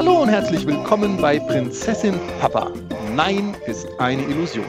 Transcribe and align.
Hallo 0.00 0.22
und 0.22 0.30
herzlich 0.30 0.66
willkommen 0.66 1.18
bei 1.18 1.38
Prinzessin 1.38 2.18
Papa. 2.40 2.72
Nein 3.14 3.54
ist 3.66 3.86
eine 3.98 4.22
Illusion. 4.22 4.64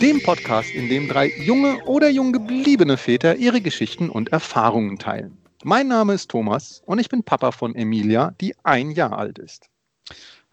Dem 0.00 0.20
Podcast, 0.20 0.74
in 0.74 0.88
dem 0.88 1.06
drei 1.06 1.30
junge 1.44 1.80
oder 1.84 2.08
jung 2.10 2.32
gebliebene 2.32 2.96
Väter 2.96 3.36
ihre 3.36 3.60
Geschichten 3.60 4.10
und 4.10 4.30
Erfahrungen 4.32 4.98
teilen. 4.98 5.38
Mein 5.62 5.86
Name 5.86 6.14
ist 6.14 6.28
Thomas 6.28 6.82
und 6.86 6.98
ich 6.98 7.08
bin 7.08 7.22
Papa 7.22 7.52
von 7.52 7.76
Emilia, 7.76 8.34
die 8.40 8.52
ein 8.64 8.90
Jahr 8.90 9.16
alt 9.16 9.38
ist. 9.38 9.70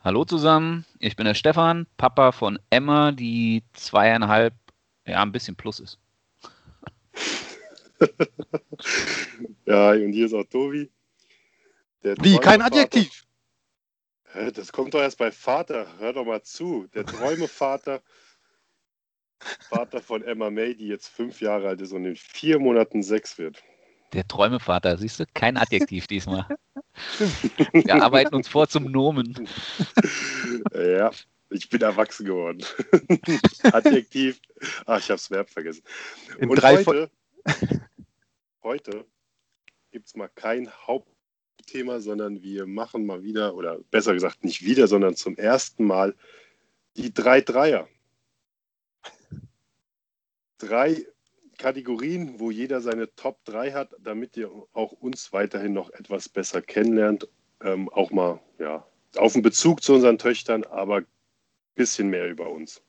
Hallo 0.04 0.24
zusammen, 0.24 0.86
ich 1.00 1.16
bin 1.16 1.26
der 1.26 1.34
Stefan, 1.34 1.88
Papa 1.98 2.32
von 2.32 2.60
Emma, 2.70 3.12
die 3.12 3.64
zweieinhalb, 3.74 4.54
ja, 5.08 5.24
ein 5.24 5.32
bisschen 5.32 5.56
plus 5.56 5.80
ist. 5.80 5.98
ja, 9.66 9.94
und 9.94 10.14
hier 10.14 10.28
ist 10.28 10.36
auch 10.36 10.44
Tobi. 10.44 10.92
Wie, 12.04 12.38
kein 12.38 12.62
Adjektiv? 12.62 13.25
Das 14.54 14.72
kommt 14.72 14.94
doch 14.94 15.02
erst 15.02 15.18
bei 15.18 15.32
Vater. 15.32 15.88
Hör 16.00 16.14
doch 16.14 16.26
mal 16.26 16.42
zu. 16.42 16.88
Der 16.94 17.06
Träumevater, 17.06 18.02
Vater 19.70 20.02
von 20.02 20.24
Emma 20.24 20.50
May, 20.50 20.76
die 20.76 20.88
jetzt 20.88 21.08
fünf 21.08 21.42
Jahre 21.42 21.70
alt 21.70 21.82
ist 21.82 21.94
und 21.94 22.06
in 22.06 22.16
vier 22.16 22.60
Monaten 22.60 23.04
sechs 23.04 23.38
wird. 23.38 23.64
Der 24.14 24.28
Träumevater, 24.28 24.98
siehst 24.98 25.20
du? 25.20 25.26
Kein 25.34 25.58
Adjektiv 25.58 26.08
diesmal. 26.08 26.46
Wir 27.74 28.02
arbeiten 28.02 28.36
uns 28.36 28.48
vor 28.48 28.68
zum 28.68 28.92
Nomen. 28.92 29.48
Ja, 30.74 31.12
ich 31.50 31.70
bin 31.70 31.82
erwachsen 31.82 32.26
geworden. 32.26 32.64
Adjektiv. 33.64 34.40
Ach, 34.86 35.00
ich 35.00 35.06
habe 35.06 35.18
das 35.18 35.32
Verb 35.32 35.50
vergessen. 35.50 35.84
In 36.40 36.50
und 36.50 36.56
drei 36.56 36.84
heute, 36.84 37.10
heute 38.64 39.06
gibt 39.92 40.08
es 40.08 40.16
mal 40.16 40.30
kein 40.30 40.70
Hauptthema, 41.56 42.00
sondern 42.00 42.42
wir 42.44 42.68
machen 42.68 43.06
mal 43.06 43.24
wieder, 43.24 43.56
oder 43.56 43.80
besser 43.90 44.14
gesagt 44.14 44.44
nicht 44.44 44.64
wieder, 44.64 44.88
sondern 44.88 45.16
zum 45.16 45.38
ersten 45.38 45.86
Mal 45.86 46.16
die 46.98 47.14
drei 47.14 47.42
Dreier. 47.42 47.88
Drei 50.58 51.06
Kategorien, 51.58 52.40
wo 52.40 52.52
jeder 52.52 52.82
seine 52.82 53.14
Top 53.16 53.44
3 53.46 53.72
hat, 53.72 53.96
damit 54.00 54.36
ihr 54.36 54.52
auch 54.74 54.92
uns 54.92 55.32
weiterhin 55.32 55.74
noch 55.74 55.90
etwas 55.92 56.28
besser 56.28 56.62
kennenlernt. 56.62 57.28
Ähm, 57.62 57.90
auch 57.90 58.12
mal 58.12 58.42
ja, 58.60 58.86
auf 59.16 59.34
den 59.34 59.42
Bezug 59.42 59.82
zu 59.82 59.94
unseren 59.94 60.18
Töchtern, 60.18 60.66
aber 60.66 60.98
ein 60.98 61.08
bisschen 61.76 62.10
mehr 62.10 62.30
über 62.30 62.50
uns. 62.50 62.82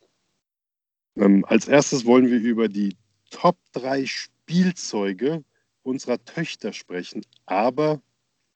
Ähm, 1.16 1.44
als 1.44 1.68
erstes 1.68 2.04
wollen 2.04 2.28
wir 2.28 2.38
über 2.38 2.68
die 2.68 2.96
Top 3.30 3.58
3 3.72 4.06
Spielzeuge 4.06 5.44
unserer 5.82 6.24
Töchter 6.24 6.72
sprechen, 6.72 7.24
aber 7.46 8.02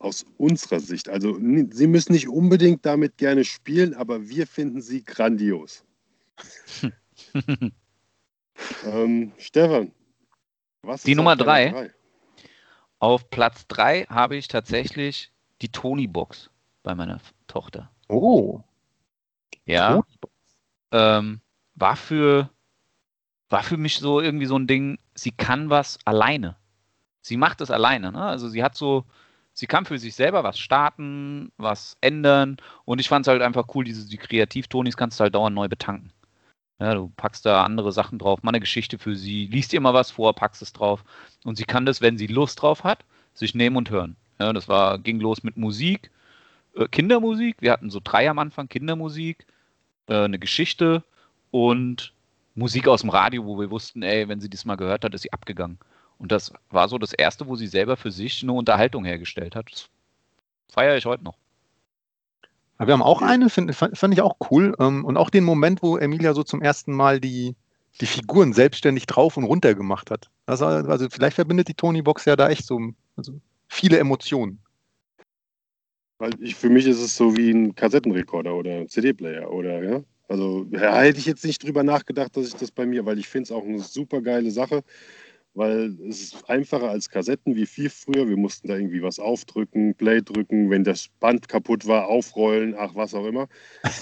aus 0.01 0.25
unserer 0.39 0.81
Sicht. 0.81 1.09
Also 1.09 1.35
sie 1.35 1.87
müssen 1.87 2.13
nicht 2.13 2.29
unbedingt 2.29 2.85
damit 2.85 3.17
gerne 3.17 3.45
spielen, 3.45 3.95
aber 3.95 4.29
wir 4.29 4.47
finden 4.47 4.81
sie 4.81 5.05
grandios. 5.05 5.85
ähm, 8.85 9.33
Stefan, 9.39 9.93
was 10.83 11.05
Die 11.05 11.13
ist 11.13 11.17
Nummer 11.17 11.33
auf 11.33 11.39
deiner 11.39 11.71
drei? 11.71 11.91
Auf 12.99 13.31
Platz 13.31 13.67
3 13.69 14.07
habe 14.07 14.37
ich 14.37 14.49
tatsächlich 14.49 15.31
die 15.63 15.71
Tony-Box 15.71 16.51
bei 16.83 16.95
meiner 16.95 17.21
Tochter. 17.47 17.91
Oh. 18.09 18.61
Ja. 19.65 20.03
Ähm, 20.91 21.41
war 21.77 21.97
für 21.97 22.51
war 23.51 23.63
für 23.65 23.77
mich 23.77 23.99
so 23.99 24.21
irgendwie 24.21 24.47
so 24.47 24.57
ein 24.57 24.67
Ding, 24.67 24.99
sie 25.15 25.33
kann 25.33 25.71
was 25.71 25.99
alleine. 26.05 26.57
Sie 27.21 27.37
macht 27.37 27.61
es 27.61 27.71
alleine, 27.71 28.13
ne? 28.13 28.23
Also 28.23 28.49
sie 28.49 28.63
hat 28.63 28.77
so, 28.77 29.05
sie 29.55 29.67
kann 29.67 29.85
für 29.85 29.99
sich 29.99 30.15
selber 30.15 30.45
was 30.45 30.59
starten, 30.59 31.53
was 31.57 31.97
ändern 32.01 32.57
und 32.85 33.01
ich 33.01 33.09
fand 33.09 33.27
es 33.27 33.29
halt 33.31 33.43
einfach 33.43 33.67
cool, 33.75 33.85
diese 33.85 34.09
die 34.09 34.17
Kreativtonis 34.17 34.97
kannst 34.97 35.19
du 35.19 35.25
halt 35.25 35.35
dauernd 35.35 35.55
neu 35.55 35.69
betanken. 35.69 36.13
Ja, 36.79 36.95
du 36.95 37.13
packst 37.17 37.45
da 37.45 37.63
andere 37.65 37.93
Sachen 37.93 38.19
drauf, 38.19 38.43
mal 38.43 38.51
eine 38.51 38.61
Geschichte 38.61 38.99
für 38.99 39.15
sie, 39.15 39.47
liest 39.47 39.73
ihr 39.73 39.81
mal 39.81 39.95
was 39.95 40.11
vor, 40.11 40.35
packst 40.35 40.63
es 40.63 40.73
drauf 40.73 41.05
und 41.45 41.57
sie 41.57 41.65
kann 41.65 41.85
das, 41.87 42.01
wenn 42.01 42.17
sie 42.17 42.27
Lust 42.27 42.63
drauf 42.63 42.85
hat, 42.85 43.05
sich 43.35 43.55
nehmen 43.55 43.77
und 43.77 43.91
hören. 43.91 44.17
Ja, 44.39 44.53
das 44.53 44.69
war, 44.69 44.99
ging 44.99 45.21
los 45.21 45.43
mit 45.43 45.59
Musik, 45.59 46.11
äh, 46.75 46.89
Kindermusik, 46.89 47.57
wir 47.61 47.73
hatten 47.73 47.91
so 47.91 48.01
drei 48.03 48.31
am 48.31 48.39
Anfang, 48.39 48.69
Kindermusik, 48.69 49.47
äh, 50.09 50.25
eine 50.25 50.39
Geschichte 50.39 51.05
und 51.51 52.15
Musik 52.55 52.89
aus 52.89 53.03
dem 53.03 53.11
Radio, 53.11 53.45
wo 53.45 53.59
wir 53.59 53.71
wussten, 53.71 54.03
ey, 54.03 54.29
wenn 54.29 54.41
sie 54.41 54.51
das 54.51 54.65
mal 54.65 54.77
gehört 54.77 55.05
hat, 55.05 55.15
ist 55.15 55.23
sie 55.23 55.33
abgegangen. 55.33 55.79
Und 56.21 56.31
das 56.31 56.53
war 56.69 56.89
so 56.89 56.99
das 56.99 57.15
erste, 57.15 57.49
wo 57.49 57.57
sie 57.57 57.67
selber 57.67 57.97
für 57.97 58.13
sich 58.13 58.43
eine 58.43 58.53
Unterhaltung 58.53 59.07
hergestellt 59.07 59.57
hat. 59.57 59.71
Das 59.73 59.89
feiere 60.69 60.97
ich 60.97 61.07
heute 61.07 61.25
noch. 61.25 61.39
Ja, 62.79 62.87
Wir 62.87 62.93
haben 62.93 63.03
auch 63.03 63.23
eine, 63.23 63.49
find, 63.49 63.75
fand 63.75 64.13
ich 64.13 64.21
auch 64.21 64.37
cool. 64.51 64.77
ähm, 64.79 65.05
Und 65.07 65.17
auch 65.17 65.31
den 65.31 65.45
Moment, 65.45 65.83
wo 65.83 65.97
Emilia 65.97 66.35
so 66.35 66.43
zum 66.43 66.61
ersten 66.61 66.93
Mal 66.93 67.21
die, 67.21 67.57
die 68.03 68.07
Figuren 68.07 68.53
selbstständig 68.53 69.07
drauf 69.07 69.39
und 69.39 69.45
runter 69.45 69.75
gemacht 69.75 70.11
hat. 70.11 70.29
Das 70.45 70.61
war, 70.61 70.87
also 70.91 71.09
vielleicht 71.09 71.37
verbindet 71.37 71.69
die 71.69 71.75
Tony-Box 71.75 72.27
ja 72.27 72.37
da 72.37 72.51
echt 72.51 72.67
so 72.67 72.79
also 73.17 73.33
viele 73.69 73.99
Emotionen. 73.99 74.59
Weil 76.19 76.33
ich, 76.39 76.55
für 76.55 76.69
mich 76.69 76.87
ist 76.87 77.01
es 77.01 77.17
so 77.17 77.35
wie 77.35 77.51
ein 77.51 77.75
Kassettenrekorder 77.75 78.55
oder 78.55 78.73
ein 78.73 78.89
CD-Player 78.91 79.51
oder 79.51 79.83
ja. 79.83 80.03
Also 80.29 80.67
ja, 80.71 81.01
hätte 81.01 81.19
ich 81.19 81.27
jetzt 81.27 81.45
nicht 81.47 81.65
drüber 81.65 81.83
nachgedacht, 81.83 82.37
dass 82.37 82.47
ich 82.47 82.55
das 82.55 82.71
bei 82.71 82.85
mir, 82.85 83.05
weil 83.07 83.19
ich 83.19 83.27
finde 83.27 83.45
es 83.45 83.53
auch 83.53 83.65
eine 83.65 83.81
super 83.81 84.21
geile 84.21 84.51
Sache, 84.51 84.85
weil 85.55 85.97
es 86.09 86.23
ist 86.23 86.49
einfacher 86.49 86.91
als 86.91 87.09
Kassetten 87.09 87.57
wie 87.57 87.67
viel 87.67 87.91
früher. 87.91 88.29
Wir 88.29 88.37
mussten 88.37 88.69
da 88.69 88.77
irgendwie 88.77 89.03
was 89.03 89.19
aufdrücken, 89.19 89.95
Play 89.95 90.23
drücken, 90.23 90.71
wenn 90.71 90.85
das 90.85 91.09
Band 91.21 91.49
kaputt 91.49 91.87
war, 91.87 92.09
aufrollen, 92.09 92.75
ach 92.77 92.95
was 92.95 93.15
auch 93.15 93.27
immer. 93.27 93.49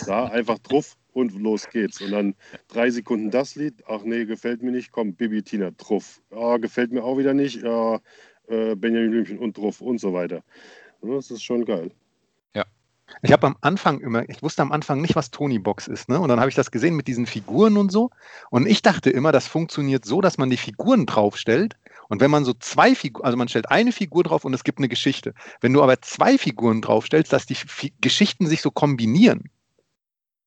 Da 0.07 0.27
einfach 0.33 0.59
drauf 0.59 0.97
und 1.13 1.35
los 1.35 1.69
geht's. 1.71 2.01
Und 2.01 2.13
dann 2.13 2.35
drei 2.69 2.91
Sekunden 2.91 3.31
das 3.31 3.57
Lied, 3.57 3.83
ach 3.87 4.03
nee, 4.05 4.25
gefällt 4.25 4.63
mir 4.63 4.73
nicht, 4.73 4.93
komm, 4.93 5.15
Bibi 5.15 5.43
Tina, 5.43 5.71
drauf. 5.73 6.21
Ja, 6.31 6.59
gefällt 6.59 6.93
mir 6.93 7.05
auch 7.05 7.19
wieder 7.19 7.35
nicht, 7.35 7.63
ja, 7.63 8.01
äh, 8.49 8.75
Benjamin 8.77 9.11
Blümchen 9.11 9.39
und 9.39 9.57
drauf 9.57 9.81
und 9.81 9.99
so 10.01 10.13
weiter. 10.13 10.43
Das 11.03 11.31
ist 11.31 11.43
schon 11.43 11.65
geil. 11.65 11.91
Ich 13.23 13.33
habe 13.33 13.47
am 13.47 13.57
Anfang 13.61 14.01
immer, 14.01 14.29
ich 14.29 14.43
wusste 14.43 14.63
am 14.63 14.73
Anfang 14.73 15.01
nicht, 15.01 15.17
was 15.17 15.31
Tony-Box 15.31 15.89
ist, 15.89 16.09
ne? 16.09 16.21
Und 16.21 16.29
dann 16.29 16.41
habe 16.41 16.51
ich 16.51 16.55
das 16.55 16.71
gesehen 16.71 16.95
mit 16.95 17.09
diesen 17.09 17.27
Figuren 17.27 17.77
und 17.77 17.91
so. 17.91 18.11
Und 18.51 18.67
ich 18.67 18.83
dachte 18.83 19.11
immer, 19.11 19.33
das 19.33 19.47
funktioniert 19.47 20.05
so, 20.05 20.21
dass 20.21 20.39
man 20.39 20.51
die 20.51 20.57
Figuren 20.57 21.07
draufstellt. 21.07 21.77
Und 22.09 22.21
wenn 22.21 22.31
man 22.31 22.45
so 22.45 22.55
zwei 22.55 22.95
Figuren, 22.95 23.25
also 23.25 23.37
man 23.37 23.49
stellt 23.49 23.71
eine 23.71 23.93
Figur 23.93 24.25
drauf 24.25 24.45
und 24.45 24.55
es 24.55 24.65
gibt 24.65 24.79
eine 24.79 24.89
Geschichte. 24.89 25.35
Wenn 25.61 25.73
du 25.73 25.83
aber 25.83 26.01
zwei 26.01 26.39
Figuren 26.39 26.81
draufstellst, 26.81 27.33
dass 27.33 27.47
die 27.47 27.55
Fi 27.55 27.93
Geschichten 28.01 28.47
sich 28.47 28.63
so 28.63 28.71
kombinieren. 28.71 29.51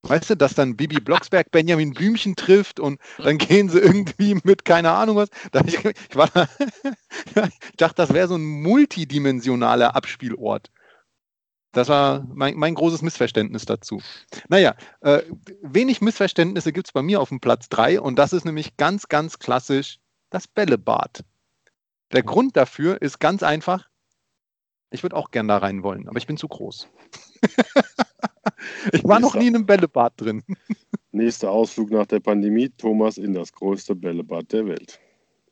Weißt 0.04 0.32
du, 0.32 0.36
dass 0.36 0.56
dann 0.56 0.76
Bibi 0.76 1.00
Blocksberg 1.00 1.52
Benjamin 1.52 1.94
Blümchen 1.94 2.36
trifft 2.36 2.80
und 2.80 3.00
dann 3.20 3.38
gehen 3.38 3.70
sie 3.70 3.78
irgendwie 3.78 4.36
mit 4.44 4.66
keine 4.66 4.92
Ahnung 4.92 5.18
was. 5.18 5.30
Ich, 5.68 5.86
ich, 5.86 6.16
war, 6.16 6.30
ich 7.36 7.78
dachte, 7.78 7.96
das 7.98 8.12
wäre 8.12 8.28
so 8.28 8.36
ein 8.36 8.44
multidimensionaler 8.44 9.96
Abspielort. 9.96 10.72
Das 11.72 11.88
war 11.88 12.28
mein, 12.34 12.58
mein 12.58 12.76
großes 12.76 13.02
Missverständnis 13.02 13.66
dazu. 13.66 14.02
Naja, 14.50 14.76
äh, 15.02 15.22
wenig 15.62 16.02
Missverständnisse 16.02 16.74
gibt 16.74 16.88
es 16.88 16.92
bei 16.92 17.02
mir 17.02 17.22
auf 17.22 17.30
dem 17.30 17.40
Platz 17.40 17.70
3 17.70 18.02
und 18.02 18.20
das 18.20 18.34
ist 18.34 18.46
nämlich 18.46 18.76
ganz, 18.78 19.08
ganz 19.08 19.40
klassisch 19.40 20.00
das 20.30 20.48
Bällebad. 20.48 21.24
Der 22.12 22.24
Grund 22.24 22.58
dafür 22.58 23.02
ist 23.02 23.20
ganz 23.20 23.42
einfach, 23.42 23.88
ich 24.90 25.04
würde 25.04 25.16
auch 25.16 25.32
gern 25.32 25.48
da 25.48 25.58
rein 25.58 25.84
wollen, 25.84 26.10
aber 26.10 26.18
ich 26.18 26.28
bin 26.28 26.36
zu 26.36 26.50
groß. 26.50 26.90
ich 28.92 29.04
war 29.06 29.22
noch 29.22 29.36
nie 29.36 29.48
in 29.48 29.56
einem 29.56 29.66
Bällebad 29.66 30.14
drin. 30.18 30.44
Nächster 31.14 31.52
Ausflug 31.52 31.92
nach 31.92 32.06
der 32.06 32.20
Pandemie, 32.20 32.70
Thomas 32.70 33.18
in 33.18 33.34
das 33.34 33.54
größte 33.54 33.96
Bällebad 33.96 34.52
der 34.52 34.66
Welt. 34.66 35.00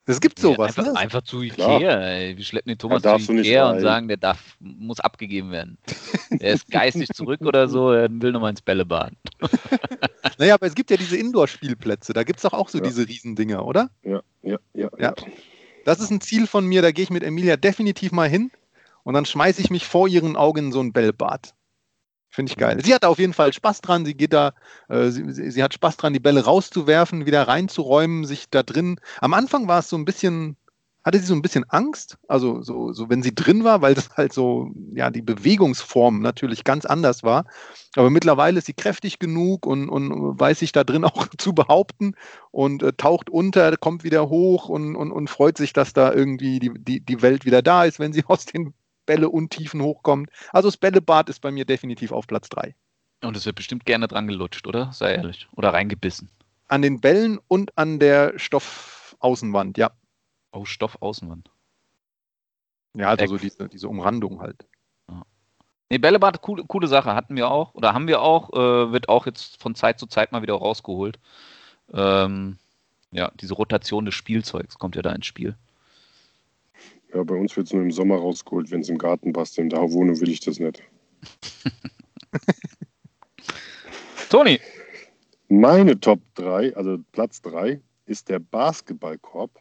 Es 0.10 0.20
gibt 0.22 0.40
sowas, 0.40 0.78
einfach, 0.78 0.94
ne? 0.94 1.00
einfach 1.00 1.22
zu 1.22 1.42
Klar. 1.42 1.78
Ikea. 1.78 2.02
Ey. 2.02 2.38
Wir 2.38 2.44
schleppen 2.44 2.70
den 2.70 2.78
Thomas 2.80 3.04
darfst 3.04 3.28
zu 3.28 3.34
Ikea 3.34 3.70
und 3.70 3.82
sagen, 3.82 4.08
der 4.08 4.18
darf, 4.18 4.58
muss 4.60 5.00
abgegeben 5.00 5.52
werden. 5.52 5.78
Er 6.40 6.54
ist 6.54 6.70
geistig 6.70 7.10
zurück 7.10 7.42
oder 7.42 7.68
so, 7.68 7.92
er 7.92 8.08
will 8.10 8.32
nochmal 8.32 8.52
ins 8.52 8.62
Bällebad. 8.62 9.14
Naja, 10.38 10.54
aber 10.54 10.68
es 10.68 10.76
gibt 10.76 10.90
ja 10.92 10.96
diese 10.96 11.18
Indoor-Spielplätze, 11.18 12.14
da 12.14 12.24
gibt 12.24 12.38
es 12.38 12.44
doch 12.44 12.54
auch 12.54 12.70
so 12.70 12.78
Ja. 12.78 12.84
diese 12.86 13.08
Riesendinger, 13.08 13.66
oder? 13.66 13.90
Ja, 14.04 14.22
ja, 14.42 14.58
ja. 14.74 14.90
Ja. 14.98 15.14
Das 15.86 16.00
ist 16.00 16.12
ein 16.12 16.22
Ziel 16.22 16.48
von 16.48 16.66
mir, 16.66 16.82
da 16.82 16.92
gehe 16.92 17.04
ich 17.04 17.10
mit 17.10 17.24
Emilia 17.24 17.58
definitiv 17.58 18.12
mal 18.12 18.30
hin 18.30 18.52
und 19.04 19.14
dann 19.16 19.26
schmeiße 19.26 19.62
ich 19.62 19.70
mich 19.70 19.86
vor 19.86 20.08
ihren 20.08 20.36
Augen 20.36 20.68
in 20.68 20.72
so 20.72 20.80
ein 20.82 20.94
Bällbad. 20.94 21.54
Finde 22.32 22.52
ich 22.52 22.58
geil. 22.58 22.80
Sie 22.84 22.94
hat 22.94 23.06
auf 23.06 23.18
jeden 23.18 23.34
Fall 23.34 23.52
Spaß 23.52 23.82
dran. 23.82 24.06
Sie 24.06 24.14
geht 24.14 24.34
da, 24.34 24.54
äh, 24.88 25.10
sie, 25.10 25.32
sie, 25.32 25.64
hat 25.64 25.74
Spaß 25.74 25.98
dran, 25.98 26.14
die 26.14 26.20
Bälle 26.20 26.46
rauszuwerfen, 26.46 27.26
wieder 27.26 27.48
reinzuräumen, 27.48 28.24
sich 28.26 28.50
da 28.52 28.62
drin. 28.62 29.00
Am 29.20 29.34
Anfang 29.34 29.68
war 29.68 29.80
es 29.80 29.90
so 29.90 29.98
ein 29.98 30.06
bisschen, 30.06 30.56
hatte 31.04 31.18
sie 31.18 31.26
so 31.26 31.34
ein 31.34 31.42
bisschen 31.42 31.66
Angst, 31.70 32.20
also 32.28 32.62
so, 32.62 32.94
so 32.94 33.10
wenn 33.10 33.24
sie 33.24 33.34
drin 33.34 33.64
war, 33.64 33.82
weil 33.82 33.96
das 33.96 34.12
halt 34.12 34.32
so, 34.32 34.72
ja, 34.94 35.10
die 35.10 35.24
Bewegungsform 35.24 36.22
natürlich 36.22 36.64
ganz 36.64 36.86
anders 36.86 37.24
war. 37.24 37.46
Aber 37.96 38.12
mittlerweile 38.12 38.60
ist 38.60 38.68
sie 38.68 38.74
kräftig 38.74 39.18
genug 39.18 39.66
und, 39.66 39.90
und 39.90 40.40
weiß 40.40 40.60
sich 40.60 40.72
da 40.72 40.84
drin 40.84 41.04
auch 41.06 41.28
zu 41.36 41.54
behaupten 41.54 42.14
und 42.52 42.84
äh, 42.84 42.94
taucht 42.94 43.32
unter, 43.32 43.76
kommt 43.76 44.04
wieder 44.04 44.30
hoch 44.30 44.70
und, 44.70 44.96
und, 44.96 45.12
und 45.12 45.32
freut 45.32 45.58
sich, 45.58 45.74
dass 45.74 45.94
da 45.94 46.14
irgendwie 46.14 46.60
die, 46.60 46.72
die, 46.78 47.00
die 47.00 47.22
Welt 47.24 47.44
wieder 47.46 47.64
da 47.64 47.86
ist, 47.86 47.98
wenn 48.00 48.14
sie 48.14 48.24
aus 48.28 48.46
den 48.46 48.76
Bälle 49.10 49.30
Untiefen 49.30 49.82
hochkommt. 49.82 50.30
Also 50.54 50.68
das 50.68 50.78
Bällebad 50.78 51.30
ist 51.30 51.40
bei 51.40 51.50
mir 51.50 51.66
definitiv 51.66 52.12
auf 52.12 52.28
Platz 52.28 52.48
3. 52.50 52.76
Und 53.24 53.36
es 53.36 53.44
wird 53.44 53.56
bestimmt 53.56 53.86
gerne 53.86 54.08
dran 54.08 54.28
gelutscht, 54.28 54.68
oder? 54.68 54.94
Sei 54.94 55.16
ehrlich. 55.16 55.48
Oder 55.56 55.74
reingebissen. 55.74 56.30
An 56.68 56.84
den 56.84 57.02
Bällen 57.02 57.40
und 57.48 57.76
an 57.76 57.98
der 57.98 58.38
Stoffaußenwand, 58.38 59.80
ja. 59.80 59.90
Oh, 60.52 60.64
Stoffaußenwand. 60.64 61.50
Ja, 62.94 63.10
also 63.10 63.26
so 63.26 63.38
diese, 63.38 63.68
diese 63.68 63.90
Umrandung 63.90 64.42
halt. 64.42 64.68
Ja. 65.10 65.24
Nee, 65.90 65.98
Bällebad, 65.98 66.44
coole, 66.44 66.64
coole 66.66 66.88
Sache, 66.88 67.16
hatten 67.16 67.36
wir 67.36 67.50
auch, 67.50 67.74
oder 67.74 67.96
haben 67.96 68.08
wir 68.08 68.22
auch, 68.22 68.54
äh, 68.54 68.92
wird 68.92 69.10
auch 69.10 69.26
jetzt 69.26 69.60
von 69.60 69.74
Zeit 69.74 69.98
zu 69.98 70.06
Zeit 70.06 70.32
mal 70.32 70.44
wieder 70.44 70.54
rausgeholt. 70.54 71.18
Ähm, 71.92 72.60
ja, 73.10 73.32
diese 73.42 73.56
Rotation 73.56 74.06
des 74.06 74.14
Spielzeugs 74.14 74.78
kommt 74.78 74.96
ja 74.96 75.02
da 75.02 75.12
ins 75.14 75.26
Spiel. 75.26 75.56
Ja, 77.14 77.24
bei 77.24 77.36
uns 77.36 77.56
wird 77.58 77.68
es 77.68 77.74
nur 77.74 77.82
im 77.82 77.92
Sommer 77.92 78.18
rausgeholt, 78.18 78.70
wenn 78.72 78.82
es 78.82 78.90
im 78.90 78.98
Garten 78.98 79.34
passt. 79.34 79.58
In 79.58 79.70
der 79.70 79.92
Wohnung 79.92 80.20
will 80.20 80.30
ich 80.30 80.42
das 80.42 80.60
nicht. 80.60 80.84
Toni. 84.30 84.60
Meine 85.48 86.00
Top 86.00 86.20
3, 86.36 86.76
also 86.76 87.00
Platz 87.12 87.42
3, 87.42 87.82
ist 88.06 88.30
der 88.30 88.40
Basketballkorb. 88.40 89.52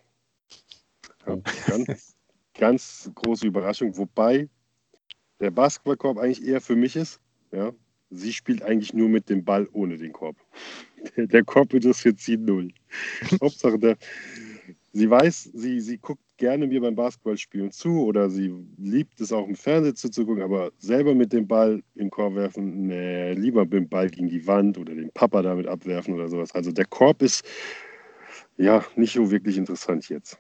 Ja, 1.26 1.34
oh. 1.34 1.42
ganz, 1.66 2.16
ganz 2.54 3.10
große 3.14 3.46
Überraschung, 3.46 3.96
wobei 3.96 4.48
der 5.40 5.50
Basketballkorb 5.50 6.18
eigentlich 6.18 6.46
eher 6.46 6.60
für 6.60 6.76
mich 6.76 6.96
ist. 6.96 7.20
Ja, 7.52 7.72
sie 8.10 8.32
spielt 8.32 8.62
eigentlich 8.62 8.92
nur 8.92 9.08
mit 9.08 9.30
dem 9.30 9.44
Ball 9.44 9.66
ohne 9.72 9.96
den 9.96 10.12
Korb. 10.12 10.36
Der, 11.16 11.26
der 11.26 11.44
Korb 11.44 11.72
interessiert 11.72 12.18
sie 12.18 12.36
null. 12.36 12.70
Hauptsache, 13.40 13.78
der, 13.78 13.96
sie 14.92 15.10
weiß, 15.10 15.50
sie, 15.54 15.80
sie 15.80 15.98
guckt 15.98 16.22
gerne 16.36 16.66
mir 16.66 16.80
beim 16.80 16.94
Basketballspielen 16.94 17.72
zu 17.72 18.04
oder 18.04 18.30
sie 18.30 18.54
liebt 18.78 19.20
es 19.20 19.32
auch 19.32 19.46
im 19.46 19.56
Fernsehen 19.56 19.96
zuzugucken, 19.96 20.42
aber 20.42 20.70
selber 20.78 21.14
mit 21.14 21.32
dem 21.32 21.46
Ball 21.46 21.82
im 21.94 22.10
Korb 22.10 22.36
werfen, 22.36 22.86
nee, 22.86 23.32
lieber 23.32 23.64
mit 23.64 23.72
dem 23.72 23.88
Ball 23.88 24.08
gegen 24.08 24.28
die 24.28 24.46
Wand 24.46 24.78
oder 24.78 24.94
den 24.94 25.10
Papa 25.12 25.42
damit 25.42 25.66
abwerfen 25.66 26.14
oder 26.14 26.28
sowas. 26.28 26.54
Also 26.54 26.72
der 26.72 26.86
Korb 26.86 27.22
ist 27.22 27.44
ja 28.56 28.84
nicht 28.96 29.14
so 29.14 29.30
wirklich 29.30 29.58
interessant 29.58 30.08
jetzt. 30.08 30.38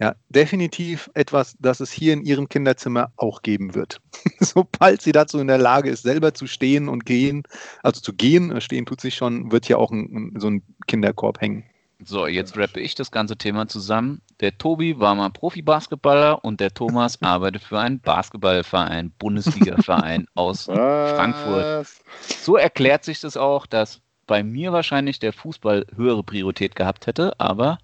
Ja, 0.00 0.14
definitiv 0.30 1.10
etwas, 1.12 1.56
das 1.58 1.80
es 1.80 1.92
hier 1.92 2.14
in 2.14 2.24
Ihrem 2.24 2.48
Kinderzimmer 2.48 3.12
auch 3.16 3.42
geben 3.42 3.74
wird. 3.74 4.00
Sobald 4.40 5.02
sie 5.02 5.12
dazu 5.12 5.38
in 5.38 5.46
der 5.46 5.58
Lage 5.58 5.90
ist, 5.90 6.04
selber 6.04 6.32
zu 6.32 6.46
stehen 6.46 6.88
und 6.88 7.04
gehen, 7.04 7.42
also 7.82 8.00
zu 8.00 8.14
gehen, 8.14 8.62
stehen 8.62 8.86
tut 8.86 9.02
sich 9.02 9.14
schon, 9.14 9.52
wird 9.52 9.66
hier 9.66 9.78
auch 9.78 9.90
ein, 9.90 10.32
so 10.38 10.48
ein 10.48 10.62
Kinderkorb 10.86 11.42
hängen. 11.42 11.69
So, 12.04 12.26
jetzt 12.26 12.56
rappe 12.56 12.80
ich 12.80 12.94
das 12.94 13.10
ganze 13.10 13.36
Thema 13.36 13.68
zusammen. 13.68 14.22
Der 14.40 14.56
Tobi 14.56 14.98
war 14.98 15.14
mal 15.14 15.30
Profi-Basketballer 15.30 16.44
und 16.44 16.60
der 16.60 16.72
Thomas 16.72 17.20
arbeitet 17.22 17.62
für 17.62 17.78
einen 17.78 18.00
Basketballverein, 18.00 19.12
Bundesliga-Verein 19.18 20.26
aus 20.34 20.68
Was? 20.68 21.12
Frankfurt. 21.12 21.86
So 22.18 22.56
erklärt 22.56 23.04
sich 23.04 23.20
das 23.20 23.36
auch, 23.36 23.66
dass 23.66 24.00
bei 24.26 24.42
mir 24.42 24.72
wahrscheinlich 24.72 25.18
der 25.18 25.32
Fußball 25.32 25.86
höhere 25.94 26.22
Priorität 26.22 26.76
gehabt 26.76 27.06
hätte, 27.06 27.38
aber 27.38 27.78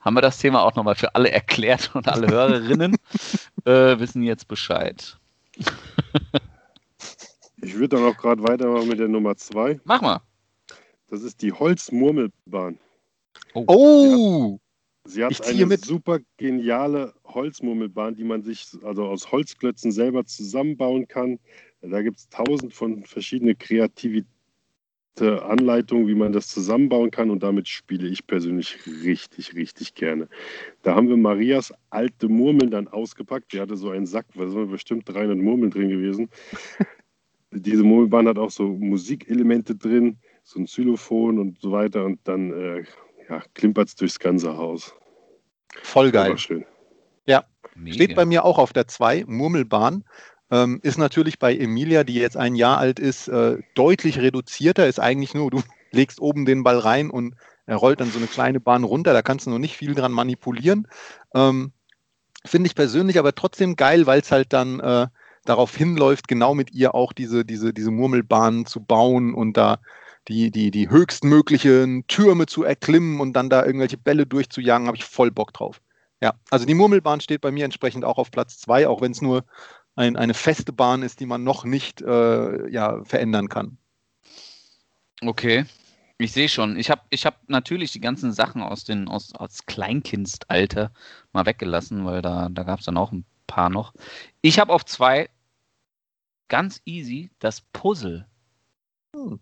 haben 0.00 0.14
wir 0.14 0.22
das 0.22 0.38
Thema 0.38 0.62
auch 0.62 0.74
nochmal 0.74 0.94
für 0.94 1.14
alle 1.14 1.30
erklärt 1.30 1.90
und 1.94 2.08
alle 2.08 2.28
Hörerinnen 2.28 2.96
äh, 3.64 3.98
wissen 3.98 4.22
jetzt 4.22 4.48
Bescheid. 4.48 5.18
ich 7.58 7.74
würde 7.74 7.96
dann 7.96 8.06
auch 8.06 8.16
gerade 8.16 8.42
weitermachen 8.42 8.88
mit 8.88 8.98
der 8.98 9.08
Nummer 9.08 9.36
zwei. 9.36 9.78
Mach 9.84 10.00
mal. 10.00 10.20
Das 11.10 11.22
ist 11.22 11.42
die 11.42 11.52
Holzmurmelbahn. 11.52 12.78
Oh! 13.54 13.64
oh. 13.68 14.60
Sie 15.04 15.24
hat, 15.24 15.44
eine 15.46 15.66
mit. 15.66 15.84
super 15.84 16.20
geniale 16.36 17.14
Holzmurmelbahn, 17.24 18.14
die 18.14 18.24
man 18.24 18.42
sich 18.42 18.66
also 18.84 19.06
aus 19.06 19.32
Holzklötzen 19.32 19.92
selber 19.92 20.26
zusammenbauen 20.26 21.08
kann. 21.08 21.38
Da 21.80 22.02
gibt 22.02 22.18
es 22.18 22.28
tausend 22.28 22.74
von 22.74 23.02
verschiedenen 23.04 23.56
kreative 23.56 24.24
Anleitungen, 25.20 26.06
wie 26.06 26.14
man 26.14 26.32
das 26.32 26.48
zusammenbauen 26.48 27.10
kann 27.10 27.30
und 27.30 27.42
damit 27.42 27.68
spiele 27.68 28.08
ich 28.08 28.26
persönlich 28.26 28.78
richtig, 29.04 29.54
richtig 29.54 29.94
gerne. 29.94 30.28
Da 30.82 30.94
haben 30.94 31.08
wir 31.08 31.16
Marias 31.16 31.74
alte 31.90 32.28
Murmeln 32.28 32.70
dann 32.70 32.88
ausgepackt. 32.88 33.52
Die 33.52 33.60
hatte 33.60 33.76
so 33.76 33.90
einen 33.90 34.06
Sack, 34.06 34.26
da 34.34 34.48
sind 34.48 34.70
bestimmt 34.70 35.08
300 35.08 35.36
Murmeln 35.36 35.70
drin 35.70 35.90
gewesen. 35.90 36.30
Diese 37.52 37.82
Murmelbahn 37.82 38.28
hat 38.28 38.38
auch 38.38 38.50
so 38.50 38.68
Musikelemente 38.68 39.74
drin, 39.74 40.18
so 40.42 40.60
ein 40.60 40.66
Xylophon 40.66 41.38
und 41.38 41.60
so 41.60 41.72
weiter 41.72 42.04
und 42.04 42.20
dann 42.24 42.52
äh, 42.52 42.84
ja, 43.30 43.42
klimpert 43.54 43.88
es 43.88 43.94
durchs 43.94 44.18
ganze 44.18 44.56
Haus. 44.56 44.94
Voll 45.82 46.10
geil. 46.10 46.36
Schön. 46.36 46.66
Ja, 47.26 47.44
Mega. 47.74 47.94
steht 47.94 48.16
bei 48.16 48.24
mir 48.24 48.44
auch 48.44 48.58
auf 48.58 48.72
der 48.72 48.88
2, 48.88 49.24
Murmelbahn. 49.26 50.04
Ähm, 50.50 50.80
ist 50.82 50.98
natürlich 50.98 51.38
bei 51.38 51.56
Emilia, 51.56 52.02
die 52.02 52.14
jetzt 52.14 52.36
ein 52.36 52.56
Jahr 52.56 52.78
alt 52.78 52.98
ist, 52.98 53.28
äh, 53.28 53.58
deutlich 53.74 54.18
reduzierter. 54.18 54.88
Ist 54.88 54.98
eigentlich 54.98 55.32
nur, 55.32 55.50
du 55.50 55.62
legst 55.92 56.20
oben 56.20 56.44
den 56.44 56.64
Ball 56.64 56.78
rein 56.78 57.08
und 57.08 57.36
er 57.66 57.76
rollt 57.76 58.00
dann 58.00 58.10
so 58.10 58.18
eine 58.18 58.26
kleine 58.26 58.58
Bahn 58.58 58.82
runter. 58.82 59.12
Da 59.12 59.22
kannst 59.22 59.46
du 59.46 59.50
noch 59.50 59.58
nicht 59.58 59.76
viel 59.76 59.94
dran 59.94 60.12
manipulieren. 60.12 60.88
Ähm, 61.34 61.72
Finde 62.44 62.66
ich 62.66 62.74
persönlich 62.74 63.18
aber 63.18 63.34
trotzdem 63.34 63.76
geil, 63.76 64.06
weil 64.06 64.20
es 64.20 64.32
halt 64.32 64.52
dann 64.52 64.80
äh, 64.80 65.06
darauf 65.44 65.76
hinläuft, 65.76 66.26
genau 66.26 66.54
mit 66.54 66.72
ihr 66.72 66.94
auch 66.94 67.12
diese, 67.12 67.44
diese, 67.44 67.72
diese 67.72 67.90
Murmelbahnen 67.90 68.66
zu 68.66 68.80
bauen 68.80 69.34
und 69.34 69.56
da 69.56 69.78
die, 70.30 70.50
die, 70.50 70.70
die 70.70 70.88
höchstmöglichen 70.88 72.06
Türme 72.06 72.46
zu 72.46 72.62
erklimmen 72.62 73.20
und 73.20 73.34
dann 73.34 73.50
da 73.50 73.64
irgendwelche 73.66 73.98
Bälle 73.98 74.26
durchzujagen, 74.26 74.86
habe 74.86 74.96
ich 74.96 75.04
voll 75.04 75.30
Bock 75.30 75.52
drauf. 75.52 75.82
Ja, 76.22 76.34
also 76.50 76.66
die 76.66 76.74
Murmelbahn 76.74 77.20
steht 77.20 77.40
bei 77.40 77.50
mir 77.50 77.64
entsprechend 77.64 78.04
auch 78.04 78.18
auf 78.18 78.30
Platz 78.30 78.58
zwei, 78.58 78.86
auch 78.86 79.00
wenn 79.00 79.12
es 79.12 79.20
nur 79.20 79.44
ein, 79.96 80.16
eine 80.16 80.34
feste 80.34 80.72
Bahn 80.72 81.02
ist, 81.02 81.20
die 81.20 81.26
man 81.26 81.44
noch 81.44 81.64
nicht 81.64 82.00
äh, 82.00 82.70
ja, 82.70 83.04
verändern 83.04 83.48
kann. 83.48 83.78
Okay. 85.22 85.66
Ich 86.18 86.32
sehe 86.32 86.50
schon. 86.50 86.76
Ich 86.76 86.90
habe 86.90 87.00
ich 87.08 87.24
hab 87.24 87.48
natürlich 87.48 87.92
die 87.92 88.00
ganzen 88.00 88.32
Sachen 88.32 88.60
aus, 88.62 88.84
den, 88.84 89.08
aus, 89.08 89.34
aus 89.34 89.64
Kleinkindalter 89.64 90.92
mal 91.32 91.46
weggelassen, 91.46 92.04
weil 92.04 92.20
da, 92.20 92.50
da 92.50 92.62
gab 92.62 92.80
es 92.80 92.84
dann 92.84 92.98
auch 92.98 93.10
ein 93.10 93.24
paar 93.46 93.70
noch. 93.70 93.94
Ich 94.42 94.58
habe 94.58 94.72
auf 94.72 94.84
zwei 94.84 95.30
ganz 96.48 96.82
easy 96.84 97.30
das 97.38 97.62
Puzzle. 97.72 98.26
Hm 99.16 99.40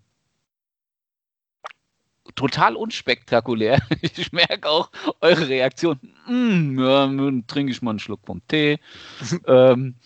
total 2.38 2.76
unspektakulär. 2.76 3.80
Ich 4.02 4.32
merke 4.32 4.68
auch 4.68 4.90
eure 5.20 5.48
Reaktion. 5.48 5.98
Mm, 6.26 6.78
ja, 6.78 7.06
trinke 7.46 7.72
ich 7.72 7.82
mal 7.82 7.90
einen 7.90 7.98
Schluck 7.98 8.20
vom 8.24 8.40
Tee. 8.46 8.78
ähm, 9.46 9.96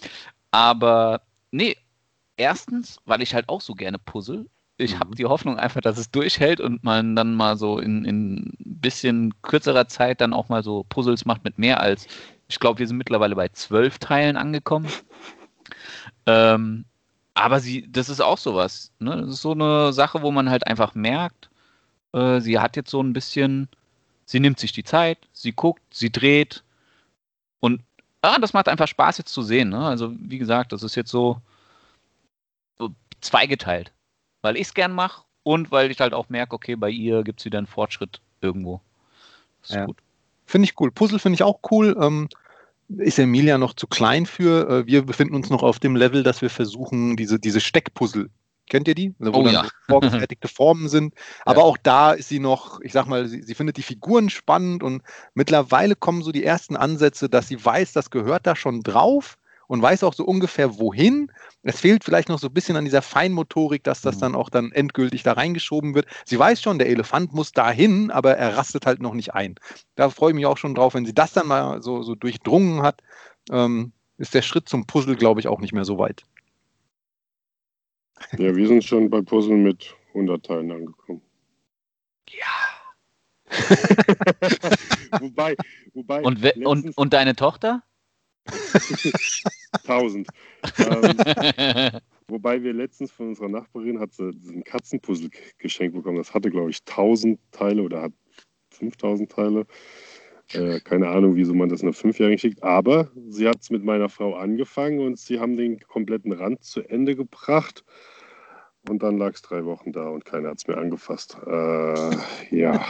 aber 0.51 1.23
nee, 1.51 1.77
erstens, 2.37 2.99
weil 3.05 3.23
ich 3.23 3.35
halt 3.35 3.49
auch 3.49 3.61
so 3.61 3.75
gerne 3.75 3.99
puzzle. 3.99 4.47
Ich 4.79 4.95
mhm. 4.95 5.01
habe 5.01 5.15
die 5.15 5.27
Hoffnung 5.27 5.59
einfach, 5.59 5.83
dass 5.83 5.99
es 5.99 6.11
durchhält 6.11 6.61
und 6.61 6.83
man 6.83 7.15
dann 7.15 7.35
mal 7.35 7.57
so 7.57 7.79
in, 7.79 8.05
in 8.07 8.35
ein 8.37 8.81
bisschen 8.81 9.35
kürzerer 9.43 9.89
Zeit 9.89 10.23
dann 10.23 10.33
auch 10.33 10.49
mal 10.49 10.63
so 10.65 10.85
Puzzles 10.89 11.27
macht 11.27 11.45
mit 11.45 11.59
mehr 11.59 11.81
als, 11.81 12.07
ich 12.49 12.59
glaube, 12.59 12.79
wir 12.79 12.89
sind 12.89 12.97
mittlerweile 12.97 13.37
bei 13.37 13.49
zwölf 13.49 13.99
Teilen 13.99 14.39
angekommen. 14.39 14.89
Ähm, 16.27 16.87
aber 17.35 17.61
sie, 17.61 17.91
das 17.91 18.09
ist 18.09 18.21
auch 18.21 18.39
sowas. 18.39 18.91
Ne? 18.99 19.19
Das 19.19 19.31
ist 19.31 19.43
so 19.43 19.53
eine 19.53 19.93
Sache, 19.93 20.23
wo 20.23 20.31
man 20.31 20.49
halt 20.49 20.67
einfach 20.67 20.95
merkt, 20.95 21.51
äh, 22.13 22.41
sie 22.41 22.59
hat 22.59 22.77
jetzt 22.77 22.91
so 22.91 23.03
ein 23.03 23.13
bisschen, 23.13 23.69
sie 24.25 24.41
nimmt 24.41 24.59
sich 24.59 24.73
die 24.73 24.85
Zeit, 24.85 25.19
sie 25.33 25.53
guckt, 25.53 25.83
sie 25.93 26.11
dreht 26.11 26.63
und 27.61 27.83
ah, 28.23 28.39
das 28.39 28.53
macht 28.53 28.69
einfach 28.69 28.89
Spaß 28.89 29.19
jetzt 29.19 29.33
zu 29.33 29.43
sehen. 29.43 29.71
Ne? 29.71 29.85
Also 29.85 30.13
wie 30.19 30.39
gesagt, 30.39 30.73
das 30.73 30.83
ist 30.83 30.95
jetzt 30.95 31.11
so, 31.11 31.41
so 32.79 32.91
zweigeteilt, 33.21 33.93
weil 34.43 34.57
ich 34.57 34.69
es 34.69 34.75
gern 34.75 34.93
mache 34.93 35.25
und 35.43 35.71
weil 35.71 35.91
ich 35.91 36.01
halt 36.01 36.15
auch 36.15 36.29
merke, 36.29 36.55
okay, 36.55 36.77
bei 36.77 36.91
ihr 36.91 37.23
gibt 37.23 37.41
es 37.41 37.45
wieder 37.45 37.59
einen 37.59 37.67
Fortschritt 37.67 38.21
irgendwo. 38.41 38.81
Ja. 39.69 39.87
Finde 40.47 40.67
ich 40.67 40.79
cool. 40.81 40.91
Puzzle 40.91 41.19
finde 41.19 41.35
ich 41.35 41.43
auch 41.43 41.61
cool. 41.71 41.97
Ähm, 42.01 42.29
ist 42.99 43.19
Emilia 43.19 43.59
noch 43.59 43.75
zu 43.75 43.87
klein 43.87 44.27
für. 44.27 44.69
Äh, 44.69 44.87
wir 44.87 45.07
befinden 45.07 45.35
uns 45.35 45.51
noch 45.51 45.63
auf 45.63 45.79
dem 45.79 45.97
Level, 45.97 46.23
dass 46.23 46.43
wir 46.43 46.51
versuchen, 46.51 47.17
diese, 47.17 47.39
diese 47.39 47.61
Steckpuzzle 47.61 48.29
Kennt 48.73 48.89
ihr 48.89 48.95
die? 48.95 49.15
Also, 49.21 49.35
wo 49.35 49.41
Oh 49.41 49.43
dann 49.43 49.53
ja. 49.53 49.65
so 49.65 49.69
vorgefertigte 49.87 50.49
Formen 50.49 50.89
sind. 50.89 51.13
Aber 51.45 51.63
auch 51.63 51.77
da 51.77 52.13
ist 52.13 52.31
sie 52.31 52.39
noch, 52.39 52.81
ich 52.81 52.93
sag 52.93 53.05
mal, 53.05 53.29
sie, 53.29 53.43
sie 53.43 53.55
findet 53.55 53.77
die 53.77 53.83
Figuren 53.83 54.31
spannend 54.31 54.83
und 54.83 55.03
mittlerweile 55.35 55.95
kommen 55.95 56.23
so 56.23 56.33
die 56.33 56.43
ersten 56.43 56.75
Ansätze, 56.75 57.29
dass 57.29 57.49
sie 57.49 57.63
weiß, 57.63 57.93
das 57.93 58.09
gehört 58.09 58.47
da 58.47 58.57
schon 58.57 58.83
drauf 58.83 59.37
und 59.67 59.83
weiß 59.83 60.05
auch 60.05 60.15
so 60.15 60.25
ungefähr 60.25 60.79
wohin. 60.79 61.31
Es 61.63 61.81
fehlt 61.81 62.03
vielleicht 62.03 62.31
noch 62.31 62.39
so 62.39 62.47
ein 62.47 62.55
bisschen 62.55 62.77
an 62.79 62.87
dieser 62.87 63.03
Feinmotorik, 63.03 63.85
dass 63.85 64.01
das 64.01 64.17
Mhm. 64.17 64.21
dann 64.21 64.35
auch 64.37 64.49
dann 64.49 64.73
endgültig 64.73 65.23
da 65.23 65.35
reingeschoben 65.35 65.95
wird. 65.95 66.07
Sie 66.25 66.39
weiß 66.39 66.63
schon, 66.63 66.79
der 66.79 66.89
Elefant 66.89 67.35
muss 67.35 67.53
dahin, 67.53 68.11
aber 68.11 68.39
er 68.39 68.57
rastet 68.57 68.87
halt 68.87 69.03
noch 69.03 69.13
nicht 69.13 69.35
ein. 69.35 69.57
Da 69.97 70.09
freue 70.09 70.31
ich 70.31 70.35
mich 70.35 70.47
auch 70.47 70.57
schon 70.57 70.75
drauf, 70.75 70.95
wenn 70.95 71.05
sie 71.05 71.15
das 71.15 71.35
dann 71.35 71.47
mal 71.47 71.83
so, 71.83 72.03
so 72.03 72.15
durchdrungen 72.15 72.81
hat, 72.83 73.03
ähm, 73.51 73.93
ist 74.17 74.33
der 74.33 74.41
Schritt 74.41 74.67
zum 74.67 74.87
Puzzle, 74.87 75.17
glaube 75.17 75.41
ich, 75.41 75.49
auch 75.49 75.61
nicht 75.61 75.75
mehr 75.75 75.85
so 75.85 75.99
weit. 75.99 76.23
Ja, 78.39 78.55
wir 78.55 78.67
sind 78.67 78.85
schon 78.85 79.11
bei 79.11 79.21
Puzzle 79.21 79.57
mit 79.57 79.95
100 80.09 80.45
Teilen 80.45 80.71
angekommen. 80.71 81.23
Ja. 82.31 82.47
wobei, 85.21 85.57
wobei. 85.93 86.23
Und, 86.23 86.43
we- 86.43 86.55
und, 86.65 86.97
und 86.97 87.13
deine 87.13 87.37
Tochter? 87.37 87.83
1000. 89.87 90.29
ähm, 90.79 91.17
wobei 92.29 92.63
wir 92.63 92.73
letztens 92.73 93.11
von 93.13 93.29
unserer 93.29 93.49
Nachbarin 93.49 94.01
hat 94.01 94.13
sie 94.13 94.31
ein 94.31 94.65
Katzenpuzzle 94.65 95.31
geschenkt 95.59 95.95
bekommen. 95.95 96.17
Das 96.17 96.35
hatte, 96.35 96.51
glaube 96.51 96.71
ich, 96.71 96.81
1000 96.87 97.39
Teile 97.53 97.83
oder 97.83 98.03
hat 98.03 98.13
5000 98.71 99.31
Teile. 99.31 99.67
Äh, 100.53 100.81
keine 100.81 101.09
Ahnung, 101.09 101.37
wieso 101.37 101.55
man 101.55 101.69
das 101.69 101.83
einer 101.83 101.93
Fünfjährigen 101.93 102.39
schickt. 102.39 102.63
Aber 102.63 103.11
sie 103.29 103.49
hat 103.49 103.61
es 103.61 103.71
mit 103.71 103.85
meiner 103.85 104.09
Frau 104.09 104.35
angefangen 104.35 105.01
und 105.01 105.19
sie 105.19 105.39
haben 105.41 105.57
den 105.57 105.81
kompletten 105.81 106.33
Rand 106.33 106.65
zu 106.65 106.83
Ende 106.83 107.17
gebracht. 107.17 107.85
Und 108.89 109.03
dann 109.03 109.17
lag 109.19 109.35
es 109.35 109.43
drei 109.43 109.65
Wochen 109.65 109.93
da 109.93 110.09
und 110.09 110.25
keiner 110.25 110.51
hat 110.51 110.59
es 110.59 110.67
mehr 110.67 110.79
angefasst. 110.79 111.37
Äh, 111.47 112.17
ja. 112.51 112.85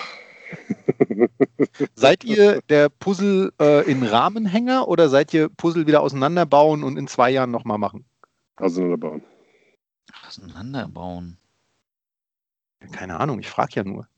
Seid 1.95 2.25
ihr 2.25 2.61
der 2.69 2.89
Puzzle 2.89 3.53
äh, 3.61 3.91
in 3.91 4.03
Rahmenhänger 4.03 4.89
oder 4.89 5.09
seid 5.09 5.33
ihr 5.33 5.49
Puzzle 5.49 5.87
wieder 5.87 6.03
auseinanderbauen 6.03 6.83
und 6.83 6.99
in 6.99 7.07
zwei 7.09 7.31
Jahren 7.31 7.51
nochmal 7.51 7.79
machen? 7.79 8.05
Auseinanderbauen. 8.57 9.23
Auseinanderbauen. 10.27 11.39
Keine 12.93 13.19
Ahnung, 13.21 13.39
ich 13.41 13.49
frage 13.49 13.73
ja 13.77 13.85
nur. 13.85 14.09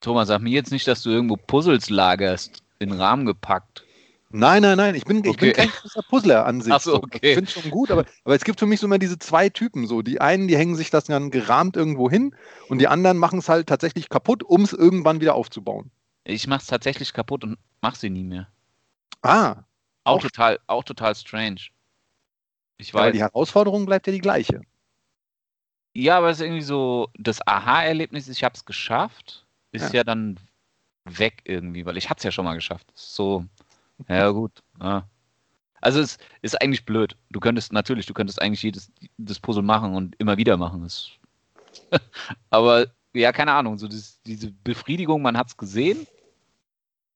Thomas, 0.00 0.28
sag 0.28 0.40
mir 0.40 0.50
jetzt 0.50 0.72
nicht, 0.72 0.86
dass 0.88 1.02
du 1.02 1.10
irgendwo 1.10 1.36
Puzzles 1.36 1.90
lagerst, 1.90 2.62
in 2.78 2.90
den 2.90 3.00
Rahmen 3.00 3.26
gepackt. 3.26 3.85
Nein, 4.30 4.62
nein, 4.62 4.76
nein, 4.76 4.94
ich 4.96 5.04
bin, 5.04 5.24
ich 5.24 5.36
bin 5.36 5.52
kein 5.52 5.68
großer 5.68 6.02
Puzzler 6.02 6.44
an 6.46 6.60
sich. 6.60 6.72
Ach 6.72 6.80
so, 6.80 6.96
okay. 6.96 7.20
Ich 7.22 7.34
finde 7.36 7.50
schon 7.50 7.70
gut, 7.70 7.90
aber, 7.90 8.04
aber 8.24 8.34
es 8.34 8.44
gibt 8.44 8.58
für 8.58 8.66
mich 8.66 8.80
so 8.80 8.86
immer 8.86 8.98
diese 8.98 9.18
zwei 9.18 9.48
Typen. 9.48 9.86
So. 9.86 10.02
Die 10.02 10.20
einen, 10.20 10.48
die 10.48 10.56
hängen 10.56 10.74
sich 10.74 10.90
das 10.90 11.04
dann 11.04 11.30
gerahmt 11.30 11.76
irgendwo 11.76 12.10
hin 12.10 12.34
und 12.68 12.78
die 12.78 12.88
anderen 12.88 13.18
machen 13.18 13.38
es 13.38 13.48
halt 13.48 13.68
tatsächlich 13.68 14.08
kaputt, 14.08 14.42
um 14.42 14.62
es 14.62 14.72
irgendwann 14.72 15.20
wieder 15.20 15.34
aufzubauen. 15.36 15.90
Ich 16.24 16.46
mach's 16.48 16.66
tatsächlich 16.66 17.12
kaputt 17.12 17.44
und 17.44 17.56
mach 17.80 17.94
sie 17.94 18.10
nie 18.10 18.24
mehr. 18.24 18.48
Ah, 19.22 19.62
Auch 20.02 20.16
Auch- 20.16 20.22
total, 20.22 20.58
auch 20.66 20.82
total 20.84 21.14
strange. 21.14 21.60
Ich 22.78 22.92
aber 22.94 23.04
weiß. 23.04 23.12
die 23.12 23.20
Herausforderung 23.20 23.86
bleibt 23.86 24.06
ja 24.08 24.12
die 24.12 24.18
gleiche. 24.20 24.60
Ja, 25.94 26.18
aber 26.18 26.30
es 26.30 26.38
ist 26.38 26.44
irgendwie 26.44 26.62
so, 26.62 27.08
das 27.18 27.46
Aha-Erlebnis, 27.46 28.28
ich 28.28 28.44
hab's 28.44 28.64
geschafft, 28.66 29.46
ist 29.72 29.92
Ja. 29.94 30.00
ja. 30.00 30.04
dann 30.04 30.36
weg 31.04 31.42
irgendwie, 31.44 31.86
weil 31.86 31.96
ich 31.96 32.10
hat's 32.10 32.22
ja 32.24 32.30
schon 32.32 32.44
mal 32.44 32.54
geschafft. 32.54 32.86
So, 32.94 33.46
ja 34.08 34.30
gut. 34.30 34.62
Ja. 34.80 35.08
Also 35.80 36.00
es 36.00 36.18
ist 36.42 36.60
eigentlich 36.60 36.84
blöd. 36.84 37.16
Du 37.30 37.40
könntest, 37.40 37.72
natürlich, 37.72 38.06
du 38.06 38.14
könntest 38.14 38.40
eigentlich 38.40 38.62
jedes 38.62 38.90
das 39.18 39.38
Puzzle 39.38 39.62
machen 39.62 39.94
und 39.94 40.16
immer 40.18 40.36
wieder 40.36 40.56
machen. 40.56 40.82
Das 40.82 41.10
aber 42.50 42.86
ja, 43.12 43.32
keine 43.32 43.52
Ahnung, 43.52 43.78
so 43.78 43.88
das, 43.88 44.20
diese 44.22 44.50
Befriedigung, 44.50 45.22
man 45.22 45.36
hat's 45.36 45.56
gesehen, 45.56 46.06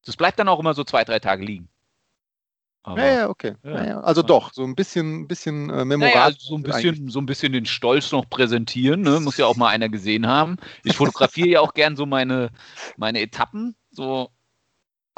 das 0.05 0.17
bleibt 0.17 0.39
dann 0.39 0.49
auch 0.49 0.59
immer 0.61 0.75
so 0.75 0.85
zwei, 0.85 1.05
drei 1.05 1.19
Tage 1.19 1.45
liegen. 1.45 1.69
Aber, 2.83 3.05
Ja, 3.05 3.13
ja, 3.13 3.29
okay. 3.29 3.55
Ja. 3.63 3.85
Ja. 3.85 4.01
Also 4.01 4.23
doch, 4.23 4.53
so 4.55 4.65
ein 4.65 4.75
bisschen, 4.75 5.29
bisschen 5.29 5.69
äh, 5.69 5.85
memorabel. 5.85 6.15
Naja, 6.15 6.25
also 6.25 6.39
so 6.41 6.55
ein 6.55 6.65
eigentlich. 6.65 6.93
bisschen, 6.93 7.09
so 7.11 7.21
ein 7.21 7.27
bisschen 7.27 7.53
den 7.53 7.67
Stolz 7.67 8.11
noch 8.11 8.29
präsentieren, 8.31 9.03
ne? 9.03 9.21
Muss 9.21 9.37
ja 9.37 9.47
auch 9.47 9.57
mal 9.57 9.69
einer 9.69 9.91
gesehen 9.91 10.27
haben. 10.27 10.57
Ich 10.85 10.97
fotografiere 10.97 11.49
ja 11.49 11.61
auch 11.61 11.75
gern 11.75 11.97
so 11.97 12.07
meine, 12.07 12.51
meine 12.97 13.21
Etappen, 13.21 13.77
so. 13.91 14.31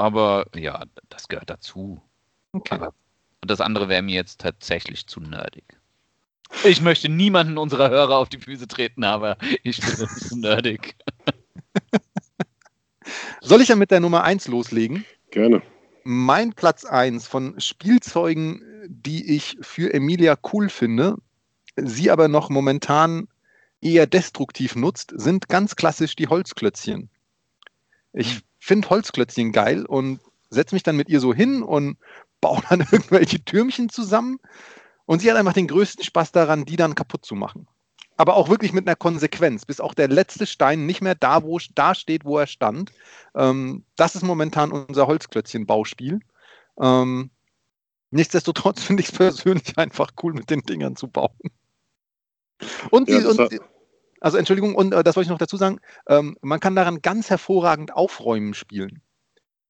Aber 0.02 0.46
ja, 0.52 0.82
das 1.10 1.28
gehört 1.28 1.48
dazu. 1.48 2.02
Okay. 2.50 2.74
Aber 2.74 2.88
und 3.40 3.50
das 3.50 3.60
andere 3.60 3.88
wäre 3.88 4.02
mir 4.02 4.16
jetzt 4.16 4.40
tatsächlich 4.40 5.06
zu 5.06 5.20
nerdig. 5.20 5.64
Ich 6.64 6.80
möchte 6.80 7.08
niemanden 7.08 7.56
unserer 7.56 7.88
Hörer 7.88 8.18
auf 8.18 8.28
die 8.28 8.40
Füße 8.40 8.66
treten, 8.66 9.04
aber 9.04 9.36
ich 9.62 9.76
finde 9.76 9.98
das 9.98 10.28
zu 10.28 10.36
nerdig. 10.36 10.96
Soll 13.42 13.60
ich 13.60 13.68
ja 13.68 13.76
mit 13.76 13.92
der 13.92 14.00
Nummer 14.00 14.24
1 14.24 14.48
loslegen? 14.48 15.04
Gerne. 15.30 15.62
Mein 16.02 16.52
Platz 16.52 16.84
1 16.84 17.28
von 17.28 17.60
Spielzeugen, 17.60 18.60
die 18.88 19.36
ich 19.36 19.56
für 19.60 19.94
Emilia 19.94 20.36
cool 20.52 20.68
finde, 20.68 21.16
sie 21.76 22.10
aber 22.10 22.26
noch 22.26 22.50
momentan 22.50 23.28
eher 23.80 24.08
destruktiv 24.08 24.74
nutzt, 24.74 25.12
sind 25.14 25.48
ganz 25.48 25.76
klassisch 25.76 26.16
die 26.16 26.26
Holzklötzchen. 26.26 27.08
Ich 28.12 28.42
finde 28.62 28.88
Holzklötzchen 28.90 29.50
geil 29.50 29.84
und 29.84 30.20
setze 30.48 30.76
mich 30.76 30.84
dann 30.84 30.96
mit 30.96 31.08
ihr 31.08 31.18
so 31.18 31.34
hin 31.34 31.64
und 31.64 31.98
baue 32.40 32.62
dann 32.68 32.80
irgendwelche 32.92 33.44
Türmchen 33.44 33.88
zusammen. 33.88 34.38
Und 35.04 35.20
sie 35.20 35.30
hat 35.30 35.36
einfach 35.36 35.52
den 35.52 35.66
größten 35.66 36.04
Spaß 36.04 36.30
daran, 36.30 36.64
die 36.64 36.76
dann 36.76 36.94
kaputt 36.94 37.26
zu 37.26 37.34
machen. 37.34 37.66
Aber 38.16 38.36
auch 38.36 38.48
wirklich 38.48 38.72
mit 38.72 38.86
einer 38.86 38.94
Konsequenz, 38.94 39.66
bis 39.66 39.80
auch 39.80 39.94
der 39.94 40.06
letzte 40.06 40.46
Stein 40.46 40.86
nicht 40.86 41.00
mehr 41.00 41.16
da, 41.16 41.42
wo, 41.42 41.58
da 41.74 41.96
steht, 41.96 42.24
wo 42.24 42.38
er 42.38 42.46
stand. 42.46 42.92
Ähm, 43.34 43.84
das 43.96 44.14
ist 44.14 44.22
momentan 44.22 44.70
unser 44.70 45.08
Holzklötzchen-Bauspiel. 45.08 46.20
Ähm, 46.80 47.30
nichtsdestotrotz 48.10 48.80
finde 48.84 49.02
ich 49.02 49.08
es 49.08 49.14
persönlich 49.16 49.76
einfach 49.76 50.12
cool, 50.22 50.34
mit 50.34 50.50
den 50.50 50.60
Dingern 50.60 50.94
zu 50.94 51.08
bauen. 51.08 51.36
Und, 52.90 53.08
Ja, 53.08 53.18
die, 53.18 53.24
das 53.24 53.38
und 53.38 53.60
also 54.22 54.38
Entschuldigung, 54.38 54.76
und 54.76 54.94
äh, 54.94 55.02
das 55.02 55.16
wollte 55.16 55.26
ich 55.26 55.30
noch 55.30 55.38
dazu 55.38 55.56
sagen, 55.56 55.80
ähm, 56.06 56.36
man 56.42 56.60
kann 56.60 56.76
daran 56.76 57.02
ganz 57.02 57.28
hervorragend 57.28 57.92
aufräumen 57.92 58.54
spielen. 58.54 59.02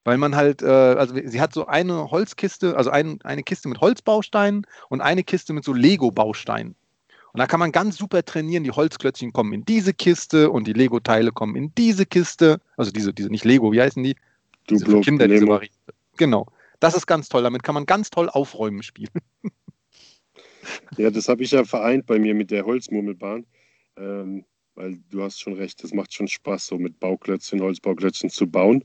Weil 0.04 0.18
man 0.18 0.36
halt, 0.36 0.62
äh, 0.62 0.66
also 0.66 1.14
sie 1.24 1.40
hat 1.40 1.54
so 1.54 1.66
eine 1.66 2.10
Holzkiste, 2.10 2.76
also 2.76 2.90
ein, 2.90 3.20
eine 3.22 3.42
Kiste 3.42 3.68
mit 3.68 3.80
Holzbausteinen 3.80 4.66
und 4.90 5.00
eine 5.00 5.22
Kiste 5.22 5.52
mit 5.52 5.64
so 5.64 5.72
Lego-Bausteinen. 5.72 6.74
Und 7.32 7.38
da 7.38 7.46
kann 7.46 7.60
man 7.60 7.72
ganz 7.72 7.96
super 7.96 8.22
trainieren. 8.24 8.62
Die 8.62 8.72
Holzklötzchen 8.72 9.32
kommen 9.32 9.54
in 9.54 9.64
diese 9.64 9.94
Kiste 9.94 10.50
und 10.50 10.66
die 10.66 10.74
Lego-Teile 10.74 11.32
kommen 11.32 11.56
in 11.56 11.74
diese 11.76 12.04
Kiste. 12.04 12.60
Also 12.76 12.90
diese, 12.90 13.14
diese, 13.14 13.30
nicht 13.30 13.44
Lego, 13.44 13.72
wie 13.72 13.80
heißen 13.80 14.02
die? 14.02 14.16
Diese 14.68 14.84
Duplo, 14.84 15.00
Kinder, 15.00 15.28
diese 15.28 15.40
Nemo. 15.40 15.54
Variante. 15.54 15.94
Genau. 16.18 16.46
Das 16.78 16.94
ist 16.94 17.06
ganz 17.06 17.30
toll. 17.30 17.42
Damit 17.42 17.62
kann 17.62 17.74
man 17.74 17.86
ganz 17.86 18.10
toll 18.10 18.28
aufräumen 18.28 18.82
spielen. 18.82 19.12
Ja, 20.96 21.10
das 21.10 21.28
habe 21.28 21.42
ich 21.42 21.50
ja 21.50 21.64
vereint 21.64 22.06
bei 22.06 22.20
mir 22.20 22.36
mit 22.36 22.52
der 22.52 22.64
Holzmurmelbahn. 22.64 23.46
Ähm, 23.96 24.44
weil 24.74 24.98
du 25.10 25.22
hast 25.22 25.40
schon 25.40 25.54
recht, 25.54 25.82
das 25.84 25.92
macht 25.92 26.14
schon 26.14 26.28
Spaß, 26.28 26.66
so 26.66 26.78
mit 26.78 26.98
Bauklötzchen, 26.98 27.60
Holzbauklötzchen 27.60 28.30
zu 28.30 28.46
bauen. 28.46 28.84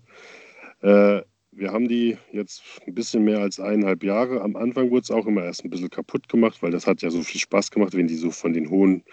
Äh, 0.82 1.22
wir 1.52 1.72
haben 1.72 1.88
die 1.88 2.18
jetzt 2.32 2.62
ein 2.86 2.94
bisschen 2.94 3.24
mehr 3.24 3.40
als 3.40 3.60
eineinhalb 3.60 4.04
Jahre. 4.04 4.42
Am 4.42 4.56
Anfang 4.56 4.92
wurde 4.92 5.02
es 5.02 5.12
auch 5.12 5.26
immer 5.26 5.44
erst 5.44 5.64
ein 5.64 5.70
bisschen 5.70 5.90
kaputt 5.90 6.30
gemacht, 6.30 6.62
weil 6.62 6.72
das 6.72 6.86
hat 6.86 7.02
ja 7.02 7.10
so 7.10 7.24
viel 7.24 7.42
Spaß 7.42 7.72
gemacht, 7.72 7.96
wenn 7.96 8.08
die 8.08 8.16
so 8.16 8.32
von 8.32 8.54
den 8.54 8.70
hohen 8.70 9.04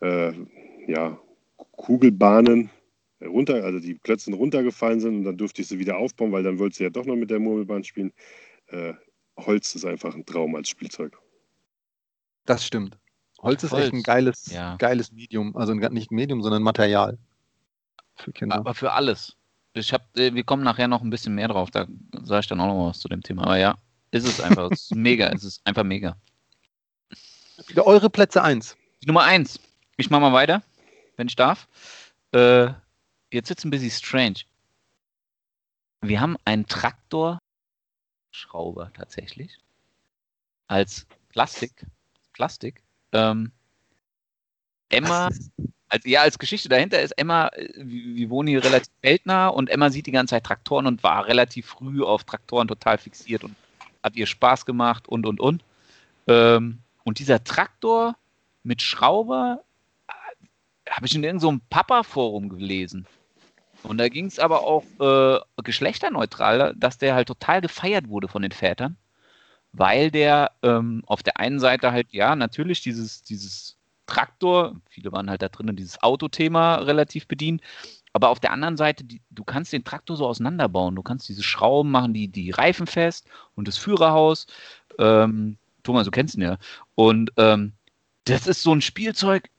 äh, 0.00 0.32
ja, 0.86 1.20
Kugelbahnen 1.56 2.70
runter, 3.22 3.64
also 3.64 3.78
die 3.78 3.98
Klötzchen 3.98 4.34
runtergefallen 4.34 5.00
sind 5.00 5.16
und 5.16 5.24
dann 5.24 5.36
durfte 5.36 5.62
ich 5.62 5.68
sie 5.68 5.78
wieder 5.78 5.98
aufbauen, 5.98 6.32
weil 6.32 6.42
dann 6.42 6.58
wollte 6.58 6.76
sie 6.76 6.84
ja 6.84 6.90
doch 6.90 7.04
noch 7.04 7.16
mit 7.16 7.30
der 7.30 7.40
Murmelbahn 7.40 7.84
spielen. 7.84 8.12
Äh, 8.68 8.94
Holz 9.36 9.74
ist 9.74 9.84
einfach 9.84 10.14
ein 10.14 10.24
Traum 10.24 10.54
als 10.54 10.68
Spielzeug. 10.68 11.18
Das 12.46 12.64
stimmt. 12.64 12.98
Holz 13.44 13.62
ist 13.62 13.72
echt 13.72 13.92
ein 13.92 13.96
Holz, 13.96 14.02
geiles, 14.04 14.46
ja. 14.52 14.76
geiles 14.76 15.12
Medium. 15.12 15.56
Also 15.56 15.74
nicht 15.74 16.10
Medium, 16.10 16.42
sondern 16.42 16.62
Material. 16.62 17.18
Für 18.16 18.32
Kinder. 18.32 18.56
Aber 18.56 18.74
für 18.74 18.92
alles. 18.92 19.36
Ich 19.74 19.92
hab, 19.92 20.16
äh, 20.16 20.34
wir 20.34 20.44
kommen 20.44 20.62
nachher 20.62 20.88
noch 20.88 21.02
ein 21.02 21.10
bisschen 21.10 21.34
mehr 21.34 21.48
drauf, 21.48 21.70
da 21.70 21.86
sage 22.22 22.40
ich 22.40 22.46
dann 22.46 22.60
auch 22.60 22.68
noch 22.68 22.88
was 22.88 23.00
zu 23.00 23.08
dem 23.08 23.22
Thema. 23.22 23.44
Aber 23.44 23.56
ja, 23.56 23.76
ist 24.12 24.26
es 24.26 24.40
einfach. 24.40 24.70
Es 24.70 24.82
ist 24.82 24.94
mega, 24.96 25.28
es 25.28 25.44
ist 25.44 25.60
einfach 25.66 25.84
mega. 25.84 26.16
Wieder 27.66 27.86
eure 27.86 28.08
Plätze 28.10 28.42
1. 28.42 28.76
Die 29.02 29.06
Nummer 29.06 29.24
eins. 29.24 29.60
Ich 29.96 30.10
mache 30.10 30.20
mal 30.20 30.32
weiter, 30.32 30.62
wenn 31.16 31.28
ich 31.28 31.36
darf. 31.36 31.68
Äh, 32.32 32.66
jetzt 33.30 33.48
wird 33.48 33.58
es 33.58 33.64
ein 33.64 33.70
bisschen 33.70 33.90
strange. 33.90 34.40
Wir 36.00 36.20
haben 36.20 36.36
einen 36.44 36.66
Traktorschrauber 36.66 37.40
tatsächlich. 38.94 39.58
Als 40.66 41.06
Plastik. 41.28 41.86
Plastik. 42.32 42.83
Ähm, 43.14 43.52
Emma, 44.90 45.30
als, 45.88 46.04
ja, 46.04 46.22
als 46.22 46.38
Geschichte 46.38 46.68
dahinter 46.68 47.00
ist 47.00 47.12
Emma, 47.12 47.48
äh, 47.48 47.68
wir, 47.76 48.16
wir 48.16 48.30
wohnen 48.30 48.48
hier 48.48 48.62
relativ 48.62 48.92
weltnah 49.02 49.48
und 49.48 49.70
Emma 49.70 49.90
sieht 49.90 50.06
die 50.06 50.12
ganze 50.12 50.32
Zeit 50.32 50.44
Traktoren 50.44 50.86
und 50.86 51.02
war 51.02 51.26
relativ 51.26 51.66
früh 51.66 52.02
auf 52.02 52.24
Traktoren 52.24 52.68
total 52.68 52.98
fixiert 52.98 53.44
und 53.44 53.54
hat 54.02 54.16
ihr 54.16 54.26
Spaß 54.26 54.66
gemacht 54.66 55.08
und 55.08 55.26
und 55.26 55.40
und. 55.40 55.64
Ähm, 56.26 56.80
und 57.04 57.18
dieser 57.18 57.44
Traktor 57.44 58.16
mit 58.62 58.82
Schrauber 58.82 59.62
äh, 60.08 60.90
habe 60.90 61.06
ich 61.06 61.14
in 61.14 61.22
irgendeinem 61.24 61.58
so 61.58 61.66
Papa-Forum 61.70 62.48
gelesen. 62.48 63.06
Und 63.84 63.98
da 63.98 64.08
ging 64.08 64.26
es 64.26 64.38
aber 64.38 64.62
auch 64.62 64.84
äh, 64.98 65.38
geschlechterneutral, 65.62 66.74
dass 66.76 66.96
der 66.96 67.14
halt 67.14 67.28
total 67.28 67.60
gefeiert 67.60 68.08
wurde 68.08 68.28
von 68.28 68.40
den 68.40 68.52
Vätern, 68.52 68.96
weil 69.76 70.10
der 70.10 70.52
ähm, 70.62 71.02
auf 71.06 71.22
der 71.22 71.38
einen 71.38 71.60
Seite 71.60 71.92
halt, 71.92 72.08
ja, 72.12 72.36
natürlich 72.36 72.80
dieses, 72.80 73.22
dieses 73.22 73.76
Traktor, 74.06 74.76
viele 74.88 75.12
waren 75.12 75.28
halt 75.28 75.42
da 75.42 75.48
drin, 75.48 75.74
dieses 75.76 76.02
Autothema 76.02 76.76
relativ 76.76 77.26
bedient, 77.26 77.60
aber 78.12 78.28
auf 78.28 78.38
der 78.38 78.52
anderen 78.52 78.76
Seite, 78.76 79.02
die, 79.02 79.20
du 79.30 79.42
kannst 79.42 79.72
den 79.72 79.82
Traktor 79.82 80.16
so 80.16 80.26
auseinanderbauen. 80.26 80.94
Du 80.94 81.02
kannst 81.02 81.28
diese 81.28 81.42
Schrauben 81.42 81.90
machen, 81.90 82.14
die, 82.14 82.28
die 82.28 82.52
Reifen 82.52 82.86
fest 82.86 83.26
und 83.56 83.66
das 83.66 83.76
Führerhaus. 83.76 84.46
Ähm, 84.98 85.58
Thomas, 85.82 86.04
du 86.04 86.12
kennst 86.12 86.36
ihn 86.36 86.42
ja. 86.42 86.58
Und 86.94 87.32
ähm, 87.36 87.72
das 88.24 88.46
ist 88.46 88.62
so 88.62 88.72
ein 88.72 88.80
Spielzeug, 88.80 89.50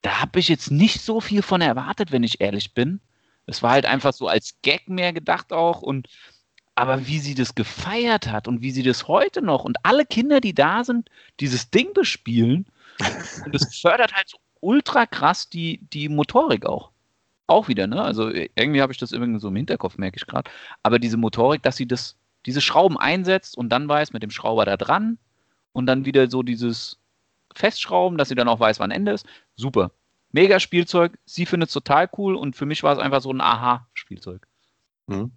da 0.00 0.20
habe 0.20 0.38
ich 0.38 0.48
jetzt 0.48 0.70
nicht 0.70 1.02
so 1.02 1.20
viel 1.20 1.42
von 1.42 1.60
erwartet, 1.60 2.12
wenn 2.12 2.22
ich 2.22 2.40
ehrlich 2.40 2.72
bin. 2.72 3.00
Es 3.46 3.64
war 3.64 3.72
halt 3.72 3.86
einfach 3.86 4.12
so 4.12 4.28
als 4.28 4.56
Gag 4.62 4.88
mehr 4.88 5.12
gedacht 5.12 5.52
auch 5.52 5.82
und 5.82 6.08
aber 6.74 7.06
wie 7.06 7.18
sie 7.18 7.34
das 7.34 7.54
gefeiert 7.54 8.28
hat 8.28 8.48
und 8.48 8.62
wie 8.62 8.70
sie 8.70 8.82
das 8.82 9.08
heute 9.08 9.42
noch 9.42 9.64
und 9.64 9.76
alle 9.82 10.06
Kinder, 10.06 10.40
die 10.40 10.54
da 10.54 10.84
sind, 10.84 11.10
dieses 11.40 11.70
Ding 11.70 11.92
bespielen 11.92 12.66
und 13.44 13.54
das 13.54 13.76
fördert 13.76 14.14
halt 14.14 14.28
so 14.28 14.38
ultra 14.60 15.06
krass 15.06 15.48
die, 15.48 15.80
die 15.92 16.08
Motorik 16.08 16.64
auch. 16.64 16.90
Auch 17.48 17.68
wieder, 17.68 17.86
ne? 17.86 18.00
Also 18.00 18.30
irgendwie 18.30 18.80
habe 18.80 18.92
ich 18.92 18.98
das 18.98 19.12
irgendwie 19.12 19.40
so 19.40 19.48
im 19.48 19.56
Hinterkopf, 19.56 19.98
merke 19.98 20.16
ich 20.16 20.26
gerade. 20.26 20.50
Aber 20.82 20.98
diese 20.98 21.16
Motorik, 21.16 21.62
dass 21.62 21.76
sie 21.76 21.86
das, 21.86 22.16
diese 22.46 22.60
Schrauben 22.60 22.96
einsetzt 22.96 23.58
und 23.58 23.68
dann 23.68 23.88
weiß, 23.88 24.12
mit 24.12 24.22
dem 24.22 24.30
Schrauber 24.30 24.64
da 24.64 24.76
dran 24.76 25.18
und 25.72 25.86
dann 25.86 26.06
wieder 26.06 26.30
so 26.30 26.42
dieses 26.42 26.98
Festschrauben, 27.54 28.16
dass 28.16 28.28
sie 28.28 28.34
dann 28.34 28.48
auch 28.48 28.60
weiß, 28.60 28.78
wann 28.78 28.90
Ende 28.90 29.12
ist. 29.12 29.26
Super. 29.56 29.90
Mega 30.30 30.60
Spielzeug. 30.60 31.18
Sie 31.26 31.44
findet 31.44 31.68
es 31.68 31.74
total 31.74 32.08
cool 32.16 32.36
und 32.36 32.56
für 32.56 32.64
mich 32.64 32.82
war 32.82 32.94
es 32.94 32.98
einfach 32.98 33.20
so 33.20 33.32
ein 33.32 33.40
Aha-Spielzeug. 33.40 34.46
Mhm. 35.08 35.32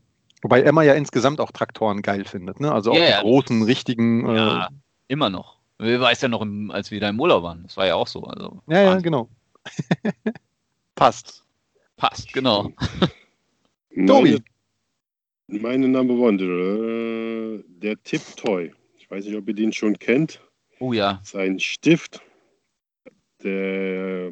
Wobei 0.46 0.62
Emma 0.62 0.84
ja 0.84 0.94
insgesamt 0.94 1.42
auch 1.42 1.52
Traktoren 1.52 2.04
geil 2.04 2.24
findet, 2.24 2.60
ne? 2.60 2.72
Also 2.72 2.92
auch 2.92 2.96
Ja, 2.96 3.18
die 3.18 3.24
großen, 3.24 3.64
richtigen. 3.64 4.30
Äh, 4.30 4.36
Ja, 4.36 4.70
immer 5.08 5.32
noch. 5.32 5.58
Wir 5.80 6.00
weiß 6.00 6.22
ja 6.22 6.28
noch, 6.28 6.44
im, 6.44 6.70
als 6.70 6.92
wir 6.92 7.00
da 7.00 7.10
im 7.10 7.20
Urlaub 7.20 7.42
waren. 7.42 7.64
Das 7.64 7.76
war 7.78 7.88
ja 7.88 7.96
auch 7.96 8.06
so. 8.06 8.26
Also, 8.26 8.62
ja, 8.68 8.84
ja, 8.84 9.00
genau. 9.00 9.28
Passt. 10.94 11.44
Passt, 11.98 12.32
genau. 12.32 12.70
Tobi. 14.06 14.38
Meine, 15.48 15.62
meine 15.64 15.88
Number 15.88 16.14
One, 16.14 16.40
äh, 16.40 17.64
der 17.68 17.96
Tip 18.04 18.22
Toy. 18.38 18.72
Ich 19.00 19.10
weiß 19.10 19.26
nicht, 19.26 19.36
ob 19.36 19.48
ihr 19.48 19.56
den 19.56 19.74
schon 19.74 19.98
kennt. 19.98 20.40
Oh 20.80 20.94
ja. 20.94 21.14
Das 21.14 21.30
ist 21.30 21.36
ein 21.38 21.60
Stift, 21.60 22.22
der, 23.42 24.30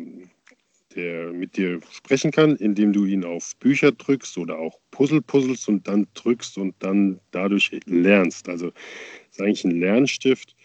der 0.95 1.31
mit 1.33 1.57
dir 1.57 1.79
sprechen 1.91 2.31
kann, 2.31 2.55
indem 2.55 2.93
du 2.93 3.05
ihn 3.05 3.23
auf 3.23 3.55
Bücher 3.57 3.91
drückst 3.91 4.37
oder 4.37 4.57
auch 4.59 4.79
Puzzle 4.91 5.21
puzzelst 5.21 5.67
und 5.67 5.87
dann 5.87 6.07
drückst 6.13 6.57
und 6.57 6.75
dann 6.79 7.19
dadurch 7.31 7.71
lernst. 7.85 8.49
Also 8.49 8.71
ist 9.31 9.41
eigentlich 9.41 9.65
ein 9.65 9.79
Lernstift. 9.79 10.55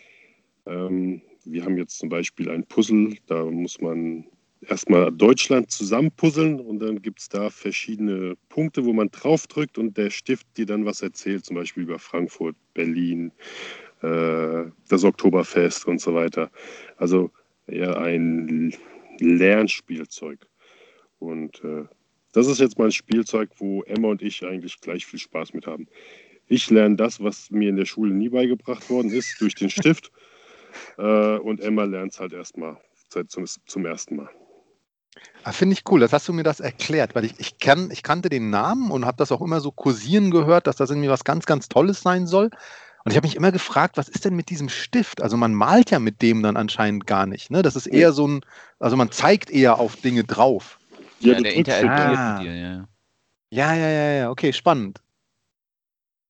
Ähm, 0.66 1.22
wir 1.44 1.64
haben 1.64 1.76
jetzt 1.76 1.98
zum 1.98 2.08
Beispiel 2.08 2.50
ein 2.50 2.64
Puzzle, 2.64 3.16
da 3.26 3.44
muss 3.44 3.80
man 3.80 4.26
erstmal 4.60 5.12
Deutschland 5.12 5.70
zusammenpuzzeln 5.70 6.60
und 6.60 6.80
dann 6.80 7.00
gibt 7.00 7.20
es 7.20 7.28
da 7.28 7.50
verschiedene 7.50 8.36
Punkte, 8.48 8.84
wo 8.84 8.92
man 8.92 9.08
draufdrückt 9.10 9.78
und 9.78 9.96
der 9.96 10.10
Stift 10.10 10.46
dir 10.56 10.66
dann 10.66 10.84
was 10.84 11.02
erzählt, 11.02 11.44
zum 11.44 11.56
Beispiel 11.56 11.84
über 11.84 11.98
Frankfurt, 11.98 12.56
Berlin, 12.74 13.32
äh, 14.02 14.64
das 14.88 15.04
Oktoberfest 15.04 15.86
und 15.86 16.00
so 16.00 16.14
weiter. 16.14 16.50
Also 16.96 17.30
eher 17.66 17.98
ein 18.00 18.74
Lernspielzeug. 19.20 20.46
Und 21.18 21.62
äh, 21.64 21.84
das 22.32 22.46
ist 22.46 22.60
jetzt 22.60 22.78
mal 22.78 22.86
ein 22.86 22.92
Spielzeug, 22.92 23.50
wo 23.56 23.82
Emma 23.82 24.08
und 24.08 24.22
ich 24.22 24.44
eigentlich 24.44 24.80
gleich 24.80 25.06
viel 25.06 25.18
Spaß 25.18 25.54
mit 25.54 25.66
haben. 25.66 25.88
Ich 26.46 26.70
lerne 26.70 26.96
das, 26.96 27.22
was 27.22 27.50
mir 27.50 27.68
in 27.68 27.76
der 27.76 27.84
Schule 27.84 28.14
nie 28.14 28.28
beigebracht 28.28 28.88
worden 28.90 29.10
ist, 29.10 29.40
durch 29.40 29.54
den 29.54 29.70
Stift. 29.70 30.10
Äh, 30.96 31.38
und 31.38 31.60
Emma 31.60 31.84
lernt 31.84 32.12
es 32.12 32.20
halt 32.20 32.32
erstmal 32.34 32.76
seit 33.08 33.30
zum, 33.30 33.46
zum 33.46 33.86
ersten 33.86 34.16
Mal. 34.16 34.28
Ah, 35.42 35.52
Finde 35.52 35.74
ich 35.74 35.82
cool, 35.90 36.00
das 36.00 36.12
hast 36.12 36.28
du 36.28 36.32
mir 36.32 36.42
das 36.42 36.60
erklärt, 36.60 37.14
weil 37.14 37.24
ich, 37.24 37.34
ich, 37.38 37.58
kann, 37.58 37.90
ich 37.90 38.02
kannte 38.02 38.28
den 38.28 38.50
Namen 38.50 38.90
und 38.90 39.06
habe 39.06 39.16
das 39.16 39.32
auch 39.32 39.40
immer 39.40 39.60
so 39.60 39.72
kursieren 39.72 40.30
gehört, 40.30 40.66
dass 40.66 40.76
das 40.76 40.90
irgendwie 40.90 41.08
was 41.08 41.24
ganz, 41.24 41.46
ganz 41.46 41.68
Tolles 41.68 42.02
sein 42.02 42.26
soll. 42.26 42.50
Und 43.08 43.12
ich 43.12 43.16
habe 43.16 43.26
mich 43.26 43.36
immer 43.36 43.52
gefragt, 43.52 43.96
was 43.96 44.10
ist 44.10 44.26
denn 44.26 44.36
mit 44.36 44.50
diesem 44.50 44.68
Stift? 44.68 45.22
Also 45.22 45.38
man 45.38 45.54
malt 45.54 45.90
ja 45.90 45.98
mit 45.98 46.20
dem 46.20 46.42
dann 46.42 46.58
anscheinend 46.58 47.06
gar 47.06 47.24
nicht. 47.24 47.50
Ne? 47.50 47.62
Das 47.62 47.74
ist 47.74 47.86
eher 47.86 48.12
so 48.12 48.28
ein, 48.28 48.44
also 48.80 48.96
man 48.98 49.10
zeigt 49.10 49.48
eher 49.48 49.78
auf 49.78 49.96
Dinge 49.96 50.24
drauf. 50.24 50.78
Ja, 51.20 51.32
du 51.36 51.42
der 51.42 51.54
interagiert 51.54 52.18
Ah. 52.18 52.34
mit 52.34 52.46
dir, 52.46 52.54
ja. 52.54 52.88
Ja, 53.50 53.72
ja, 53.74 53.88
ja, 53.88 54.10
ja, 54.18 54.30
okay, 54.30 54.52
spannend. 54.52 55.00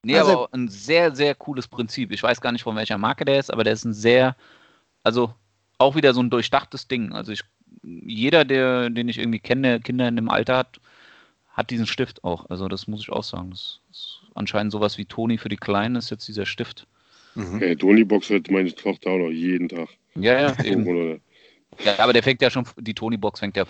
Nee, 0.05 0.17
Also- 0.21 0.31
aber 0.31 0.41
auch 0.43 0.53
ein 0.53 0.69
sehr, 0.69 1.17
sehr 1.17 1.35
cooles 1.35 1.67
Prinzip. 1.67 2.13
Ich 2.13 2.23
weiß 2.23 2.41
gar 2.41 2.53
nicht, 2.53 2.63
von 2.63 2.77
welcher 2.77 2.97
Marke 2.97 3.25
der 3.25 3.41
ist, 3.41 3.53
aber 3.53 3.65
der 3.65 3.73
ist 3.73 3.85
ein 3.85 3.93
sehr, 3.93 4.37
also 5.03 5.35
auch 5.79 5.97
wieder 5.97 6.15
so 6.15 6.23
ein 6.23 6.31
durchdachtes 6.31 6.87
Ding. 6.87 7.13
Also 7.13 7.33
ich, 7.33 7.43
jeder, 7.83 8.45
der, 8.45 8.89
den 8.89 9.09
ich 9.09 9.19
irgendwie 9.19 9.41
kenne, 9.41 9.63
der 9.63 9.81
Kinder 9.81 10.07
in 10.07 10.15
dem 10.15 10.31
Alter 10.31 10.59
hat, 10.59 10.81
hat 11.49 11.71
diesen 11.71 11.89
Stift 11.89 12.23
auch. 12.23 12.49
Also 12.51 12.69
das 12.69 12.87
muss 12.87 13.01
ich 13.01 13.11
auch 13.11 13.25
sagen. 13.25 13.51
Das 13.51 13.81
ist 13.91 14.21
anscheinend 14.39 14.73
sowas 14.73 14.99
wie 14.99 15.05
Toni 15.05 15.39
für 15.39 15.49
die 15.49 15.57
Kleinen 15.57 15.97
ist 15.97 16.11
jetzt 16.11 16.27
dieser 16.29 16.47
Stift. 16.47 16.87
Mhm. 17.35 17.59
Hey, 17.59 17.77
Tony-Box 17.77 18.31
hört 18.31 18.51
meine 18.51 18.75
Tochter 18.75 19.11
auch 19.11 19.19
noch 19.19 19.31
jeden 19.31 19.69
Tag. 19.69 19.89
Ja, 20.15 20.41
ja, 20.41 20.65
eben. 20.65 21.21
Ja 21.85 21.99
aber 21.99 22.13
der 22.13 22.23
fängt 22.23 22.43
ja 22.43 22.51
schon, 22.51 22.65
die 22.79 22.95
Toni-Box 22.95 23.41
fängt 23.41 23.57
ja 23.57 23.65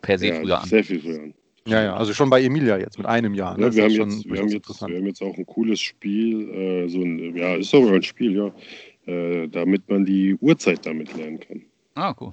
per 0.00 0.18
se 0.18 0.28
ja, 0.28 0.40
früher 0.40 0.60
an. 0.60 0.68
Sehr 0.68 0.84
viel 0.84 1.00
früher 1.00 1.22
an. 1.22 1.34
Ja, 1.66 1.82
ja, 1.82 1.94
also 1.94 2.14
schon 2.14 2.30
bei 2.30 2.42
Emilia 2.42 2.78
jetzt 2.78 2.96
mit 2.96 3.06
einem 3.06 3.34
Jahr. 3.34 3.56
ne? 3.56 3.66
Ja, 3.66 3.74
wir, 3.74 3.82
haben 3.84 3.94
schon 3.94 4.10
jetzt, 4.10 4.30
wir, 4.30 4.40
haben 4.40 4.48
jetzt, 4.48 4.80
wir 4.80 4.96
haben 4.96 5.06
jetzt 5.06 5.22
auch 5.22 5.36
ein 5.36 5.44
cooles 5.44 5.78
Spiel, 5.80 6.48
äh, 6.50 6.88
so 6.88 7.02
ein, 7.02 7.36
ja, 7.36 7.56
ist 7.56 7.70
sogar 7.70 7.94
ein 7.94 8.02
Spiel, 8.02 8.34
ja, 8.34 9.12
äh, 9.12 9.46
damit 9.48 9.88
man 9.88 10.04
die 10.04 10.34
Uhrzeit 10.36 10.86
damit 10.86 11.14
lernen 11.16 11.38
kann. 11.40 11.62
Ah, 11.94 12.14
cool. 12.18 12.32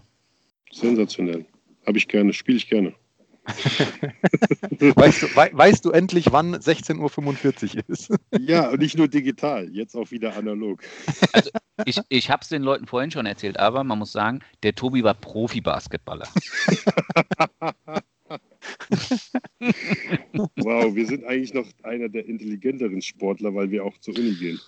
Sensationell. 0.71 1.45
Habe 1.86 1.97
ich 1.97 2.08
gerne, 2.08 2.32
spiele 2.32 2.58
ich 2.58 2.69
gerne. 2.69 2.93
Weißt 4.95 5.23
du, 5.23 5.36
wei 5.36 5.49
weißt 5.53 5.86
du 5.86 5.91
endlich, 5.91 6.31
wann 6.31 6.55
16.45 6.55 7.77
Uhr 7.77 7.83
ist? 7.88 8.13
Ja, 8.39 8.69
und 8.69 8.81
nicht 8.81 8.97
nur 8.97 9.07
digital, 9.07 9.69
jetzt 9.69 9.95
auch 9.95 10.12
wieder 10.12 10.36
analog. 10.36 10.81
Ich, 11.86 11.99
ich 12.10 12.29
habe 12.29 12.41
es 12.41 12.49
den 12.49 12.62
Leuten 12.62 12.86
vorhin 12.88 13.12
schon 13.12 13.25
erzählt, 13.25 13.57
aber 13.57 13.83
man 13.83 13.99
muss 13.99 14.12
sagen, 14.12 14.41
der 14.63 14.75
Tobi 14.75 15.03
war 15.03 15.13
Profi-Basketballer. 15.13 16.27
Wow, 20.57 20.95
wir 20.95 21.05
sind 21.07 21.23
eigentlich 21.23 21.53
noch 21.53 21.67
einer 21.83 22.10
der 22.10 22.25
intelligenteren 22.25 23.01
Sportler, 23.01 23.55
weil 23.55 23.71
wir 23.71 23.86
auch 23.86 23.97
zur 23.99 24.17
Uni 24.17 24.33
gehen. 24.33 24.60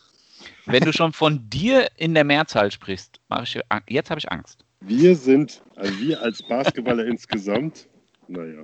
Wenn 0.65 0.83
du 0.83 0.93
schon 0.93 1.11
von 1.13 1.49
dir 1.49 1.87
in 1.97 2.13
der 2.13 2.23
Mehrzahl 2.23 2.71
sprichst, 2.71 3.19
mach 3.27 3.43
ich, 3.43 3.59
jetzt 3.89 4.09
habe 4.09 4.19
ich 4.19 4.31
Angst. 4.31 4.65
Wir 4.81 5.15
sind, 5.15 5.61
also 5.75 5.99
wir 5.99 6.21
als 6.21 6.41
Basketballer 6.41 7.05
insgesamt, 7.07 7.89
naja. 8.29 8.63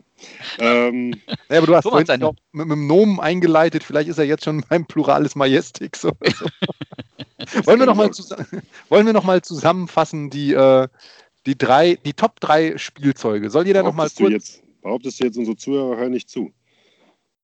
Ähm, 0.60 1.14
Ja, 1.50 1.58
aber 1.58 1.68
du 1.68 1.76
hast 1.76 1.84
Thomas, 1.84 2.06
vorhin 2.06 2.24
auch 2.24 2.36
mit, 2.52 2.68
mit 2.68 2.76
dem 2.78 2.88
Nomen 2.88 3.20
eingeleitet, 3.20 3.84
vielleicht 3.84 4.10
ist 4.10 4.18
er 4.18 4.26
jetzt 4.26 4.44
schon 4.44 4.64
beim 4.70 4.86
Pluralis 4.86 5.36
Majestix 5.36 6.02
so. 6.02 6.12
wollen, 7.66 7.80
wir 7.80 7.86
noch 7.86 7.96
mal 7.96 8.10
wollen 8.90 9.06
wir 9.06 9.14
noch 9.14 9.24
mal 9.24 9.42
zusammenfassen, 9.42 10.30
die, 10.30 10.54
äh, 10.54 10.88
die, 11.46 11.58
drei, 11.58 11.96
die 12.06 12.14
Top 12.14 12.40
3 12.40 12.78
Spielzeuge? 12.78 13.50
Soll 13.50 13.68
jeder 13.68 13.84
noch 13.84 13.94
mal 13.94 14.08
behauptest, 14.08 14.20
du 14.20 14.24
kurz. 14.24 14.34
jetzt, 14.34 14.82
behauptest 14.82 15.20
du 15.20 15.26
jetzt, 15.26 15.38
unsere 15.38 15.58
Zuhörer 15.58 15.98
hören 15.98 16.12
nicht 16.12 16.30
zu? 16.30 16.52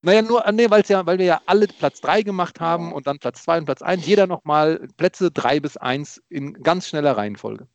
Naja, 0.03 0.23
nur, 0.23 0.43
nee, 0.51 0.67
weil's 0.69 0.89
ja, 0.89 1.05
weil 1.05 1.19
wir 1.19 1.25
ja 1.25 1.41
alle 1.45 1.67
Platz 1.67 2.01
3 2.01 2.23
gemacht 2.23 2.59
haben 2.59 2.91
und 2.91 3.05
dann 3.05 3.19
Platz 3.19 3.43
2 3.43 3.59
und 3.59 3.65
Platz 3.65 3.83
1. 3.83 4.05
Jeder 4.05 4.25
noch 4.25 4.43
mal 4.45 4.87
Plätze 4.97 5.29
3 5.29 5.59
bis 5.59 5.77
1 5.77 6.23
in 6.29 6.53
ganz 6.53 6.87
schneller 6.87 7.17
Reihenfolge. 7.17 7.67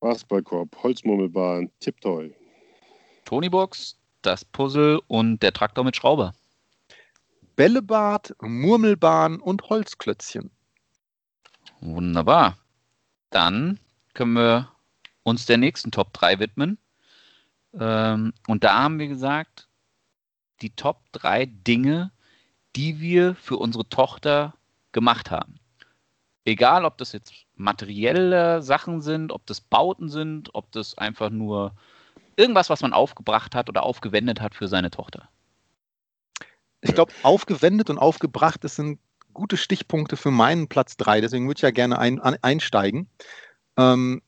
Basketballkorb, 0.00 0.82
Holzmurmelbahn, 0.82 1.70
Tipptoy. 1.80 2.34
Tony-Box, 3.28 3.98
das 4.22 4.42
Puzzle 4.42 5.02
und 5.06 5.42
der 5.42 5.52
Traktor 5.52 5.84
mit 5.84 5.94
Schrauber. 5.94 6.32
Bällebad, 7.56 8.34
Murmelbahn 8.40 9.38
und 9.38 9.68
Holzklötzchen. 9.68 10.50
Wunderbar. 11.80 12.56
Dann 13.28 13.78
können 14.14 14.32
wir 14.32 14.72
uns 15.24 15.44
der 15.44 15.58
nächsten 15.58 15.90
Top 15.90 16.14
3 16.14 16.38
widmen. 16.38 16.78
Ähm, 17.78 18.32
und 18.46 18.64
da 18.64 18.82
haben 18.82 18.98
wir 18.98 19.08
gesagt, 19.08 19.68
die 20.62 20.70
Top 20.70 21.02
3 21.12 21.44
Dinge, 21.44 22.10
die 22.76 22.98
wir 22.98 23.34
für 23.34 23.58
unsere 23.58 23.86
Tochter 23.90 24.54
gemacht 24.92 25.30
haben. 25.30 25.60
Egal, 26.46 26.86
ob 26.86 26.96
das 26.96 27.12
jetzt 27.12 27.34
materielle 27.56 28.62
Sachen 28.62 29.02
sind, 29.02 29.32
ob 29.32 29.44
das 29.44 29.60
Bauten 29.60 30.08
sind, 30.08 30.54
ob 30.54 30.72
das 30.72 30.96
einfach 30.96 31.28
nur 31.28 31.74
irgendwas, 32.38 32.70
was 32.70 32.80
man 32.80 32.92
aufgebracht 32.92 33.54
hat 33.54 33.68
oder 33.68 33.82
aufgewendet 33.82 34.40
hat 34.40 34.54
für 34.54 34.68
seine 34.68 34.90
Tochter. 34.90 35.28
Ich 36.80 36.94
glaube, 36.94 37.12
aufgewendet 37.22 37.90
und 37.90 37.98
aufgebracht, 37.98 38.62
das 38.62 38.76
sind 38.76 39.00
gute 39.32 39.56
Stichpunkte 39.56 40.16
für 40.16 40.30
meinen 40.30 40.68
Platz 40.68 40.96
3. 40.96 41.20
Deswegen 41.20 41.46
würde 41.46 41.58
ich 41.58 41.62
ja 41.62 41.70
gerne 41.70 41.98
ein, 41.98 42.20
an, 42.20 42.36
einsteigen. 42.42 43.08
Ähm, 43.76 44.22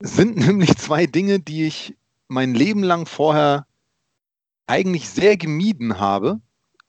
sind 0.00 0.36
nämlich 0.46 0.76
zwei 0.76 1.06
Dinge, 1.06 1.40
die 1.40 1.66
ich 1.66 1.96
mein 2.28 2.54
Leben 2.54 2.82
lang 2.82 3.06
vorher 3.06 3.66
eigentlich 4.66 5.08
sehr 5.08 5.36
gemieden 5.36 5.98
habe, 5.98 6.40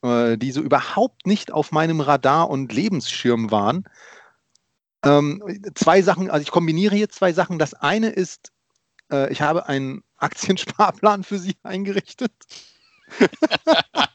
äh, 0.03 0.38
die 0.38 0.51
so 0.51 0.62
überhaupt 0.62 1.25
nicht 1.25 1.51
auf 1.51 1.71
meinem 1.71 1.99
Radar 1.99 2.49
und 2.49 2.71
Lebensschirm 2.71 3.49
waren. 3.49 3.86
Ähm, 5.03 5.43
zwei 5.73 6.03
Sachen, 6.03 6.29
also 6.29 6.43
ich 6.43 6.51
kombiniere 6.51 6.95
hier 6.95 7.10
zwei 7.10 7.34
Sachen. 7.34 7.57
Das 7.57 7.73
eine 7.73 8.10
ist, 8.10 8.51
äh, 9.12 9.31
ich 9.31 9.41
habe 9.41 9.67
einen 9.67 10.03
Aktiensparplan 10.21 11.23
für 11.23 11.39
Sie 11.39 11.55
eingerichtet. 11.63 12.31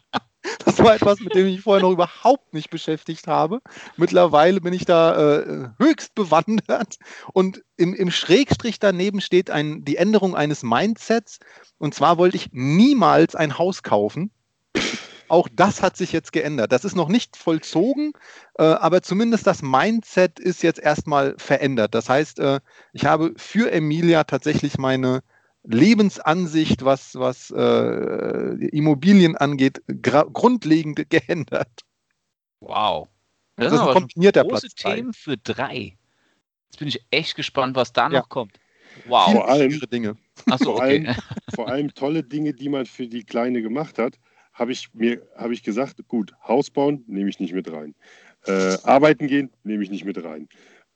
Das 0.65 0.79
war 0.79 0.95
etwas, 0.95 1.21
mit 1.21 1.35
dem 1.35 1.47
ich 1.47 1.61
vorher 1.61 1.83
noch 1.83 1.93
überhaupt 1.93 2.55
nicht 2.55 2.71
beschäftigt 2.71 3.27
habe. 3.27 3.61
Mittlerweile 3.97 4.61
bin 4.61 4.73
ich 4.73 4.85
da 4.85 5.41
äh, 5.41 5.69
höchst 5.79 6.15
bewandert. 6.15 6.97
Und 7.33 7.65
im, 7.77 7.95
im 7.95 8.11
Schrägstrich 8.11 8.79
daneben 8.79 9.21
steht 9.21 9.51
ein, 9.51 9.85
die 9.85 9.97
Änderung 9.97 10.37
eines 10.37 10.63
Mindsets. 10.63 11.39
Und 11.79 11.95
zwar 11.95 12.19
wollte 12.19 12.37
ich 12.37 12.51
niemals 12.53 13.35
ein 13.35 13.59
Haus 13.59 13.83
kaufen. 13.83 14.31
Auch 15.29 15.49
das 15.53 15.83
hat 15.83 15.97
sich 15.97 16.13
jetzt 16.13 16.33
geändert. 16.33 16.71
Das 16.71 16.85
ist 16.85 16.95
noch 16.95 17.09
nicht 17.09 17.37
vollzogen, 17.37 18.13
äh, 18.59 18.63
aber 18.63 19.03
zumindest 19.03 19.47
das 19.47 19.63
Mindset 19.63 20.39
ist 20.39 20.63
jetzt 20.63 20.79
erstmal 20.79 21.35
verändert. 21.39 21.95
Das 21.95 22.09
heißt, 22.09 22.39
äh, 22.39 22.61
ich 22.93 23.07
habe 23.07 23.35
für 23.37 23.73
Emilia 23.73 24.25
tatsächlich 24.25 24.79
meine 24.79 25.23
Lebensansicht, 25.67 26.85
was, 26.85 27.15
was 27.17 27.51
äh, 27.51 28.67
Immobilien 28.69 29.37
angeht, 29.37 29.83
grundlegend 30.03 31.09
geändert. 31.11 31.83
Wow. 32.61 33.09
Das, 33.57 33.71
das 33.71 33.81
ist 33.81 33.87
ein 33.87 33.95
kombinierter 33.95 34.45
große 34.45 34.69
Platz 34.75 34.95
Themen 34.97 35.13
für 35.13 35.37
drei. 35.37 35.97
Jetzt 36.67 36.79
bin 36.79 36.89
ich 36.89 37.05
echt 37.11 37.37
gespannt, 37.37 37.77
was 37.77 37.93
da 37.93 38.05
ja. 38.05 38.21
noch 38.21 38.29
kommt. 38.29 38.59
Wow. 39.07 39.33
Vor 39.33 39.49
allem, 39.49 39.81
Dinge. 39.91 40.17
Achso, 40.47 40.65
vor, 40.65 40.75
okay. 40.77 41.07
allem, 41.07 41.17
vor 41.55 41.69
allem 41.69 41.95
tolle 41.95 42.23
Dinge, 42.23 42.53
die 42.55 42.69
man 42.69 42.87
für 42.87 43.07
die 43.07 43.25
Kleine 43.25 43.63
gemacht 43.63 43.99
hat, 43.99 44.19
habe 44.53 44.73
ich 44.73 44.93
mir 44.95 45.23
habe 45.37 45.53
ich 45.53 45.63
gesagt, 45.63 45.97
gut, 46.09 46.33
Haus 46.47 46.71
bauen 46.71 47.05
nehme 47.07 47.29
ich 47.29 47.41
nicht 47.41 47.53
mit 47.53 47.71
rein. 47.71 47.95
Äh, 48.47 48.77
arbeiten 48.85 49.27
gehen 49.27 49.51
nehme 49.65 49.83
ich 49.83 49.91
nicht 49.91 50.05
mit 50.05 50.23
rein. 50.23 50.49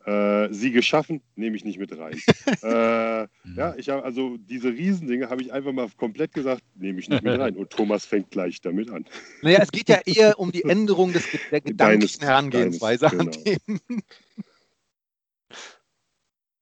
Äh, 0.06 0.50
sie 0.50 0.72
geschaffen, 0.72 1.20
nehme 1.36 1.56
ich 1.56 1.64
nicht 1.64 1.78
mit 1.78 1.96
rein. 1.98 2.18
äh, 2.62 3.28
ja, 3.54 3.74
ich 3.76 3.90
habe 3.90 4.02
also 4.02 4.38
diese 4.38 4.70
Riesendinge 4.70 5.28
habe 5.28 5.42
ich 5.42 5.52
einfach 5.52 5.72
mal 5.72 5.88
komplett 5.98 6.32
gesagt, 6.32 6.62
nehme 6.74 7.00
ich 7.00 7.10
nicht 7.10 7.22
mit 7.22 7.38
rein. 7.38 7.54
Und 7.54 7.68
Thomas 7.68 8.06
fängt 8.06 8.30
gleich 8.30 8.62
damit 8.62 8.90
an. 8.90 9.04
Naja, 9.42 9.58
es 9.60 9.70
geht 9.70 9.90
ja 9.90 10.00
eher 10.06 10.38
um 10.38 10.52
die 10.52 10.64
Änderung 10.64 11.12
des, 11.12 11.24
der 11.50 11.60
gedanklichen 11.60 12.22
Herangehensweise 12.22 13.08
deines, 13.08 13.20
an 13.20 13.30
Themen. 13.30 13.80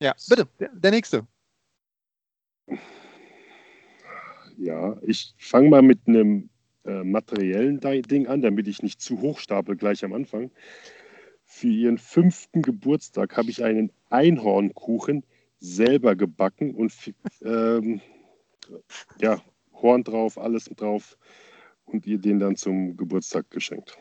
ja, 0.00 0.16
bitte, 0.28 0.48
der, 0.58 0.70
der 0.74 0.90
nächste. 0.90 1.26
Ja, 4.56 4.96
ich 5.02 5.32
fange 5.38 5.68
mal 5.68 5.82
mit 5.82 6.00
einem 6.06 6.50
äh, 6.84 7.04
materiellen 7.04 7.78
Ding 7.78 8.26
an, 8.26 8.42
damit 8.42 8.66
ich 8.66 8.82
nicht 8.82 9.00
zu 9.00 9.20
hoch 9.20 9.38
stapel 9.38 9.76
gleich 9.76 10.04
am 10.04 10.12
Anfang. 10.12 10.50
Für 11.50 11.68
ihren 11.68 11.96
fünften 11.96 12.60
Geburtstag 12.60 13.36
habe 13.38 13.48
ich 13.48 13.64
einen 13.64 13.90
Einhornkuchen 14.10 15.24
selber 15.60 16.14
gebacken 16.14 16.74
und 16.74 16.92
ähm, 17.42 18.02
ja, 19.18 19.40
Horn 19.72 20.04
drauf, 20.04 20.38
alles 20.38 20.66
drauf 20.66 21.16
und 21.86 22.06
ihr 22.06 22.18
den 22.18 22.38
dann 22.38 22.54
zum 22.56 22.96
Geburtstag 22.98 23.50
geschenkt. 23.50 23.96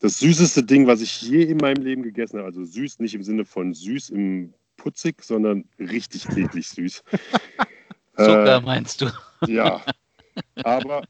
Das 0.00 0.18
süßeste 0.18 0.64
Ding, 0.64 0.88
was 0.88 1.00
ich 1.00 1.22
je 1.22 1.44
in 1.44 1.58
meinem 1.58 1.82
Leben 1.82 2.02
gegessen 2.02 2.38
habe, 2.38 2.46
also 2.46 2.64
süß 2.64 2.98
nicht 2.98 3.14
im 3.14 3.22
Sinne 3.22 3.44
von 3.44 3.72
süß 3.72 4.10
im 4.10 4.52
putzig, 4.76 5.22
sondern 5.22 5.68
richtig 5.78 6.28
eklig 6.36 6.68
süß. 6.68 7.04
Zucker 8.16 8.56
äh, 8.56 8.60
meinst 8.60 9.00
du? 9.00 9.06
Ja, 9.46 9.84
aber 10.64 11.04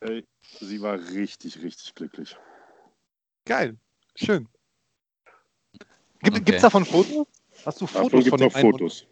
ey, 0.00 0.24
sie 0.60 0.80
war 0.80 0.98
richtig, 0.98 1.62
richtig 1.62 1.94
glücklich. 1.94 2.38
Geil, 3.44 3.76
schön. 4.16 4.48
Gibt 6.24 6.48
es 6.48 6.54
okay. 6.54 6.60
davon 6.60 6.84
Fotos? 6.84 7.26
Hast 7.64 7.80
du 7.80 7.86
Fotos 7.86 8.24
davon 8.24 8.30
von 8.30 8.40
dem 8.40 8.48
auch 8.48 8.58
Fotos? 8.58 9.06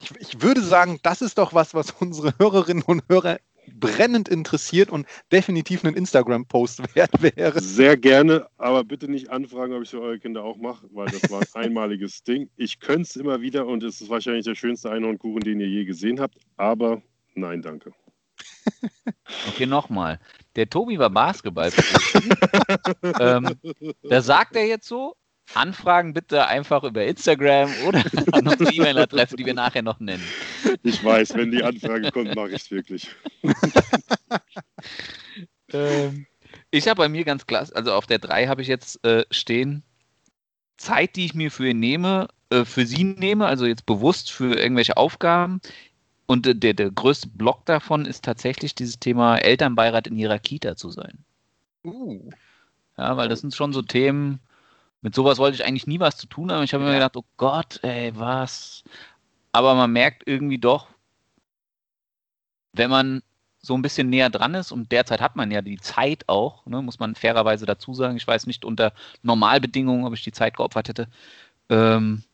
Ich, 0.00 0.10
ich, 0.18 0.42
würde 0.42 0.60
sagen, 0.60 0.98
das 1.02 1.22
ist 1.22 1.38
doch 1.38 1.54
was, 1.54 1.74
was 1.74 1.92
unsere 1.92 2.34
Hörerinnen 2.38 2.82
und 2.82 3.02
Hörer 3.08 3.38
brennend 3.74 4.28
interessiert 4.28 4.90
und 4.90 5.06
definitiv 5.30 5.84
ein 5.84 5.94
Instagram-Post 5.94 6.94
wert 6.96 7.22
wäre. 7.22 7.60
Sehr 7.60 7.96
gerne, 7.96 8.48
aber 8.56 8.82
bitte 8.84 9.08
nicht 9.08 9.30
anfragen, 9.30 9.74
ob 9.74 9.82
ich 9.82 9.90
für 9.90 10.00
eure 10.00 10.18
Kinder 10.18 10.42
auch 10.42 10.56
mache, 10.56 10.88
weil 10.92 11.06
das 11.06 11.30
war 11.30 11.40
ein 11.40 11.46
einmaliges 11.54 12.24
Ding. 12.24 12.50
Ich 12.56 12.80
könnte 12.80 13.02
es 13.02 13.16
immer 13.16 13.40
wieder 13.40 13.66
und 13.66 13.82
es 13.84 14.00
ist 14.00 14.10
wahrscheinlich 14.10 14.44
der 14.44 14.56
schönste 14.56 14.90
Einhornkuchen, 14.90 15.40
den 15.40 15.60
ihr 15.60 15.68
je 15.68 15.84
gesehen 15.84 16.20
habt, 16.20 16.38
aber 16.56 17.02
nein, 17.34 17.62
danke. 17.62 17.92
Okay, 19.48 19.66
nochmal. 19.66 20.20
Der 20.56 20.68
Tobi 20.68 20.98
war 20.98 21.08
Basketball. 21.08 21.72
ähm, 23.18 23.48
da 24.02 24.20
sagt 24.20 24.56
er 24.56 24.66
jetzt 24.66 24.86
so, 24.86 25.16
Anfragen 25.54 26.14
bitte 26.14 26.46
einfach 26.46 26.82
über 26.84 27.04
Instagram 27.04 27.70
oder 27.86 28.02
an 28.32 28.48
unsere 28.48 28.72
E-Mail-Adresse, 28.72 29.36
die 29.36 29.46
wir 29.46 29.54
nachher 29.54 29.82
noch 29.82 30.00
nennen. 30.00 30.24
Ich 30.82 31.04
weiß, 31.04 31.34
wenn 31.34 31.50
die 31.50 31.62
Anfrage 31.62 32.10
kommt, 32.10 32.34
mache 32.34 32.50
ich 32.50 32.62
es 32.62 32.70
wirklich. 32.70 33.08
ähm, 35.72 36.26
ich 36.70 36.88
habe 36.88 36.98
bei 36.98 37.08
mir 37.08 37.24
ganz 37.24 37.46
klasse, 37.46 37.74
also 37.76 37.92
auf 37.92 38.06
der 38.06 38.18
3 38.18 38.46
habe 38.46 38.62
ich 38.62 38.68
jetzt 38.68 39.04
äh, 39.04 39.24
stehen, 39.30 39.82
Zeit, 40.78 41.16
die 41.16 41.26
ich 41.26 41.34
mir 41.34 41.50
für 41.50 41.68
ihn 41.68 41.80
nehme, 41.80 42.28
äh, 42.50 42.64
für 42.64 42.86
sie 42.86 43.04
nehme, 43.04 43.46
also 43.46 43.66
jetzt 43.66 43.86
bewusst 43.86 44.30
für 44.32 44.58
irgendwelche 44.58 44.96
Aufgaben. 44.96 45.60
Und 46.26 46.46
äh, 46.46 46.54
der, 46.54 46.74
der 46.74 46.90
größte 46.90 47.28
Block 47.28 47.64
davon 47.66 48.06
ist 48.06 48.24
tatsächlich 48.24 48.74
dieses 48.74 48.98
Thema 48.98 49.36
Elternbeirat 49.36 50.06
in 50.06 50.16
ihrer 50.16 50.38
Kita 50.38 50.76
zu 50.76 50.90
sein. 50.90 51.18
Uh. 51.84 52.30
Ja, 52.96 53.16
weil 53.16 53.28
das 53.28 53.40
sind 53.40 53.54
schon 53.54 53.72
so 53.72 53.82
Themen, 53.82 54.40
mit 55.02 55.14
sowas 55.14 55.38
wollte 55.38 55.56
ich 55.56 55.64
eigentlich 55.64 55.86
nie 55.86 56.00
was 56.00 56.16
zu 56.16 56.26
tun 56.26 56.50
haben. 56.50 56.62
Ich 56.62 56.72
habe 56.72 56.84
mir 56.84 56.94
gedacht, 56.94 57.16
oh 57.16 57.24
Gott, 57.36 57.80
ey, 57.82 58.12
was? 58.14 58.84
Aber 59.50 59.74
man 59.74 59.92
merkt 59.92 60.22
irgendwie 60.26 60.58
doch, 60.58 60.88
wenn 62.72 62.88
man 62.88 63.22
so 63.60 63.74
ein 63.74 63.82
bisschen 63.82 64.10
näher 64.10 64.30
dran 64.30 64.54
ist 64.54 64.72
und 64.72 64.90
derzeit 64.90 65.20
hat 65.20 65.36
man 65.36 65.50
ja 65.50 65.60
die 65.62 65.78
Zeit 65.78 66.28
auch, 66.28 66.66
ne, 66.66 66.82
muss 66.82 66.98
man 66.98 67.14
fairerweise 67.14 67.66
dazu 67.66 67.94
sagen. 67.94 68.16
Ich 68.16 68.26
weiß 68.26 68.46
nicht 68.46 68.64
unter 68.64 68.92
Normalbedingungen, 69.22 70.04
ob 70.04 70.14
ich 70.14 70.24
die 70.24 70.32
Zeit 70.32 70.56
geopfert 70.56 70.88
hätte. 70.88 71.08
Ähm, 71.68 72.24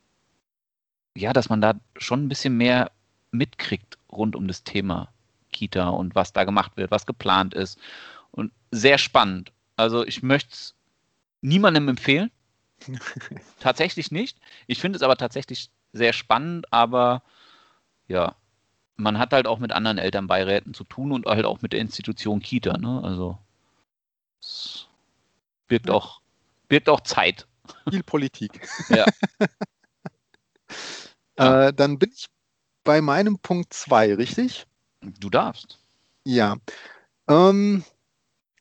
ja, 1.15 1.33
dass 1.33 1.49
man 1.49 1.61
da 1.61 1.75
schon 1.97 2.25
ein 2.25 2.29
bisschen 2.29 2.57
mehr 2.57 2.93
mitkriegt 3.31 3.99
rund 4.11 4.37
um 4.37 4.47
das 4.47 4.65
Thema 4.65 5.13
Kita 5.53 5.89
und 5.89 6.15
was 6.15 6.33
da 6.33 6.45
gemacht 6.45 6.77
wird, 6.77 6.91
was 6.91 7.07
geplant 7.07 7.55
ist. 7.55 7.79
Und 8.31 8.53
sehr 8.71 8.99
spannend. 8.99 9.53
Also 9.77 10.05
ich 10.05 10.23
möchte 10.23 10.53
es 10.53 10.75
niemandem 11.41 11.89
empfehlen. 11.89 12.31
tatsächlich 13.61 14.11
nicht. 14.11 14.39
Ich 14.67 14.81
finde 14.81 14.97
es 14.97 15.03
aber 15.03 15.17
tatsächlich 15.17 15.71
sehr 15.93 16.13
spannend, 16.13 16.73
aber 16.73 17.23
ja, 18.07 18.37
man 18.97 19.19
hat 19.19 19.33
halt 19.33 19.47
auch 19.47 19.59
mit 19.59 19.73
anderen 19.73 19.99
Elternbeiräten 19.99 20.75
zu 20.75 20.85
tun 20.85 21.13
und 21.13 21.27
halt 21.27 21.45
auch 21.45 21.63
mit 21.63 21.73
der 21.73 21.81
Institution 21.81 22.41
Kita, 22.41 22.77
ne? 22.79 23.01
Also 23.03 23.39
es 24.41 24.87
birgt 25.69 25.91
auch, 25.91 26.21
birgt 26.69 26.89
auch 26.89 27.01
Zeit. 27.01 27.47
Viel 27.91 28.03
Politik. 28.03 28.67
Ja. 31.37 31.69
äh, 31.69 31.73
dann 31.73 31.99
bin 31.99 32.11
ich 32.13 32.27
bei 32.85 33.01
meinem 33.01 33.39
Punkt 33.39 33.73
2, 33.73 34.15
richtig? 34.15 34.67
Du 35.01 35.31
darfst. 35.31 35.79
Ja. 36.25 36.57
Ähm, 37.29 37.85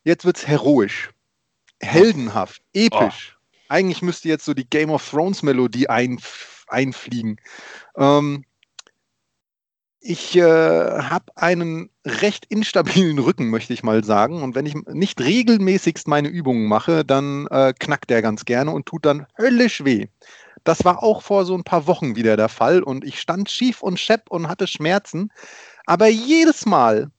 jetzt 0.03 0.23
wird 0.23 0.38
es 0.38 0.47
heroisch, 0.47 1.12
heldenhaft, 1.82 2.62
episch. 2.73 3.34
Oh 3.36 3.37
eigentlich 3.69 4.01
müsste 4.01 4.30
jetzt 4.30 4.45
so 4.45 4.53
die 4.53 4.69
Game 4.69 4.89
of 4.89 5.10
Thrones 5.10 5.43
Melodie 5.43 5.89
ein, 5.89 6.19
einfliegen. 6.67 7.38
Ähm, 7.95 8.43
ich 9.99 10.38
äh, 10.38 10.41
habe 10.41 11.25
einen 11.36 11.89
recht 12.06 12.45
instabilen 12.45 13.19
Rücken, 13.19 13.49
möchte 13.49 13.73
ich 13.73 13.84
mal 13.84 14.03
sagen. 14.03 14.41
Und 14.41 14.56
wenn 14.56 14.65
ich 14.65 14.75
nicht 14.75 15.19
regelmäßigst 15.19 16.08
meine 16.08 16.30
Übungen 16.30 16.67
mache, 16.67 17.03
dann 17.03 17.47
äh, 17.47 17.73
knackt 17.77 18.10
der 18.10 18.21
ganz 18.21 18.45
gerne 18.45 18.71
und 18.71 18.86
tut 18.86 19.06
dann 19.06 19.27
höllisch 19.38 19.84
weh. 19.84 20.08
Das 20.63 20.86
war 20.86 21.03
auch 21.03 21.21
vor 21.21 21.45
so 21.45 21.56
ein 21.56 21.63
paar 21.63 21.88
Wochen 21.88 22.15
wieder 22.15 22.38
der 22.38 22.49
Fall 22.49 22.84
und 22.84 23.03
ich 23.06 23.19
stand 23.19 23.49
schief 23.49 23.82
und 23.82 23.99
schepp 23.99 24.30
und 24.30 24.47
hatte 24.47 24.67
Schmerzen. 24.67 25.32
Aber 25.86 26.08
jedes 26.08 26.65
Mal, 26.65 27.10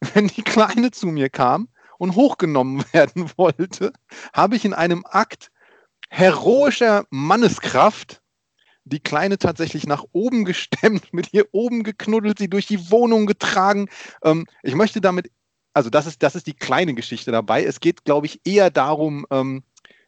wenn 0.14 0.28
die 0.28 0.42
Kleine 0.42 0.90
zu 0.90 1.08
mir 1.08 1.28
kam 1.28 1.68
und 1.98 2.14
hochgenommen 2.14 2.84
werden 2.92 3.30
wollte, 3.36 3.92
habe 4.32 4.56
ich 4.56 4.64
in 4.64 4.74
einem 4.74 5.04
Akt 5.04 5.50
heroischer 6.08 7.04
Manneskraft 7.10 8.22
die 8.84 9.00
Kleine 9.00 9.38
tatsächlich 9.38 9.86
nach 9.86 10.04
oben 10.12 10.44
gestemmt, 10.46 11.12
mit 11.12 11.32
ihr 11.32 11.46
oben 11.52 11.82
geknuddelt, 11.82 12.38
sie 12.38 12.48
durch 12.48 12.66
die 12.66 12.90
Wohnung 12.90 13.26
getragen. 13.26 13.88
Ähm, 14.22 14.46
ich 14.62 14.74
möchte 14.74 15.00
damit, 15.00 15.30
also 15.74 15.90
das 15.90 16.06
ist, 16.06 16.22
das 16.22 16.34
ist 16.34 16.46
die 16.46 16.56
kleine 16.56 16.94
Geschichte 16.94 17.30
dabei. 17.30 17.64
Es 17.64 17.80
geht, 17.80 18.04
glaube 18.04 18.26
ich, 18.26 18.40
eher 18.44 18.70
darum, 18.70 19.26
ähm, 19.30 19.62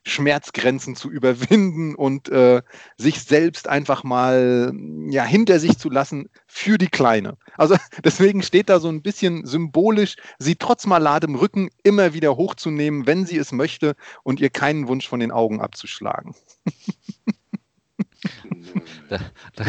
Schmerzgrenzen 0.05 0.97
zu 0.97 1.11
überwinden 1.11 1.95
und 1.95 2.29
äh, 2.31 2.63
sich 2.97 3.21
selbst 3.21 3.69
einfach 3.69 4.03
mal 4.03 4.73
ja, 5.11 5.25
hinter 5.25 5.61
sich 5.61 5.79
zu 5.79 5.91
lassen 5.91 6.29
für 6.47 6.79
die 6.79 6.89
Kleine. 6.89 7.37
Also 7.57 7.77
deswegen 8.05 8.43
steht 8.43 8.69
da 8.69 8.81
so 8.81 8.89
ein 8.89 9.03
bisschen 9.03 9.47
symbolisch, 9.47 10.17
sie 10.39 10.57
trotz 10.57 10.87
maladem 10.87 11.35
Rücken 11.35 11.71
immer 11.83 12.15
wieder 12.15 12.37
hochzunehmen, 12.37 13.07
wenn 13.07 13.27
sie 13.27 13.37
es 13.37 13.53
möchte 13.53 13.95
und 14.23 14.41
ihr 14.41 14.51
keinen 14.51 14.89
Wunsch 14.89 15.07
von 15.07 15.21
den 15.21 15.33
Augen 15.33 15.61
abzuschlagen. 15.61 16.35
Da, 19.09 19.19
da, 19.57 19.65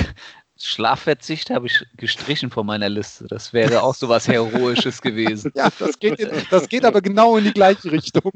Schlafverzicht 0.64 1.50
habe 1.50 1.68
ich 1.68 1.86
gestrichen 1.98 2.52
von 2.52 2.66
meiner 2.66 2.90
Liste. 2.90 3.26
Das 3.28 3.54
wäre 3.54 3.82
auch 3.84 3.96
so 3.96 4.10
was 4.10 4.28
Heroisches 4.28 5.02
gewesen. 5.02 5.52
Ja, 5.56 5.70
das 5.78 6.00
geht, 6.00 6.20
das 6.50 6.70
geht 6.70 6.86
aber 6.86 7.02
genau 7.02 7.38
in 7.38 7.46
die 7.46 7.54
gleiche 7.54 7.92
Richtung. 7.92 8.32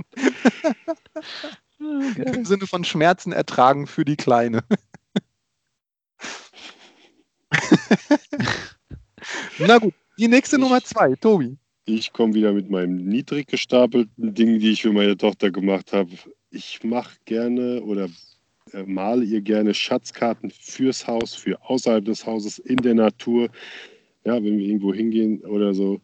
Im 2.17 2.45
Sinne 2.45 2.67
von 2.67 2.83
Schmerzen 2.83 3.31
ertragen 3.31 3.87
für 3.87 4.05
die 4.05 4.15
Kleine. 4.15 4.63
Na 9.59 9.77
gut, 9.77 9.93
die 10.17 10.27
nächste 10.27 10.57
ich, 10.57 10.61
Nummer 10.61 10.83
zwei, 10.83 11.15
Tobi. 11.15 11.57
Ich 11.85 12.13
komme 12.13 12.33
wieder 12.33 12.53
mit 12.53 12.69
meinem 12.69 12.95
niedrig 12.95 13.47
gestapelten 13.47 14.33
Ding, 14.33 14.59
die 14.59 14.71
ich 14.71 14.81
für 14.81 14.91
meine 14.91 15.17
Tochter 15.17 15.51
gemacht 15.51 15.93
habe. 15.93 16.11
Ich 16.49 16.83
mache 16.83 17.15
gerne 17.25 17.81
oder 17.83 18.09
äh, 18.73 18.83
male 18.83 19.23
ihr 19.23 19.41
gerne 19.41 19.73
Schatzkarten 19.73 20.51
fürs 20.51 21.07
Haus, 21.07 21.35
für 21.35 21.61
außerhalb 21.69 22.05
des 22.05 22.25
Hauses, 22.25 22.59
in 22.59 22.77
der 22.77 22.95
Natur. 22.95 23.49
Ja, 24.25 24.35
wenn 24.35 24.57
wir 24.57 24.65
irgendwo 24.65 24.93
hingehen 24.93 25.41
oder 25.41 25.73
so. 25.73 26.01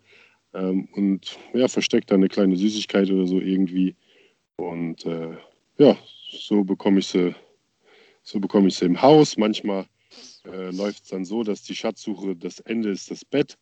Ähm, 0.54 0.88
und 0.96 1.38
ja, 1.54 1.67
versteckt 1.67 2.12
dann 2.12 2.20
eine 2.20 2.30
kleine 2.30 2.56
Süßigkeit 2.56 3.10
oder 3.10 3.26
so 3.26 3.39
irgendwie. 3.39 3.96
Und 4.58 5.06
äh, 5.06 5.36
ja, 5.82 5.98
so 6.30 6.63
bekomme 6.63 7.00
ich 7.00 7.08
sie, 7.08 7.34
so 8.22 8.39
bekomme 8.39 8.67
ich 8.67 8.76
sie 8.76 8.86
im 8.86 9.02
Haus. 9.02 9.36
Manchmal 9.36 9.88
äh, 10.46 10.70
läuft 10.70 11.04
es 11.04 11.10
dann 11.10 11.26
so, 11.26 11.44
dass 11.44 11.63
die 11.63 11.74
Schatzsuche, 11.74 12.36
das 12.36 12.60
Ende 12.60 12.91
ist 12.91 13.10
das 13.10 13.26
Bett. 13.26 13.58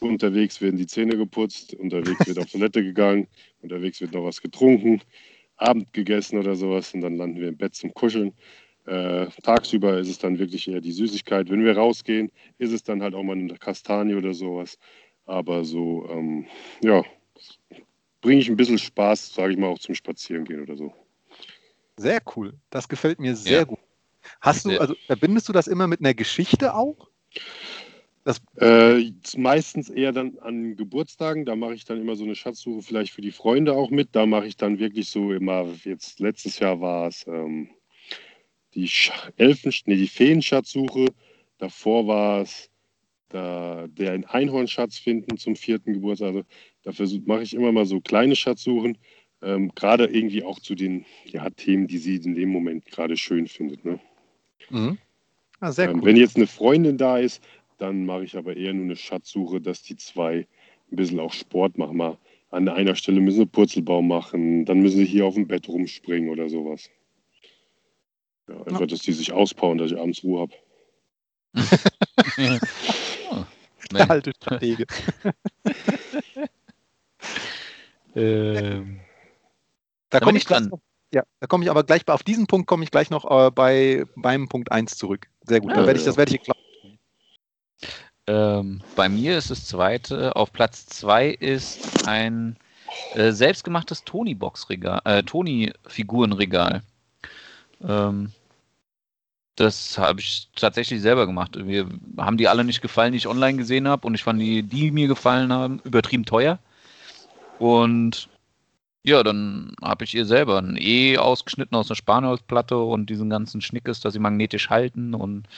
Unterwegs 0.00 0.60
werden 0.60 0.76
die 0.76 0.86
Zähne 0.86 1.16
geputzt, 1.16 1.72
unterwegs 1.74 2.26
wird 2.26 2.38
auf 2.38 2.46
Toilette 2.52 2.82
gegangen, 2.84 3.28
unterwegs 3.62 3.98
wird 4.02 4.12
noch 4.12 4.24
was 4.24 4.42
getrunken. 4.42 5.00
Abend 5.56 5.92
gegessen 5.94 6.38
oder 6.38 6.54
sowas 6.54 6.92
und 6.92 7.00
dann 7.00 7.16
landen 7.16 7.40
wir 7.40 7.48
im 7.48 7.56
Bett 7.56 7.74
zum 7.74 7.94
Kuscheln. 7.94 8.34
Äh, 8.84 9.26
tagsüber 9.42 9.98
ist 9.98 10.08
es 10.08 10.18
dann 10.18 10.38
wirklich 10.38 10.68
eher 10.68 10.82
die 10.82 10.92
Süßigkeit. 10.92 11.48
Wenn 11.48 11.64
wir 11.64 11.76
rausgehen, 11.76 12.30
ist 12.58 12.72
es 12.72 12.82
dann 12.82 13.02
halt 13.02 13.14
auch 13.14 13.22
mal 13.22 13.36
eine 13.36 13.54
Kastanie 13.54 14.14
oder 14.14 14.34
sowas. 14.34 14.78
Aber 15.24 15.64
so, 15.64 16.06
ähm, 16.10 16.46
ja, 16.82 17.02
bringe 18.20 18.40
ich 18.40 18.50
ein 18.50 18.56
bisschen 18.56 18.78
Spaß, 18.78 19.34
sage 19.34 19.52
ich 19.54 19.58
mal, 19.58 19.68
auch 19.68 19.78
zum 19.78 19.94
Spazierengehen 19.94 20.62
oder 20.62 20.76
so. 20.76 20.92
Sehr 21.98 22.20
cool. 22.36 22.54
Das 22.70 22.88
gefällt 22.88 23.18
mir 23.18 23.36
sehr 23.36 23.58
ja. 23.58 23.64
gut. 23.64 23.78
Hast 24.40 24.64
du, 24.64 24.78
also 24.78 24.94
verbindest 25.06 25.48
du 25.48 25.52
das 25.52 25.66
immer 25.66 25.86
mit 25.86 26.00
einer 26.00 26.14
Geschichte 26.14 26.74
auch? 26.74 27.08
Das 28.24 28.42
äh, 28.60 29.10
meistens 29.36 29.88
eher 29.88 30.12
dann 30.12 30.38
an 30.40 30.76
Geburtstagen. 30.76 31.46
Da 31.46 31.56
mache 31.56 31.74
ich 31.74 31.84
dann 31.84 32.00
immer 32.00 32.14
so 32.14 32.24
eine 32.24 32.34
Schatzsuche, 32.34 32.82
vielleicht 32.82 33.12
für 33.12 33.22
die 33.22 33.30
Freunde 33.30 33.72
auch 33.72 33.90
mit. 33.90 34.10
Da 34.12 34.26
mache 34.26 34.46
ich 34.46 34.56
dann 34.56 34.78
wirklich 34.78 35.08
so 35.08 35.32
immer, 35.32 35.66
jetzt 35.84 36.20
letztes 36.20 36.58
Jahr 36.58 36.80
war 36.80 37.08
es 37.08 37.26
ähm, 37.26 37.70
die 38.74 38.90
Elfen, 39.36 39.72
nee, 39.86 39.96
die 39.96 40.08
Feenschatzsuche. 40.08 41.06
Davor 41.56 42.06
war 42.06 42.42
es 42.42 42.70
da, 43.30 43.86
der 43.88 44.20
Einhornschatz 44.28 44.98
finden 44.98 45.38
zum 45.38 45.56
vierten 45.56 45.94
Geburtstag. 45.94 46.28
Also 46.28 46.44
dafür 46.82 47.08
mache 47.24 47.42
ich 47.42 47.54
immer 47.54 47.72
mal 47.72 47.86
so 47.86 48.00
kleine 48.00 48.36
Schatzsuchen. 48.36 48.98
Ähm, 49.40 49.72
gerade 49.74 50.06
irgendwie 50.06 50.42
auch 50.42 50.58
zu 50.58 50.74
den 50.74 51.04
ja, 51.26 51.48
Themen, 51.50 51.86
die 51.86 51.98
sie 51.98 52.16
in 52.16 52.34
dem 52.34 52.50
Moment 52.50 52.86
gerade 52.86 53.16
schön 53.16 53.46
findet. 53.46 53.84
Ne? 53.84 54.00
Mhm. 54.70 54.98
Ah, 55.60 55.72
sehr 55.72 55.88
ähm, 55.90 55.98
cool. 55.98 56.06
Wenn 56.06 56.16
jetzt 56.16 56.36
eine 56.36 56.46
Freundin 56.46 56.98
da 56.98 57.18
ist, 57.18 57.42
dann 57.78 58.04
mache 58.04 58.24
ich 58.24 58.36
aber 58.36 58.56
eher 58.56 58.74
nur 58.74 58.84
eine 58.84 58.96
Schatzsuche, 58.96 59.60
dass 59.60 59.82
die 59.82 59.96
zwei 59.96 60.46
ein 60.90 60.96
bisschen 60.96 61.20
auch 61.20 61.32
Sport 61.32 61.78
machen. 61.78 61.96
Mal 61.96 62.18
an 62.50 62.68
einer 62.68 62.94
Stelle 62.94 63.20
müssen 63.20 63.38
sie 63.38 63.46
Purzelbaum 63.46 64.08
machen, 64.08 64.64
dann 64.64 64.80
müssen 64.80 64.98
sie 64.98 65.04
hier 65.04 65.26
auf 65.26 65.34
dem 65.34 65.46
Bett 65.46 65.68
rumspringen 65.68 66.30
oder 66.30 66.48
sowas. 66.48 66.90
Ja, 68.48 68.62
einfach, 68.62 68.86
dass 68.86 69.00
die 69.00 69.12
sich 69.12 69.32
auspowern, 69.32 69.78
dass 69.78 69.92
ich 69.92 69.98
abends 69.98 70.24
Ruhe 70.24 70.40
habe. 70.40 70.54
oh, 73.30 73.44
Der 73.92 74.10
alte 74.10 74.32
Stratege. 74.34 74.86
ähm, 78.16 79.00
da 80.10 80.20
komme 80.20 80.38
ich 80.38 80.44
dran. 80.44 80.70
Ja, 81.12 81.22
da 81.40 81.46
komme 81.46 81.64
ich 81.64 81.70
aber 81.70 81.84
gleich 81.84 82.06
auf 82.08 82.22
diesen 82.22 82.46
Punkt 82.46 82.66
komme 82.66 82.84
ich 82.84 82.90
gleich 82.90 83.08
noch 83.10 83.24
äh, 83.30 83.50
bei 83.50 84.04
beim 84.16 84.48
Punkt 84.48 84.70
1 84.70 84.96
zurück. 84.96 85.26
Sehr 85.42 85.60
gut. 85.60 85.70
Ja, 85.70 85.78
da 85.78 85.86
werde 85.86 85.98
ich, 85.98 86.04
das 86.04 86.16
werde 86.16 86.34
ich 86.34 86.42
klar. 86.42 86.56
Ähm, 88.26 88.82
bei 88.94 89.08
mir 89.08 89.38
ist 89.38 89.50
das 89.50 89.66
zweite. 89.66 90.36
Auf 90.36 90.52
Platz 90.52 90.84
2 90.86 91.28
ist 91.28 92.06
ein 92.06 92.58
äh, 93.14 93.32
selbstgemachtes 93.32 94.04
Tony-Box-Regal, 94.04 95.00
äh, 95.04 95.22
Tony-Figurenregal. 95.22 96.82
Ähm, 97.82 98.32
das 99.56 99.98
habe 99.98 100.20
ich 100.20 100.48
tatsächlich 100.54 101.00
selber 101.00 101.26
gemacht. 101.26 101.56
Wir 101.56 101.88
haben 102.18 102.36
die 102.36 102.48
alle 102.48 102.64
nicht 102.64 102.82
gefallen, 102.82 103.12
die 103.12 103.18
ich 103.18 103.26
online 103.26 103.56
gesehen 103.56 103.88
habe, 103.88 104.06
und 104.06 104.14
ich 104.14 104.22
fand 104.22 104.40
die, 104.40 104.62
die 104.62 104.90
mir 104.90 105.08
gefallen 105.08 105.52
haben, 105.52 105.80
übertrieben 105.84 106.24
teuer. 106.24 106.58
Und 107.58 108.28
ja, 109.08 109.22
dann 109.22 109.74
habe 109.82 110.04
ich 110.04 110.14
ihr 110.14 110.24
selber 110.24 110.58
ein 110.58 110.76
E 110.78 111.18
ausgeschnitten 111.18 111.76
aus 111.76 111.90
einer 111.90 111.96
Spanholzplatte 111.96 112.78
und 112.78 113.10
diesen 113.10 113.30
ganzen 113.30 113.60
Schnickes, 113.60 114.00
dass 114.00 114.12
sie 114.12 114.18
magnetisch 114.18 114.70
halten 114.70 115.14
und 115.14 115.48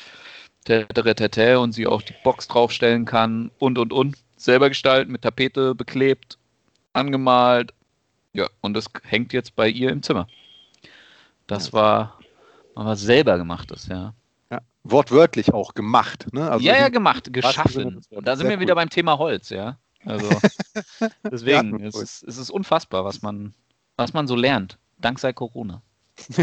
und 0.68 1.72
sie 1.72 1.86
auch 1.86 2.02
die 2.02 2.14
Box 2.22 2.48
draufstellen 2.48 3.04
kann 3.04 3.50
und 3.58 3.78
und 3.78 3.92
und. 3.92 4.16
Selber 4.36 4.68
gestalten, 4.68 5.12
mit 5.12 5.22
Tapete 5.22 5.74
beklebt, 5.74 6.38
angemalt. 6.94 7.74
Ja, 8.32 8.48
und 8.62 8.74
das 8.74 8.86
hängt 9.02 9.32
jetzt 9.32 9.54
bei 9.54 9.68
ihr 9.68 9.90
im 9.90 10.02
Zimmer. 10.02 10.28
Das 11.46 11.72
war, 11.72 12.18
war 12.74 12.96
selber 12.96 13.36
gemachtes, 13.36 13.86
ja. 13.88 14.14
ja. 14.50 14.60
Wortwörtlich 14.84 15.52
auch 15.52 15.74
gemacht, 15.74 16.32
ne? 16.32 16.50
Also 16.50 16.64
ja, 16.64 16.78
ja, 16.78 16.88
gemacht, 16.88 17.32
geschaffen. 17.32 18.00
Und 18.10 18.26
da 18.26 18.36
sind 18.36 18.48
wir 18.48 18.60
wieder 18.60 18.72
cool. 18.72 18.76
beim 18.76 18.90
Thema 18.90 19.18
Holz, 19.18 19.50
ja. 19.50 19.76
Also 20.04 20.28
deswegen, 21.30 21.78
ja, 21.78 21.88
es, 21.88 21.96
ist, 21.96 22.22
es 22.22 22.38
ist 22.38 22.50
unfassbar, 22.50 23.04
was 23.04 23.22
man, 23.22 23.54
was 23.96 24.12
man 24.12 24.26
so 24.26 24.34
lernt. 24.34 24.78
Dank 24.98 25.18
sei 25.18 25.32
Corona. 25.32 25.82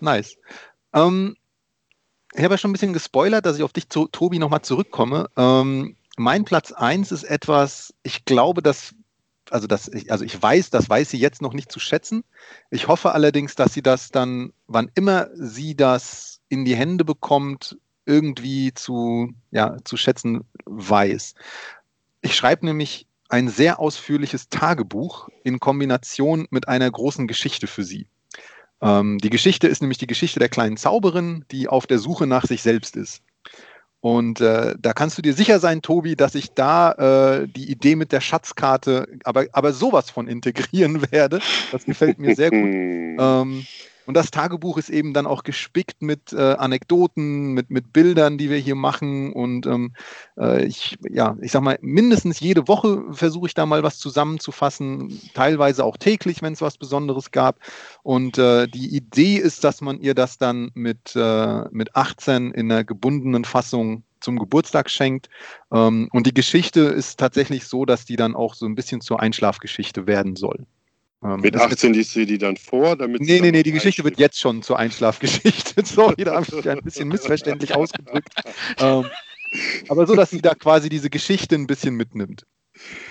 nice. 0.00 0.36
Ähm, 0.92 1.36
ich 2.34 2.42
habe 2.42 2.54
ja 2.54 2.58
schon 2.58 2.70
ein 2.70 2.72
bisschen 2.72 2.92
gespoilert, 2.92 3.46
dass 3.46 3.56
ich 3.56 3.62
auf 3.62 3.72
dich, 3.72 3.88
zu, 3.88 4.08
Tobi, 4.08 4.38
nochmal 4.38 4.62
zurückkomme. 4.62 5.28
Ähm, 5.36 5.96
mein 6.16 6.44
Platz 6.44 6.72
1 6.72 7.12
ist 7.12 7.24
etwas, 7.24 7.94
ich 8.02 8.24
glaube, 8.24 8.62
dass, 8.62 8.94
also, 9.50 9.66
das, 9.66 9.90
also 10.08 10.24
ich 10.24 10.40
weiß, 10.40 10.70
das 10.70 10.88
weiß 10.88 11.10
sie 11.10 11.18
jetzt 11.18 11.42
noch 11.42 11.52
nicht 11.52 11.70
zu 11.70 11.80
schätzen. 11.80 12.24
Ich 12.70 12.88
hoffe 12.88 13.12
allerdings, 13.12 13.54
dass 13.54 13.72
sie 13.72 13.82
das 13.82 14.10
dann, 14.10 14.52
wann 14.66 14.90
immer 14.94 15.28
sie 15.34 15.76
das 15.76 16.40
in 16.48 16.64
die 16.64 16.76
Hände 16.76 17.04
bekommt, 17.04 17.78
irgendwie 18.06 18.72
zu, 18.74 19.32
ja, 19.50 19.76
zu 19.84 19.96
schätzen 19.96 20.44
weiß. 20.66 21.34
Ich 22.22 22.34
schreibe 22.34 22.66
nämlich 22.66 23.06
ein 23.28 23.48
sehr 23.48 23.80
ausführliches 23.80 24.48
Tagebuch 24.48 25.28
in 25.42 25.60
Kombination 25.60 26.46
mit 26.50 26.68
einer 26.68 26.90
großen 26.90 27.26
Geschichte 27.26 27.66
für 27.66 27.84
sie. 27.84 28.06
Ähm, 28.80 29.18
die 29.18 29.30
Geschichte 29.30 29.66
ist 29.66 29.80
nämlich 29.80 29.98
die 29.98 30.06
Geschichte 30.06 30.38
der 30.38 30.48
kleinen 30.48 30.76
Zauberin, 30.76 31.44
die 31.50 31.68
auf 31.68 31.86
der 31.86 31.98
Suche 31.98 32.26
nach 32.26 32.44
sich 32.44 32.62
selbst 32.62 32.96
ist. 32.96 33.22
Und 34.00 34.42
äh, 34.42 34.74
da 34.78 34.92
kannst 34.92 35.16
du 35.16 35.22
dir 35.22 35.32
sicher 35.32 35.58
sein, 35.60 35.80
Tobi, 35.80 36.14
dass 36.14 36.34
ich 36.34 36.52
da 36.52 36.92
äh, 37.40 37.48
die 37.48 37.70
Idee 37.70 37.96
mit 37.96 38.12
der 38.12 38.20
Schatzkarte 38.20 39.08
aber, 39.24 39.46
aber 39.52 39.72
sowas 39.72 40.10
von 40.10 40.28
integrieren 40.28 41.00
werde. 41.10 41.40
Das 41.72 41.86
gefällt 41.86 42.18
mir 42.18 42.36
sehr 42.36 42.50
gut. 42.50 42.58
ähm, 42.68 43.66
und 44.06 44.14
das 44.14 44.30
Tagebuch 44.30 44.78
ist 44.78 44.90
eben 44.90 45.14
dann 45.14 45.26
auch 45.26 45.42
gespickt 45.42 46.02
mit 46.02 46.32
äh, 46.32 46.54
Anekdoten, 46.54 47.52
mit, 47.52 47.70
mit 47.70 47.92
Bildern, 47.92 48.38
die 48.38 48.50
wir 48.50 48.58
hier 48.58 48.74
machen. 48.74 49.32
Und 49.32 49.66
ähm, 49.66 49.94
äh, 50.36 50.64
ich, 50.64 50.96
ja, 51.10 51.36
ich 51.40 51.52
sag 51.52 51.62
mal, 51.62 51.78
mindestens 51.80 52.40
jede 52.40 52.68
Woche 52.68 53.02
versuche 53.12 53.46
ich 53.46 53.54
da 53.54 53.66
mal 53.66 53.82
was 53.82 53.98
zusammenzufassen, 53.98 55.20
teilweise 55.32 55.84
auch 55.84 55.96
täglich, 55.96 56.42
wenn 56.42 56.52
es 56.52 56.60
was 56.60 56.76
Besonderes 56.76 57.30
gab. 57.30 57.58
Und 58.02 58.38
äh, 58.38 58.66
die 58.68 58.94
Idee 58.94 59.36
ist, 59.36 59.64
dass 59.64 59.80
man 59.80 60.00
ihr 60.00 60.14
das 60.14 60.36
dann 60.38 60.70
mit, 60.74 61.16
äh, 61.16 61.64
mit 61.70 61.96
18 61.96 62.52
in 62.52 62.70
einer 62.70 62.84
gebundenen 62.84 63.44
Fassung 63.44 64.04
zum 64.20 64.38
Geburtstag 64.38 64.90
schenkt. 64.90 65.28
Ähm, 65.72 66.08
und 66.12 66.26
die 66.26 66.34
Geschichte 66.34 66.80
ist 66.80 67.18
tatsächlich 67.18 67.66
so, 67.66 67.84
dass 67.84 68.04
die 68.04 68.16
dann 68.16 68.34
auch 68.34 68.54
so 68.54 68.66
ein 68.66 68.74
bisschen 68.74 69.00
zur 69.00 69.20
Einschlafgeschichte 69.20 70.06
werden 70.06 70.36
soll. 70.36 70.66
Ähm, 71.24 71.40
Mit 71.40 71.56
18 71.56 71.94
liest 71.94 72.14
du 72.14 72.26
die 72.26 72.36
dann 72.36 72.56
vor? 72.56 72.96
Damit 72.96 73.22
nee, 73.22 73.40
nee, 73.40 73.50
nee, 73.50 73.62
die 73.62 73.72
Geschichte 73.72 74.04
wird 74.04 74.18
jetzt 74.18 74.38
schon 74.38 74.62
zur 74.62 74.78
Einschlafgeschichte. 74.78 75.82
Sorry, 75.84 76.22
da 76.22 76.34
habe 76.34 76.46
ich 76.46 76.68
ein 76.68 76.82
bisschen 76.82 77.08
missverständlich 77.08 77.74
ausgedrückt. 77.74 78.28
Ähm, 78.78 79.06
aber 79.88 80.06
so, 80.06 80.14
dass 80.14 80.30
sie 80.30 80.42
da 80.42 80.54
quasi 80.54 80.90
diese 80.90 81.08
Geschichte 81.08 81.54
ein 81.54 81.66
bisschen 81.66 81.94
mitnimmt. 81.94 82.44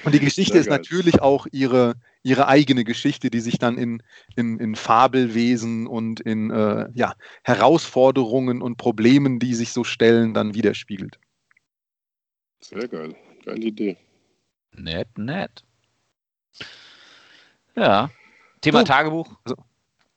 Und 0.03 0.13
die 0.13 0.19
Geschichte 0.19 0.53
Sehr 0.53 0.61
ist 0.61 0.67
geil. 0.67 0.77
natürlich 0.77 1.21
auch 1.21 1.47
ihre, 1.51 1.95
ihre 2.21 2.47
eigene 2.47 2.83
Geschichte, 2.83 3.29
die 3.31 3.39
sich 3.39 3.57
dann 3.57 3.77
in, 3.77 4.03
in, 4.35 4.59
in 4.59 4.75
Fabelwesen 4.75 5.87
und 5.87 6.19
in 6.19 6.51
äh, 6.51 6.89
ja, 6.93 7.15
Herausforderungen 7.43 8.61
und 8.61 8.77
Problemen, 8.77 9.39
die 9.39 9.55
sich 9.55 9.71
so 9.71 9.83
stellen, 9.83 10.33
dann 10.33 10.53
widerspiegelt. 10.53 11.17
Sehr 12.59 12.87
geil. 12.87 13.15
Geile 13.45 13.65
Idee. 13.65 13.97
Nett, 14.73 15.17
nett. 15.17 15.63
Ja. 17.75 18.09
Thema 18.61 18.79
So. 18.79 18.85
Tagebuch 18.85 19.29
So. 19.45 19.55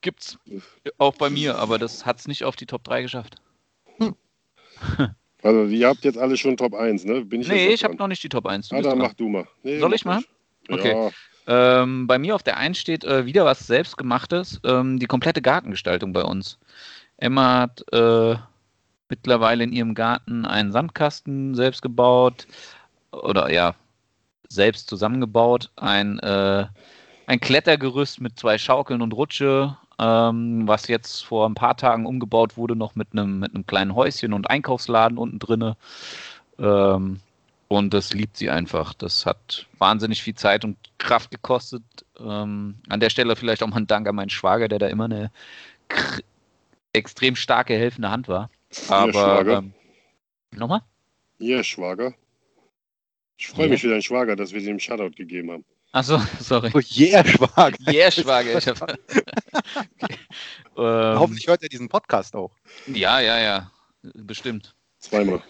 gibt's 0.01 0.38
auch 0.99 1.14
bei 1.16 1.31
mir, 1.31 1.59
aber 1.59 1.79
das 1.79 2.07
hat's 2.07 2.29
nicht 2.29 2.45
auf 2.45 2.57
die 2.57 2.66
Top 2.66 2.85
3 2.85 3.03
geschafft. 3.03 3.37
Also, 5.42 5.64
ihr 5.66 5.87
habt 5.87 6.05
jetzt 6.05 6.19
alle 6.19 6.37
schon 6.37 6.57
Top 6.57 6.75
1, 6.75 7.05
ne? 7.05 7.25
Bin 7.25 7.40
ich 7.40 7.49
nee, 7.49 7.69
ich 7.69 7.85
habe 7.85 7.95
noch 7.95 8.09
nicht 8.09 8.23
die 8.23 8.29
Top 8.29 8.47
1. 8.47 8.69
Du 8.69 8.77
Ah, 8.77 8.83
dann 8.83 8.99
mach 8.99 9.12
du 9.14 9.29
mal. 9.29 9.47
Nee, 9.62 9.79
Soll 9.79 9.95
ich 9.95 10.05
ruhig. 10.05 10.27
Okay. 10.69 10.92
Ja, 11.47 11.83
Ähm, 11.83 12.09
bei 12.09 12.19
mir 12.19 12.35
auf 12.35 12.42
der 12.42 12.57
1 12.57 12.77
steht 12.77 13.05
äh, 13.05 13.27
wieder 13.27 13.45
was 13.45 13.66
Selbstgemachtes, 13.66 14.61
ähm, 14.64 14.99
die 14.99 15.07
komplette 15.07 15.40
Gartengestaltung 15.40 16.12
bei 16.12 16.23
uns. 16.23 16.59
Emma 17.19 17.61
hat 17.61 17.85
äh, 17.92 18.37
mittlerweile 19.09 19.62
in 19.62 19.73
ihrem 19.73 19.95
Garten 19.95 20.45
einen 20.45 20.73
Sandkasten 20.73 21.55
selbst 21.55 21.81
gebaut 21.83 22.49
oder 23.12 23.51
ja, 23.53 23.75
selbst 24.49 24.88
zusammengebaut, 24.88 25.71
ein, 25.77 26.19
äh, 26.19 26.66
ein 27.27 27.41
Klettergerüst 27.41 28.21
mit 28.21 28.39
zwei 28.39 28.59
Schaukeln 28.59 29.03
und 29.03 29.12
Rutsche, 29.12 29.77
ähm, 29.99 30.67
was 30.67 30.89
jetzt 30.89 31.25
vor 31.25 31.49
ein 31.49 31.55
paar 31.55 31.77
Tagen 31.77 32.07
umgebaut 32.07 32.57
wurde, 32.57 32.77
noch 32.77 32.95
mit 32.95 33.09
einem 33.12 33.41
mit 33.41 33.55
einem 33.55 33.67
kleinen 33.67 33.95
Häuschen 33.95 34.33
und 34.33 34.49
Einkaufsladen 34.49 35.19
unten 35.19 35.39
drinne. 35.39 35.77
Ähm, 36.59 37.21
und 37.69 37.95
das 37.95 38.12
liebt 38.12 38.37
sie 38.37 38.49
einfach. 38.51 38.95
Das 38.95 39.27
hat 39.27 39.67
wahnsinnig 39.79 40.23
viel 40.23 40.35
Zeit 40.35 40.65
und 40.65 40.77
Kraft 40.99 41.31
gekostet. 41.33 41.83
Ähm, 42.19 42.77
an 42.89 43.01
der 43.01 43.11
Stelle 43.11 43.35
vielleicht 43.35 43.62
auch 43.62 43.69
mal 43.69 43.79
ein 43.79 43.87
Dank 43.89 44.07
an 44.09 44.15
meinen 44.15 44.31
Schwager, 44.31 44.69
der 44.69 44.79
da 44.79 44.87
immer 44.87 45.07
eine 45.07 45.33
extrem 46.93 47.35
starke 47.37 47.75
helfende 47.75 48.11
Hand 48.11 48.29
war. 48.29 48.51
Aber 48.89 49.12
Schwager. 49.12 49.59
ähm, 49.59 49.73
nochmal? 50.55 50.83
Ihr 51.39 51.65
Schwager. 51.65 52.15
Ich 53.37 53.49
freue 53.49 53.67
Ja. 53.67 53.73
mich 53.73 53.81
für 53.83 53.89
deinen 53.89 54.03
Schwager, 54.03 54.37
dass 54.37 54.53
wir 54.53 54.61
dem 54.62 54.79
Shoutout 54.79 55.17
gegeben 55.17 55.51
haben. 55.51 55.65
Achso, 55.97 56.19
sorry. 56.41 56.71
So, 56.73 56.81
yeah, 56.95 57.25
Schwager. 57.25 57.91
Yeah, 57.91 58.11
Schwager. 58.11 58.59
Ich 58.59 58.69
hab, 58.69 58.83
okay. 58.83 60.19
ähm, 60.77 61.19
Hoffentlich 61.19 61.47
hört 61.47 61.63
er 61.63 61.71
diesen 61.71 61.89
Podcast 61.89 62.37
auch. 62.37 62.51
ja, 62.87 63.19
ja, 63.21 63.39
ja. 63.41 63.71
Bestimmt. 64.03 64.75
Zweimal. 64.99 65.43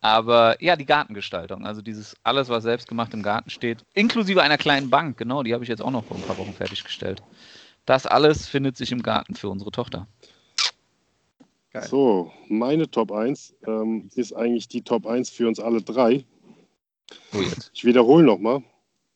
Aber 0.00 0.60
ja, 0.60 0.74
die 0.74 0.84
Gartengestaltung, 0.84 1.64
also 1.64 1.80
dieses 1.80 2.16
alles, 2.24 2.48
was 2.48 2.64
selbst 2.64 2.88
gemacht 2.88 3.14
im 3.14 3.22
Garten 3.22 3.50
steht, 3.50 3.84
inklusive 3.94 4.42
einer 4.42 4.58
kleinen 4.58 4.90
Bank, 4.90 5.16
genau, 5.16 5.44
die 5.44 5.54
habe 5.54 5.62
ich 5.62 5.70
jetzt 5.70 5.82
auch 5.82 5.92
noch 5.92 6.04
vor 6.04 6.16
ein 6.16 6.24
paar 6.24 6.38
Wochen 6.38 6.52
fertiggestellt. 6.52 7.22
Das 7.86 8.04
alles 8.04 8.48
findet 8.48 8.76
sich 8.76 8.90
im 8.90 9.02
Garten 9.02 9.36
für 9.36 9.48
unsere 9.48 9.70
Tochter. 9.70 10.08
Geil. 11.72 11.86
So, 11.86 12.32
meine 12.48 12.90
Top 12.90 13.12
1 13.12 13.54
ähm, 13.64 14.10
ist 14.16 14.32
eigentlich 14.32 14.66
die 14.66 14.82
Top 14.82 15.06
1 15.06 15.30
für 15.30 15.46
uns 15.46 15.60
alle 15.60 15.82
drei. 15.82 16.24
Jetzt. 17.32 17.70
Ich 17.74 17.84
wiederhole 17.84 18.24
nochmal. 18.24 18.64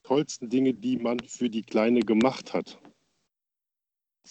Tollsten 0.03 0.49
Dinge, 0.49 0.75
die 0.75 0.97
man 0.97 1.21
für 1.21 1.49
die 1.49 1.63
Kleine 1.63 2.01
gemacht 2.01 2.53
hat. 2.53 2.79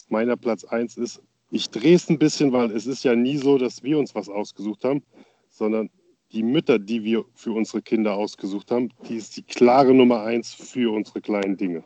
Meiner 0.09 0.37
Platz 0.37 0.63
1 0.63 0.97
ist, 0.97 1.21
ich 1.49 1.69
drehe 1.69 1.95
es 1.95 2.09
ein 2.09 2.19
bisschen, 2.19 2.53
weil 2.53 2.71
es 2.71 2.87
ist 2.87 3.03
ja 3.03 3.15
nie 3.15 3.37
so, 3.37 3.57
dass 3.57 3.83
wir 3.83 3.99
uns 3.99 4.15
was 4.15 4.29
ausgesucht 4.29 4.83
haben, 4.83 5.03
sondern 5.49 5.89
die 6.31 6.43
Mütter, 6.43 6.79
die 6.79 7.03
wir 7.03 7.25
für 7.33 7.51
unsere 7.51 7.81
Kinder 7.81 8.15
ausgesucht 8.15 8.71
haben, 8.71 8.89
die 9.07 9.15
ist 9.15 9.35
die 9.35 9.43
klare 9.43 9.93
Nummer 9.93 10.23
1 10.23 10.53
für 10.53 10.93
unsere 10.93 11.21
kleinen 11.21 11.57
Dinge. 11.57 11.83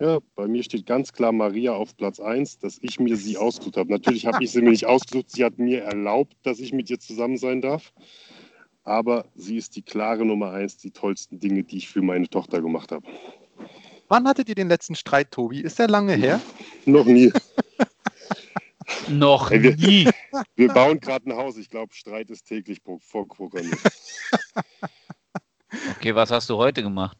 Ja, 0.00 0.20
bei 0.36 0.46
mir 0.46 0.62
steht 0.62 0.86
ganz 0.86 1.12
klar 1.12 1.32
Maria 1.32 1.72
auf 1.72 1.96
Platz 1.96 2.20
1, 2.20 2.58
dass 2.58 2.78
ich 2.82 3.00
mir 3.00 3.16
sie 3.16 3.36
ausgesucht 3.36 3.76
habe. 3.76 3.90
Natürlich 3.90 4.26
habe 4.26 4.44
ich 4.44 4.52
sie 4.52 4.62
mir 4.62 4.70
nicht 4.70 4.86
ausgesucht, 4.86 5.30
sie 5.30 5.44
hat 5.44 5.58
mir 5.58 5.82
erlaubt, 5.82 6.36
dass 6.44 6.60
ich 6.60 6.72
mit 6.72 6.88
ihr 6.88 7.00
zusammen 7.00 7.36
sein 7.36 7.60
darf. 7.60 7.92
Aber 8.88 9.26
sie 9.34 9.58
ist 9.58 9.76
die 9.76 9.82
klare 9.82 10.24
Nummer 10.24 10.50
1, 10.52 10.78
die 10.78 10.90
tollsten 10.90 11.38
Dinge, 11.38 11.62
die 11.62 11.76
ich 11.76 11.88
für 11.90 12.00
meine 12.00 12.26
Tochter 12.26 12.62
gemacht 12.62 12.90
habe. 12.90 13.06
Wann 14.08 14.26
hattet 14.26 14.48
ihr 14.48 14.54
den 14.54 14.68
letzten 14.68 14.94
Streit, 14.94 15.30
Tobi? 15.30 15.60
Ist 15.60 15.78
der 15.78 15.88
lange 15.88 16.14
her? 16.14 16.40
Noch 16.86 17.04
nie. 17.04 17.30
Noch 19.10 19.50
Ey, 19.50 19.62
wir- 19.62 19.76
nie. 19.76 20.08
Wir 20.56 20.68
bauen 20.68 20.98
gerade 21.00 21.28
ein 21.28 21.36
Haus. 21.36 21.58
Ich 21.58 21.68
glaube, 21.68 21.92
Streit 21.94 22.30
ist 22.30 22.46
täglich 22.46 22.82
pro- 22.82 22.98
vorprogrammiert. 23.00 23.78
Okay, 25.96 26.14
was 26.14 26.30
hast 26.30 26.48
du 26.48 26.56
heute 26.56 26.82
gemacht? 26.82 27.16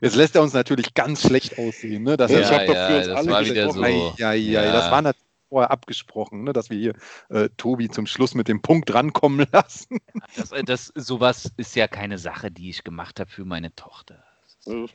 Jetzt 0.00 0.16
lässt 0.16 0.34
er 0.34 0.42
uns 0.42 0.52
natürlich 0.54 0.94
ganz 0.94 1.22
schlecht 1.26 1.58
aussehen. 1.58 2.02
Ne? 2.04 2.16
Dass 2.16 2.30
Ja, 2.30 2.38
er 2.38 2.44
ich 2.44 2.50
hab 2.50 2.66
doch 2.66 2.74
für 2.88 2.96
uns 2.96 3.06
das 3.08 3.16
alle 3.16 3.30
war 3.30 3.44
wieder 3.44 3.70
so. 3.72 3.82
Ja, 4.16 4.32
ja, 4.32 4.64
Ja. 4.64 4.72
das 4.72 4.90
war 4.90 5.02
natürlich 5.02 5.25
vorher 5.48 5.70
abgesprochen, 5.70 6.44
ne, 6.44 6.52
dass 6.52 6.70
wir 6.70 6.78
hier 6.78 6.94
äh, 7.28 7.48
Tobi 7.56 7.88
zum 7.88 8.06
Schluss 8.06 8.34
mit 8.34 8.48
dem 8.48 8.62
Punkt 8.62 8.92
rankommen 8.92 9.46
lassen. 9.52 9.98
Das, 10.36 10.52
äh, 10.52 10.64
das, 10.64 10.92
sowas 10.94 11.52
ist 11.56 11.76
ja 11.76 11.88
keine 11.88 12.18
Sache, 12.18 12.50
die 12.50 12.70
ich 12.70 12.84
gemacht 12.84 13.20
habe 13.20 13.30
für 13.30 13.44
meine 13.44 13.74
Tochter. 13.74 14.24
Äh, 14.66 14.86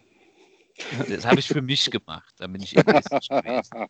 Das 1.09 1.25
habe 1.25 1.39
ich 1.39 1.47
für 1.47 1.61
mich 1.61 1.91
gemacht. 1.91 2.33
Da 2.37 2.47
bin 2.47 2.61
ich 2.61 2.75
egoistisch 2.77 3.27
gewesen. 3.29 3.87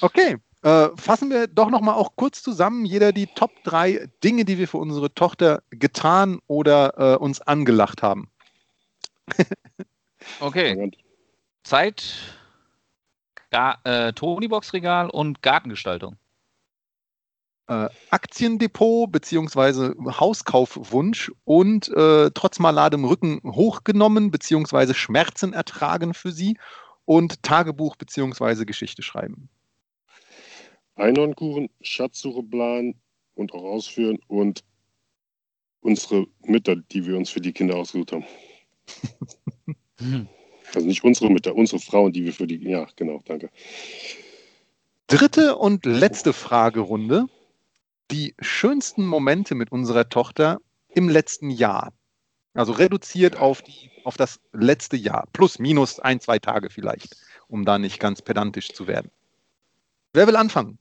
Okay, 0.00 0.36
äh, 0.62 0.88
fassen 0.96 1.30
wir 1.30 1.46
doch 1.46 1.70
noch 1.70 1.80
mal 1.80 1.94
auch 1.94 2.16
kurz 2.16 2.42
zusammen, 2.42 2.84
jeder 2.84 3.12
die 3.12 3.26
Top 3.26 3.50
3 3.64 4.08
Dinge, 4.22 4.44
die 4.44 4.58
wir 4.58 4.68
für 4.68 4.78
unsere 4.78 5.14
Tochter 5.14 5.62
getan 5.70 6.40
oder 6.46 7.14
äh, 7.14 7.16
uns 7.16 7.40
angelacht 7.40 8.02
haben. 8.02 8.30
Okay, 10.40 10.90
Zeit, 11.62 12.02
Ga 13.52 13.78
äh, 13.84 14.12
Tonybox-Regal 14.14 15.10
und 15.10 15.42
Gartengestaltung. 15.42 16.16
Äh, 17.68 17.88
Aktiendepot 18.10 19.12
bzw. 19.12 19.94
Hauskaufwunsch 20.10 21.30
und 21.44 21.88
äh, 21.90 22.30
trotz 22.34 22.58
maladem 22.58 23.04
Rücken 23.04 23.40
hochgenommen 23.44 24.30
bzw. 24.30 24.94
Schmerzen 24.94 25.52
ertragen 25.52 26.14
für 26.14 26.32
sie 26.32 26.56
und 27.04 27.42
Tagebuch 27.42 27.96
bzw. 27.96 28.64
Geschichte 28.64 29.02
schreiben. 29.02 29.50
Einhornkuchen, 30.94 31.68
Schatzsuche 31.82 32.42
planen 32.42 33.00
und 33.34 33.52
auch 33.52 33.64
ausführen 33.64 34.18
und 34.28 34.64
unsere 35.80 36.26
Mütter, 36.44 36.76
die 36.76 37.06
wir 37.06 37.18
uns 37.18 37.28
für 37.28 37.40
die 37.40 37.52
Kinder 37.52 37.76
ausgesucht 37.76 38.12
haben. 38.12 38.24
Also 40.74 40.86
nicht 40.86 41.04
unsere 41.04 41.30
Mütter, 41.30 41.54
unsere 41.54 41.80
Frauen, 41.80 42.12
die 42.12 42.24
wir 42.24 42.32
für 42.32 42.46
die. 42.46 42.56
Ja, 42.68 42.86
genau, 42.96 43.20
danke. 43.24 43.50
Dritte 45.06 45.56
und 45.56 45.84
letzte 45.84 46.32
Fragerunde. 46.32 47.26
Die 48.10 48.34
schönsten 48.40 49.06
Momente 49.06 49.54
mit 49.54 49.72
unserer 49.72 50.08
Tochter 50.08 50.60
im 50.88 51.08
letzten 51.08 51.50
Jahr. 51.50 51.92
Also 52.54 52.72
reduziert 52.72 53.36
auf, 53.36 53.62
die, 53.62 53.90
auf 54.04 54.16
das 54.16 54.40
letzte 54.52 54.96
Jahr. 54.96 55.26
Plus, 55.32 55.58
minus 55.58 56.00
ein, 56.00 56.20
zwei 56.20 56.38
Tage 56.38 56.68
vielleicht, 56.68 57.16
um 57.48 57.64
da 57.64 57.78
nicht 57.78 57.98
ganz 57.98 58.20
pedantisch 58.20 58.72
zu 58.72 58.86
werden. 58.86 59.10
Wer 60.12 60.26
will 60.26 60.36
anfangen? 60.36 60.78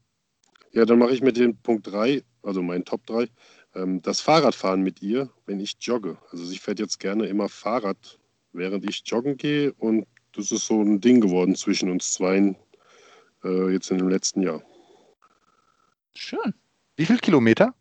Ja, 0.73 0.85
dann 0.85 0.99
mache 0.99 1.13
ich 1.13 1.21
mit 1.21 1.37
dem 1.37 1.57
Punkt 1.57 1.87
3, 1.87 2.23
also 2.43 2.61
mein 2.61 2.85
Top 2.85 3.05
3, 3.05 3.27
ähm, 3.75 4.01
das 4.01 4.21
Fahrradfahren 4.21 4.81
mit 4.81 5.01
ihr, 5.01 5.29
wenn 5.45 5.59
ich 5.59 5.77
jogge. 5.79 6.17
Also 6.31 6.45
sie 6.45 6.57
fährt 6.57 6.79
jetzt 6.79 6.99
gerne 6.99 7.27
immer 7.27 7.49
Fahrrad, 7.49 8.19
während 8.53 8.89
ich 8.89 9.03
joggen 9.05 9.37
gehe 9.37 9.73
und 9.73 10.05
das 10.33 10.51
ist 10.51 10.65
so 10.65 10.81
ein 10.81 11.01
Ding 11.01 11.21
geworden 11.21 11.55
zwischen 11.55 11.89
uns 11.89 12.13
zweien 12.13 12.55
äh, 13.43 13.71
jetzt 13.71 13.91
in 13.91 13.97
dem 13.97 14.09
letzten 14.09 14.41
Jahr. 14.41 14.61
Schön. 16.13 16.53
Wie 16.95 17.05
viel 17.05 17.19
Kilometer? 17.19 17.73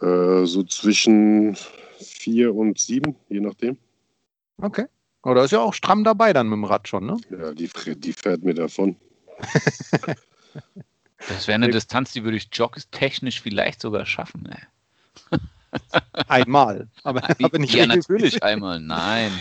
Äh, 0.00 0.44
so 0.44 0.62
zwischen 0.64 1.56
vier 1.98 2.54
und 2.54 2.78
sieben, 2.78 3.16
je 3.28 3.40
nachdem. 3.40 3.76
Okay. 4.58 4.86
Oder 5.22 5.44
ist 5.44 5.50
ja 5.50 5.60
auch 5.60 5.74
stramm 5.74 6.04
dabei 6.04 6.32
dann 6.32 6.48
mit 6.48 6.56
dem 6.56 6.64
Rad 6.64 6.88
schon, 6.88 7.06
ne? 7.06 7.16
Ja, 7.30 7.52
die, 7.52 7.68
die 7.96 8.12
fährt 8.12 8.42
mir 8.42 8.54
davon. 8.54 8.96
Das 11.28 11.46
wäre 11.46 11.56
eine 11.56 11.68
Distanz, 11.68 12.12
die 12.12 12.24
würde 12.24 12.38
ich 12.38 12.48
joggtechnisch 12.52 13.40
vielleicht 13.40 13.80
sogar 13.82 14.06
schaffen. 14.06 14.48
Ey. 14.50 15.38
Einmal. 16.28 16.88
Aber, 17.04 17.22
aber 17.42 17.58
nicht 17.58 17.74
ja, 17.74 17.86
natürlich 17.86 18.42
einmal. 18.42 18.80
Nein. 18.80 19.32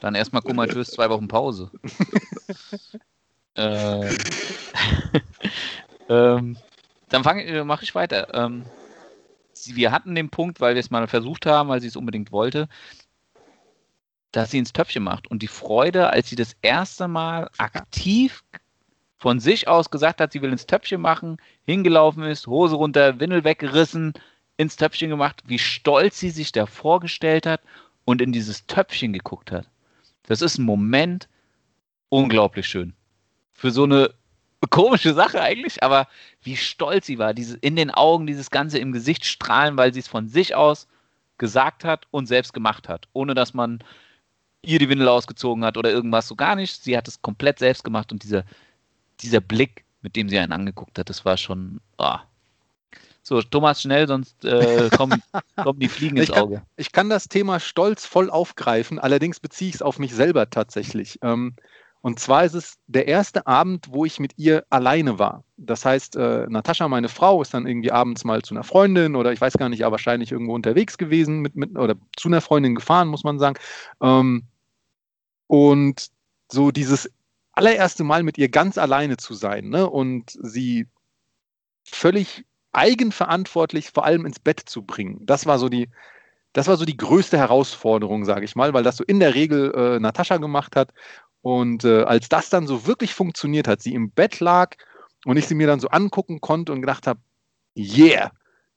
Dann 0.00 0.14
erstmal 0.14 0.42
komatös 0.42 0.90
zwei 0.90 1.08
Wochen 1.10 1.28
Pause. 1.28 1.70
äh, 3.54 4.08
ähm, 6.08 6.56
dann 7.08 7.24
äh, 7.24 7.64
mache 7.64 7.84
ich 7.84 7.94
weiter. 7.94 8.34
Ähm, 8.34 8.66
wir 9.64 9.90
hatten 9.90 10.14
den 10.14 10.30
Punkt, 10.30 10.60
weil 10.60 10.74
wir 10.74 10.80
es 10.80 10.90
mal 10.90 11.06
versucht 11.08 11.46
haben, 11.46 11.68
weil 11.68 11.80
sie 11.80 11.88
es 11.88 11.96
unbedingt 11.96 12.30
wollte, 12.30 12.68
dass 14.32 14.50
sie 14.50 14.58
ins 14.58 14.72
Töpfchen 14.72 15.02
macht. 15.02 15.28
Und 15.28 15.42
die 15.42 15.48
Freude, 15.48 16.10
als 16.10 16.28
sie 16.28 16.36
das 16.36 16.54
erste 16.62 17.08
Mal 17.08 17.50
aktiv 17.56 18.44
von 19.18 19.40
sich 19.40 19.66
aus 19.66 19.90
gesagt 19.90 20.20
hat, 20.20 20.32
sie 20.32 20.42
will 20.42 20.52
ins 20.52 20.66
Töpfchen 20.66 21.00
machen, 21.00 21.38
hingelaufen 21.64 22.22
ist, 22.24 22.46
Hose 22.46 22.76
runter, 22.76 23.18
Windel 23.18 23.44
weggerissen, 23.44 24.12
ins 24.56 24.76
Töpfchen 24.76 25.10
gemacht, 25.10 25.42
wie 25.46 25.58
stolz 25.58 26.18
sie 26.18 26.30
sich 26.30 26.52
da 26.52 26.66
vorgestellt 26.66 27.46
hat 27.46 27.60
und 28.04 28.22
in 28.22 28.32
dieses 28.32 28.66
Töpfchen 28.66 29.12
geguckt 29.12 29.52
hat. 29.52 29.68
Das 30.24 30.42
ist 30.42 30.58
ein 30.58 30.64
Moment 30.64 31.28
unglaublich 32.08 32.66
schön. 32.66 32.94
Für 33.52 33.70
so 33.70 33.84
eine 33.84 34.12
komische 34.70 35.14
Sache 35.14 35.40
eigentlich, 35.40 35.82
aber 35.82 36.08
wie 36.42 36.56
stolz 36.56 37.06
sie 37.06 37.18
war, 37.18 37.34
diese, 37.34 37.56
in 37.58 37.76
den 37.76 37.90
Augen 37.90 38.26
dieses 38.26 38.50
Ganze 38.50 38.78
im 38.78 38.92
Gesicht 38.92 39.24
strahlen, 39.24 39.76
weil 39.76 39.92
sie 39.92 40.00
es 40.00 40.08
von 40.08 40.28
sich 40.28 40.54
aus 40.54 40.88
gesagt 41.38 41.84
hat 41.84 42.06
und 42.10 42.26
selbst 42.26 42.52
gemacht 42.52 42.88
hat, 42.88 43.08
ohne 43.12 43.34
dass 43.34 43.54
man 43.54 43.80
ihr 44.62 44.78
die 44.78 44.88
Windel 44.88 45.08
ausgezogen 45.08 45.64
hat 45.64 45.76
oder 45.76 45.90
irgendwas, 45.90 46.28
so 46.28 46.34
gar 46.34 46.56
nicht. 46.56 46.82
Sie 46.82 46.96
hat 46.96 47.06
es 47.08 47.22
komplett 47.22 47.58
selbst 47.58 47.84
gemacht 47.84 48.10
und 48.10 48.22
dieser, 48.22 48.44
dieser 49.20 49.40
Blick, 49.40 49.84
mit 50.00 50.16
dem 50.16 50.28
sie 50.28 50.38
einen 50.38 50.52
angeguckt 50.52 50.98
hat, 50.98 51.08
das 51.10 51.24
war 51.24 51.36
schon. 51.36 51.80
Oh. 51.98 52.16
So, 53.28 53.42
Thomas, 53.42 53.82
schnell, 53.82 54.06
sonst 54.06 54.44
äh, 54.44 54.88
kommen, 54.96 55.20
kommen 55.56 55.80
die 55.80 55.88
Fliegen 55.88 56.16
ins 56.16 56.28
ich 56.28 56.34
kann, 56.36 56.44
Auge. 56.44 56.62
Ich 56.76 56.92
kann 56.92 57.08
das 57.08 57.26
Thema 57.26 57.58
Stolz 57.58 58.06
voll 58.06 58.30
aufgreifen, 58.30 59.00
allerdings 59.00 59.40
beziehe 59.40 59.68
ich 59.68 59.74
es 59.74 59.82
auf 59.82 59.98
mich 59.98 60.14
selber 60.14 60.48
tatsächlich. 60.48 61.18
Ähm, 61.22 61.56
und 62.02 62.20
zwar 62.20 62.44
ist 62.44 62.54
es 62.54 62.78
der 62.86 63.08
erste 63.08 63.48
Abend, 63.48 63.86
wo 63.90 64.04
ich 64.04 64.20
mit 64.20 64.34
ihr 64.36 64.64
alleine 64.70 65.18
war. 65.18 65.42
Das 65.56 65.84
heißt, 65.84 66.14
äh, 66.14 66.46
Natascha, 66.48 66.86
meine 66.86 67.08
Frau, 67.08 67.42
ist 67.42 67.52
dann 67.52 67.66
irgendwie 67.66 67.90
abends 67.90 68.22
mal 68.22 68.42
zu 68.42 68.54
einer 68.54 68.62
Freundin 68.62 69.16
oder 69.16 69.32
ich 69.32 69.40
weiß 69.40 69.54
gar 69.54 69.70
nicht, 69.70 69.84
aber 69.84 69.94
wahrscheinlich 69.94 70.30
irgendwo 70.30 70.54
unterwegs 70.54 70.96
gewesen 70.96 71.40
mit, 71.40 71.56
mit 71.56 71.76
oder 71.76 71.96
zu 72.16 72.28
einer 72.28 72.40
Freundin 72.40 72.76
gefahren, 72.76 73.08
muss 73.08 73.24
man 73.24 73.40
sagen. 73.40 73.56
Ähm, 74.00 74.44
und 75.48 76.12
so 76.48 76.70
dieses 76.70 77.10
allererste 77.50 78.04
Mal 78.04 78.22
mit 78.22 78.38
ihr 78.38 78.50
ganz 78.50 78.78
alleine 78.78 79.16
zu 79.16 79.34
sein 79.34 79.68
ne? 79.68 79.90
und 79.90 80.30
sie 80.30 80.86
völlig 81.82 82.45
eigenverantwortlich 82.76 83.90
vor 83.90 84.04
allem 84.04 84.26
ins 84.26 84.38
Bett 84.38 84.60
zu 84.60 84.82
bringen. 84.82 85.18
Das 85.24 85.46
war 85.46 85.58
so 85.58 85.68
die, 85.68 85.88
das 86.52 86.68
war 86.68 86.76
so 86.76 86.84
die 86.84 86.96
größte 86.96 87.38
Herausforderung, 87.38 88.24
sage 88.24 88.44
ich 88.44 88.56
mal, 88.56 88.74
weil 88.74 88.82
das 88.82 88.96
so 88.96 89.04
in 89.04 89.20
der 89.20 89.34
Regel 89.34 89.72
äh, 89.74 90.00
Natascha 90.00 90.38
gemacht 90.38 90.76
hat. 90.76 90.92
Und 91.42 91.84
äh, 91.84 92.02
als 92.02 92.28
das 92.28 92.50
dann 92.50 92.66
so 92.66 92.86
wirklich 92.86 93.14
funktioniert 93.14 93.68
hat, 93.68 93.82
sie 93.82 93.94
im 93.94 94.10
Bett 94.10 94.40
lag 94.40 94.74
und 95.24 95.36
ich 95.36 95.46
sie 95.46 95.54
mir 95.54 95.66
dann 95.66 95.80
so 95.80 95.88
angucken 95.88 96.40
konnte 96.40 96.72
und 96.72 96.80
gedacht 96.80 97.06
habe, 97.06 97.20
yeah, 97.76 98.32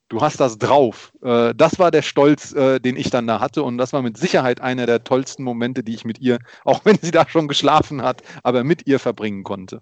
du 0.09 0.21
hast 0.21 0.39
das 0.39 0.57
drauf. 0.57 1.13
Äh, 1.23 1.53
das 1.55 1.79
war 1.79 1.91
der 1.91 2.01
Stolz, 2.01 2.53
äh, 2.53 2.79
den 2.79 2.97
ich 2.97 3.09
dann 3.09 3.27
da 3.27 3.39
hatte. 3.39 3.63
Und 3.63 3.77
das 3.77 3.93
war 3.93 4.01
mit 4.01 4.17
Sicherheit 4.17 4.61
einer 4.61 4.85
der 4.85 5.03
tollsten 5.03 5.43
Momente, 5.43 5.83
die 5.83 5.93
ich 5.95 6.05
mit 6.05 6.19
ihr, 6.19 6.39
auch 6.65 6.81
wenn 6.85 6.97
sie 7.01 7.11
da 7.11 7.27
schon 7.27 7.47
geschlafen 7.47 8.01
hat, 8.03 8.21
aber 8.43 8.63
mit 8.63 8.87
ihr 8.87 8.99
verbringen 8.99 9.43
konnte. 9.43 9.81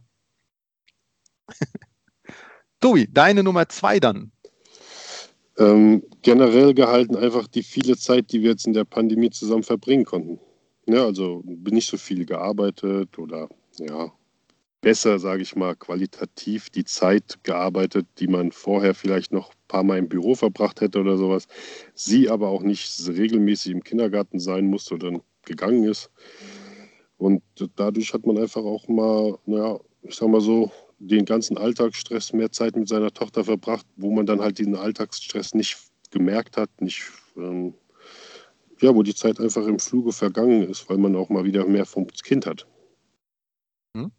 Tobi, 2.80 3.08
deine 3.12 3.44
Nummer 3.44 3.68
zwei 3.70 4.00
dann. 4.00 4.32
Ähm, 5.58 6.04
generell 6.22 6.74
gehalten 6.74 7.16
einfach 7.16 7.48
die 7.48 7.64
viele 7.64 7.98
Zeit, 7.98 8.32
die 8.32 8.42
wir 8.42 8.52
jetzt 8.52 8.68
in 8.68 8.74
der 8.74 8.86
Pandemie 8.86 9.32
zusammen 9.32 9.64
verbringen 9.64 10.06
konnten. 10.06 10.40
Ja, 10.86 11.04
also 11.06 11.42
bin 11.44 11.74
nicht 11.74 11.90
so 11.90 11.98
viel 11.98 12.26
gearbeitet 12.26 13.18
oder 13.18 13.50
ja, 13.80 14.12
besser, 14.82 15.20
sage 15.20 15.42
ich 15.42 15.56
mal, 15.56 15.76
qualitativ 15.76 16.70
die 16.70 16.86
Zeit 16.86 17.40
gearbeitet, 17.44 18.06
die 18.20 18.28
man 18.28 18.52
vorher 18.52 18.94
vielleicht 18.94 19.32
noch 19.32 19.50
ein 19.50 19.68
paar 19.68 19.84
Mal 19.84 19.98
im 19.98 20.08
Büro 20.08 20.36
verbracht 20.36 20.82
hätte 20.82 21.00
oder 21.00 21.18
sowas. 21.18 21.48
Sie 21.96 22.30
aber 22.30 22.50
auch 22.50 22.62
nicht 22.62 22.90
regelmäßig 23.08 23.72
im 23.72 23.84
Kindergarten 23.84 24.40
sein 24.40 24.68
musste 24.68 24.96
oder 24.96 25.20
gegangen 25.44 25.84
ist. 25.84 26.12
Und 27.18 27.42
dadurch 27.76 28.14
hat 28.14 28.26
man 28.28 28.38
einfach 28.38 28.64
auch 28.64 28.88
mal, 28.88 29.38
naja, 29.46 29.80
ich 30.04 30.16
sag 30.16 30.30
mal 30.30 30.42
so, 30.42 30.72
den 31.00 31.26
ganzen 31.26 31.58
Alltagsstress 31.58 32.34
mehr 32.34 32.52
Zeit 32.52 32.76
mit 32.76 32.88
seiner 32.88 33.14
Tochter 33.14 33.44
verbracht, 33.44 33.86
wo 33.96 34.12
man 34.12 34.26
dann 34.26 34.42
halt 34.42 34.58
diesen 34.58 34.76
Alltagsstress 34.76 35.54
nicht 35.54 35.78
gemerkt 36.12 36.58
hat, 36.58 36.70
nicht, 36.82 37.04
ähm, 37.36 37.74
ja, 38.80 38.94
wo 38.94 39.04
die 39.04 39.16
Zeit 39.16 39.40
einfach 39.40 39.66
im 39.66 39.80
Fluge 39.80 40.12
vergangen 40.12 40.64
ist, 40.64 40.90
weil 40.90 40.98
man 40.98 41.16
auch 41.16 41.30
mal 41.30 41.44
wieder 41.44 41.66
mehr 41.66 41.86
vom 41.86 42.08
Kind 42.08 42.46
hat. 42.46 42.68
Hm? 43.96 44.12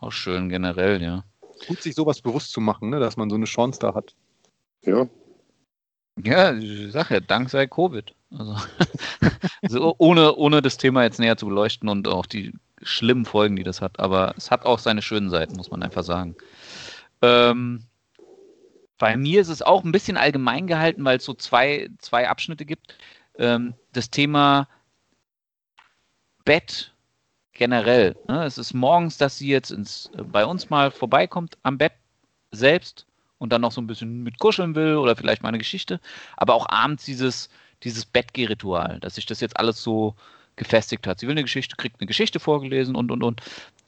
Auch 0.00 0.12
schön 0.12 0.48
generell, 0.48 1.02
ja. 1.02 1.24
Gut, 1.66 1.82
sich 1.82 1.94
sowas 1.94 2.20
bewusst 2.20 2.52
zu 2.52 2.60
machen, 2.60 2.90
ne, 2.90 2.98
dass 2.98 3.16
man 3.16 3.30
so 3.30 3.36
eine 3.36 3.44
Chance 3.44 3.78
da 3.80 3.94
hat. 3.94 4.14
Ja. 4.82 5.08
Ja, 6.22 6.54
ich 6.54 6.92
sage 6.92 7.14
ja, 7.14 7.20
dank 7.20 7.50
sei 7.50 7.66
Covid. 7.66 8.14
Also, 8.30 8.56
also 9.62 9.94
ohne, 9.98 10.34
ohne 10.36 10.60
das 10.60 10.76
Thema 10.76 11.04
jetzt 11.04 11.20
näher 11.20 11.36
zu 11.36 11.46
beleuchten 11.46 11.88
und 11.88 12.08
auch 12.08 12.26
die 12.26 12.52
schlimmen 12.82 13.24
Folgen, 13.24 13.56
die 13.56 13.62
das 13.62 13.80
hat. 13.80 14.00
Aber 14.00 14.34
es 14.36 14.50
hat 14.50 14.64
auch 14.64 14.78
seine 14.78 15.02
schönen 15.02 15.30
Seiten, 15.30 15.56
muss 15.56 15.70
man 15.70 15.82
einfach 15.82 16.02
sagen. 16.02 16.36
Ähm, 17.20 17.84
bei 18.98 19.16
mir 19.16 19.40
ist 19.40 19.48
es 19.48 19.62
auch 19.62 19.84
ein 19.84 19.92
bisschen 19.92 20.16
allgemein 20.16 20.66
gehalten, 20.66 21.04
weil 21.04 21.18
es 21.18 21.24
so 21.24 21.34
zwei, 21.34 21.88
zwei 21.98 22.28
Abschnitte 22.28 22.64
gibt. 22.64 22.94
Ähm, 23.38 23.74
das 23.92 24.10
Thema 24.10 24.68
Bett 26.44 26.92
generell. 27.52 28.16
Ne? 28.28 28.44
Es 28.44 28.58
ist 28.58 28.74
morgens, 28.74 29.18
dass 29.18 29.38
sie 29.38 29.48
jetzt 29.48 29.70
ins, 29.70 30.10
bei 30.16 30.44
uns 30.44 30.70
mal 30.70 30.90
vorbeikommt 30.90 31.58
am 31.62 31.78
Bett 31.78 31.92
selbst 32.50 33.06
und 33.38 33.52
dann 33.52 33.60
noch 33.60 33.72
so 33.72 33.80
ein 33.80 33.86
bisschen 33.86 34.22
mit 34.22 34.38
kuscheln 34.38 34.74
will 34.74 34.96
oder 34.96 35.16
vielleicht 35.16 35.42
mal 35.42 35.48
eine 35.48 35.58
Geschichte. 35.58 36.00
Aber 36.36 36.54
auch 36.54 36.68
abends 36.68 37.04
dieses, 37.04 37.50
dieses 37.82 38.04
Bettgehritual, 38.04 39.00
dass 39.00 39.16
sich 39.16 39.26
das 39.26 39.40
jetzt 39.40 39.58
alles 39.58 39.82
so 39.82 40.14
gefestigt 40.56 41.06
hat. 41.06 41.20
Sie 41.20 41.26
will 41.26 41.34
eine 41.34 41.42
Geschichte, 41.42 41.76
kriegt 41.76 42.00
eine 42.00 42.06
Geschichte 42.06 42.40
vorgelesen 42.40 42.94
und 42.94 43.10
und 43.10 43.22
und. 43.22 43.40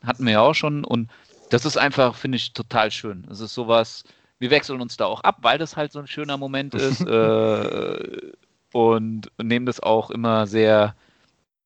Hatten 0.05 0.25
wir 0.25 0.33
ja 0.33 0.41
auch 0.41 0.55
schon. 0.55 0.85
Und 0.85 1.11
das 1.51 1.65
ist 1.65 1.77
einfach, 1.77 2.15
finde 2.15 2.37
ich, 2.37 2.53
total 2.53 2.91
schön. 2.91 3.27
Es 3.31 3.41
ist 3.41 3.55
sowas, 3.55 4.05
wir 4.39 4.51
wechseln 4.51 4.81
uns 4.81 4.97
da 4.97 5.07
auch 5.07 5.21
ab, 5.23 5.39
weil 5.43 5.59
das 5.59 5.77
halt 5.77 5.93
so 5.93 5.99
ein 5.99 6.07
schöner 6.07 6.37
Moment 6.37 6.75
ist. 6.75 7.01
äh, 7.01 8.33
und 8.73 9.31
nehmen 9.41 9.67
das 9.67 9.81
auch 9.81 10.11
immer 10.11 10.47
sehr, 10.49 10.97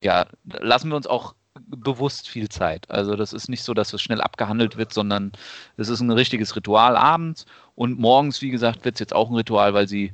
ja, 0.02 0.26
lassen 0.44 0.90
wir 0.90 0.96
uns 0.96 1.06
auch 1.06 1.34
bewusst 1.66 2.28
viel 2.28 2.48
Zeit. 2.48 2.88
Also 2.90 3.16
das 3.16 3.32
ist 3.32 3.48
nicht 3.48 3.62
so, 3.62 3.74
dass 3.74 3.92
es 3.92 4.02
schnell 4.02 4.20
abgehandelt 4.20 4.76
wird, 4.76 4.92
sondern 4.92 5.32
es 5.76 5.88
ist 5.88 6.00
ein 6.00 6.10
richtiges 6.10 6.54
Ritual 6.54 6.96
abends 6.96 7.46
und 7.74 7.98
morgens, 7.98 8.42
wie 8.42 8.50
gesagt, 8.50 8.84
wird 8.84 8.96
es 8.96 9.00
jetzt 9.00 9.14
auch 9.14 9.30
ein 9.30 9.36
Ritual, 9.36 9.74
weil 9.74 9.88
sie 9.88 10.12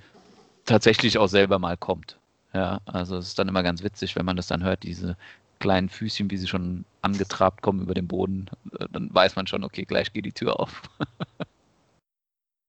tatsächlich 0.65 1.19
auch 1.19 1.27
selber 1.29 1.59
mal 1.59 1.77
kommt. 1.77 2.17
Ja, 2.55 2.81
also 2.87 3.17
es 3.17 3.29
ist 3.29 3.39
dann 3.39 3.49
immer 3.49 3.63
ganz 3.65 3.83
witzig, 3.83 4.15
wenn 4.15 4.25
man 4.25 4.37
das 4.37 4.47
dann 4.47 4.63
hört, 4.63 4.85
diese 4.85 5.17
kleinen 5.59 5.89
Füßchen, 5.89 6.31
wie 6.31 6.37
sie 6.37 6.47
schon 6.47 6.85
angetrabt 7.03 7.63
kommen 7.63 7.83
über 7.83 7.95
den 7.95 8.07
Boden, 8.07 8.47
äh, 8.79 8.87
dann 8.93 9.13
weiß 9.13 9.35
man 9.37 9.47
schon, 9.47 9.65
okay, 9.65 9.85
gleich 9.85 10.13
geht 10.13 10.25
die 10.25 10.33
Tür 10.33 10.61
auf. 10.61 10.83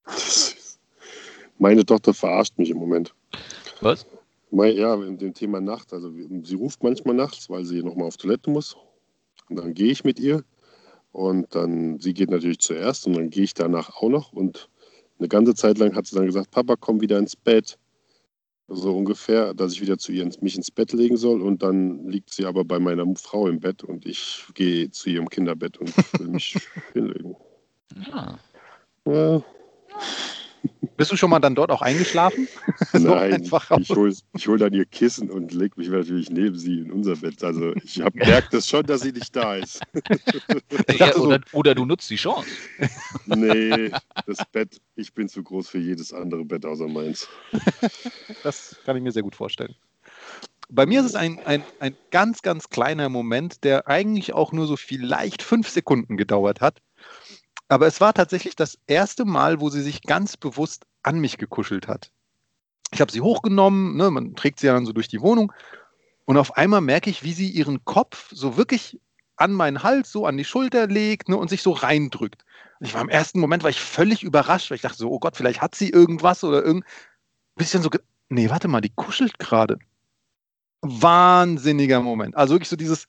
Meine 1.60 1.86
Tochter 1.86 2.14
verarscht 2.14 2.58
mich 2.58 2.70
im 2.70 2.78
Moment. 2.78 3.14
Was? 3.82 4.06
Ja, 4.52 4.96
in 4.96 5.18
dem 5.18 5.34
Thema 5.34 5.62
Nacht. 5.62 5.94
Also 5.94 6.12
sie 6.44 6.56
ruft 6.56 6.84
manchmal 6.84 7.16
nachts, 7.16 7.50
weil 7.50 7.66
sie 7.66 7.84
nochmal 7.84 8.08
auf 8.08 8.18
Toilette 8.18 8.50
muss. 8.50 8.76
Und 9.50 9.58
dann 9.58 9.74
gehe 9.74 9.92
ich 9.92 10.04
mit 10.04 10.20
ihr. 10.20 10.44
Und 11.12 11.54
dann, 11.56 12.00
sie 12.00 12.14
geht 12.14 12.30
natürlich 12.30 12.60
zuerst 12.60 13.08
und 13.08 13.14
dann 13.14 13.30
gehe 13.30 13.44
ich 13.44 13.54
danach 13.54 13.98
auch 13.98 14.10
noch. 14.10 14.34
Und 14.34 14.70
eine 15.20 15.28
ganze 15.28 15.56
Zeit 15.56 15.78
lang 15.78 15.96
hat 15.96 16.08
sie 16.08 16.16
dann 16.16 16.26
gesagt, 16.26 16.52
Papa, 16.52 16.76
komm 16.78 17.02
wieder 17.02 17.18
ins 17.18 17.36
Bett. 17.36 17.78
So 18.68 18.98
ungefähr, 18.98 19.54
dass 19.54 19.74
ich 19.74 19.82
wieder 19.82 19.98
zu 19.98 20.12
ihr 20.12 20.28
mich 20.42 20.56
ins 20.56 20.72
Bett 20.72 20.92
legen 20.92 21.18
soll. 21.18 21.42
Und 21.42 21.62
dann 21.62 22.08
liegt 22.08 22.32
sie 22.32 22.46
aber 22.46 22.66
bei 22.66 22.80
meiner 22.80 23.06
Frau 23.16 23.48
im 23.48 23.60
Bett 23.60 23.84
und 23.84 24.06
ich 24.06 24.44
gehe 24.56 24.90
zu 24.90 25.10
ihrem 25.10 25.30
Kinderbett 25.30 25.78
und 25.78 25.94
will 26.20 26.28
mich 26.28 26.58
hinlegen. 26.94 27.36
Ja. 28.12 28.40
Ja, 29.08 29.44
Bist 30.98 31.12
du 31.12 31.18
schon 31.18 31.30
mal 31.30 31.40
dann 31.40 31.56
dort 31.56 31.72
auch 31.72 31.82
eingeschlafen? 31.82 32.48
So 32.92 33.14
Nein, 33.14 33.44
ich 33.44 33.90
hole 33.90 34.14
hol 34.48 34.58
dann 34.58 34.74
ihr 34.74 34.86
Kissen 34.86 35.30
und 35.30 35.54
leg 35.54 35.78
mich 35.78 35.90
natürlich 35.90 36.30
neben 36.30 36.58
sie 36.58 36.80
in 36.80 36.92
unser 36.92 37.16
Bett. 37.16 37.44
Also 37.44 37.74
ich 37.76 37.98
merke 38.14 38.48
das 38.52 38.68
schon, 38.68 38.86
dass 38.86 39.02
sie 39.02 39.12
nicht 39.12 39.36
da 39.36 39.56
ist. 39.56 39.82
ja 40.98 41.14
oder, 41.16 41.42
oder, 41.52 41.76
du 41.76 41.86
nutzt 41.86 42.10
die 42.10 42.16
Chance. 42.16 42.48
Nee, 43.26 43.92
das 44.26 44.38
Bett, 44.52 44.80
ich 44.96 45.14
bin 45.14 45.28
zu 45.28 45.44
groß 45.44 45.68
für 45.68 45.80
jedes 45.80 46.14
andere 46.14 46.46
Bett 46.46 46.66
außer 46.66 46.88
meins. 46.88 47.28
Das 48.44 48.78
kann 48.86 48.96
ich 48.96 49.04
mir 49.04 49.12
sehr 49.12 49.24
gut 49.24 49.36
vorstellen. 49.36 49.76
Bei 50.70 50.86
mir 50.86 51.02
ist 51.02 51.08
es 51.08 51.16
ein, 51.16 51.40
ein, 51.46 51.64
ein 51.80 51.96
ganz, 52.12 52.42
ganz 52.42 52.70
kleiner 52.70 53.10
Moment, 53.10 53.64
der 53.64 53.88
eigentlich 53.88 54.34
auch 54.34 54.52
nur 54.52 54.68
so 54.68 54.78
vielleicht 54.78 55.44
fünf 55.44 55.70
Sekunden 55.70 56.18
gedauert 56.18 56.62
hat. 56.62 56.82
Aber 57.68 57.88
es 57.88 58.00
war 58.02 58.14
tatsächlich 58.14 58.56
das 58.56 58.78
erste 58.88 59.26
Mal, 59.26 59.60
wo 59.60 59.70
sie 59.70 59.82
sich 59.82 60.02
ganz 60.04 60.38
bewusst 60.38 60.86
an 61.04 61.20
mich 61.20 61.38
gekuschelt 61.38 61.88
hat. 61.88 62.12
Ich 62.92 63.02
habe 63.02 63.12
sie 63.12 63.22
hochgenommen, 63.22 63.96
ne, 63.98 64.12
man 64.12 64.36
trägt 64.36 64.60
sie 64.60 64.68
ja 64.68 64.74
dann 64.74 64.86
so 64.86 64.94
durch 64.94 65.08
die 65.08 65.22
Wohnung 65.22 65.52
und 66.26 66.38
auf 66.38 66.58
einmal 66.58 66.82
merke 66.82 67.10
ich, 67.10 67.24
wie 67.24 67.34
sie 67.34 67.50
ihren 67.50 67.84
Kopf 67.86 68.32
so 68.32 68.58
wirklich 68.58 69.00
an 69.38 69.52
meinen 69.52 69.84
Hals, 69.84 70.12
so 70.12 70.26
an 70.26 70.38
die 70.38 70.46
Schulter 70.46 70.88
legt 70.88 71.30
ne, 71.30 71.38
und 71.38 71.50
sich 71.50 71.62
so 71.62 71.72
reindrückt. 71.72 72.46
Ich 72.80 72.94
war 72.94 73.02
im 73.02 73.10
ersten 73.10 73.40
Moment 73.40 73.64
war 73.64 73.70
ich 73.70 73.80
völlig 73.80 74.24
überrascht, 74.24 74.70
weil 74.70 74.76
ich 74.76 74.82
dachte 74.82 74.98
so, 74.98 75.10
oh 75.10 75.20
Gott, 75.20 75.36
vielleicht 75.36 75.62
hat 75.62 75.76
sie 75.76 75.90
irgendwas 75.90 76.44
oder 76.44 76.64
irgend 76.64 76.86
bisschen 77.56 77.82
so, 77.82 77.90
nee, 78.30 78.50
warte 78.50 78.68
mal, 78.68 78.82
die 78.82 78.92
kuschelt 78.94 79.40
gerade. 79.40 79.80
Wahnsinniger 80.82 82.02
Moment. 82.02 82.36
Also 82.36 82.54
wirklich 82.54 82.70
so 82.70 82.76
dieses, 82.76 83.08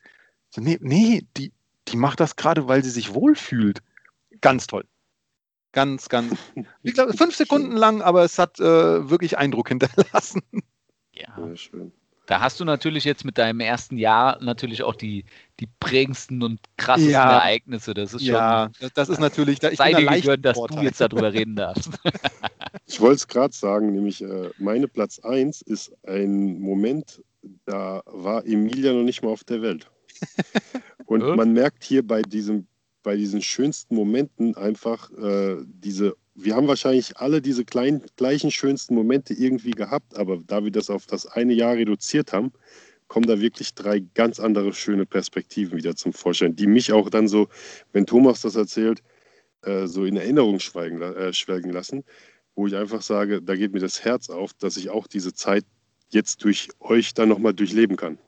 so, 0.51 0.61
nee, 0.61 0.79
nee, 0.81 1.27
die, 1.37 1.53
die 1.89 1.97
macht 1.97 2.21
das 2.21 2.37
gerade, 2.37 2.69
weil 2.69 2.83
sie 2.83 2.91
sich 2.91 3.13
wohlfühlt. 3.13 3.83
Ganz 4.41 4.67
toll. 4.67 4.85
Ganz, 5.73 6.09
ganz. 6.09 6.35
Ich 6.83 6.95
glaube, 6.95 7.13
fünf 7.17 7.35
Sekunden 7.37 7.73
lang, 7.77 8.03
aber 8.03 8.25
es 8.25 8.39
hat 8.39 8.59
äh, 8.61 9.11
wirklich 9.11 9.39
Eindruck 9.39 9.69
hinterlassen. 9.69 10.43
Ja. 11.19 11.35
Ja, 11.39 11.57
schön. 11.57 11.93
Da 12.27 12.41
hast 12.41 12.61
du 12.61 12.67
natürlich 12.67 13.05
jetzt 13.05 13.25
mit 13.25 13.39
deinem 13.39 13.61
ersten 13.61 13.97
Jahr 13.97 14.43
natürlich 14.43 14.83
auch 14.83 14.95
die, 14.95 15.25
die 15.61 15.69
prägendsten 15.81 16.43
und 16.43 16.61
krassesten 16.77 17.13
Ja. 17.13 17.39
Ereignisse. 17.39 17.95
Das 17.95 18.13
ist 18.13 18.23
schon. 18.23 18.35
Ja, 18.35 18.69
das, 18.81 18.93
das 18.93 19.09
ist 19.09 19.21
natürlich, 19.21 19.59
da 19.61 19.71
ich 19.71 19.79
sei 19.79 19.95
dir 19.95 20.07
gegönnt, 20.07 20.45
dass 20.45 20.59
Vorteil. 20.59 20.81
du 20.81 20.85
jetzt 20.85 21.01
darüber 21.01 21.33
reden 21.33 21.57
darfst. 21.57 21.91
Ich 22.89 23.01
wollte 23.01 23.17
es 23.17 23.29
gerade 23.29 23.55
sagen, 23.55 23.93
nämlich 23.93 24.23
äh, 24.23 24.51
meine 24.59 24.87
Platz 24.87 25.19
1 25.19 25.63
ist 25.63 25.93
ein 26.07 26.61
Moment, 26.61 27.23
da 27.65 28.03
war 28.07 28.47
Emilia 28.47 28.93
noch 28.93 29.03
nicht 29.03 29.23
mal 29.23 29.31
auf 29.31 29.43
der 29.45 29.63
Welt. 29.63 29.91
Und 31.07 31.37
man 31.37 31.53
merkt 31.53 31.83
hier 31.83 32.07
bei, 32.07 32.23
diesem, 32.23 32.67
bei 33.07 33.17
diesen 33.17 33.41
schönsten 33.41 33.95
Momenten 33.95 34.57
einfach 34.57 35.13
äh, 35.13 35.59
diese, 35.65 36.17
wir 36.35 36.57
haben 36.57 36.67
wahrscheinlich 36.67 37.17
alle 37.19 37.41
diese 37.41 37.65
kleinen, 37.65 38.03
gleichen 38.17 38.51
schönsten 38.51 38.97
Momente 38.97 39.33
irgendwie 39.33 39.71
gehabt, 39.71 40.17
aber 40.17 40.39
da 40.45 40.65
wir 40.65 40.73
das 40.73 40.91
auf 40.91 41.07
das 41.07 41.25
eine 41.25 41.53
Jahr 41.53 41.77
reduziert 41.77 42.33
haben, 42.33 42.51
kommen 43.07 43.29
da 43.29 43.41
wirklich 43.41 43.75
drei 43.75 44.01
ganz 44.15 44.41
andere 44.41 44.73
schöne 44.73 45.07
Perspektiven 45.07 45.79
wieder 45.79 45.95
zum 45.95 46.13
Vorschein, 46.13 46.57
die 46.57 46.67
mich 46.67 46.93
auch 46.93 47.09
dann 47.09 47.29
so, 47.29 47.47
wenn 47.93 48.07
Thomas 48.07 48.41
das 48.41 48.57
erzählt, 48.57 49.05
äh, 49.63 49.87
so 49.87 50.05
in 50.05 50.17
Erinnerung 50.17 50.59
schweigen, 50.59 51.01
äh, 51.01 51.33
schwelgen 51.33 51.71
lassen, 51.71 52.03
wo 52.57 52.67
ich 52.67 52.75
einfach 52.75 53.03
sage, 53.03 53.41
da 53.41 53.55
geht 53.55 53.73
mir 53.73 53.79
das 53.79 54.05
Herz 54.05 54.31
auf, 54.31 54.53
dass 54.55 54.77
ich 54.77 54.91
auch 54.91 55.07
diese 55.07 55.33
Zeit 55.33 55.65
jetzt 56.09 56.43
durch 56.43 56.71
euch 56.81 57.15
dann 57.15 57.29
nochmal 57.29 57.55
durchleben 57.55 57.97
kann. 57.97 58.19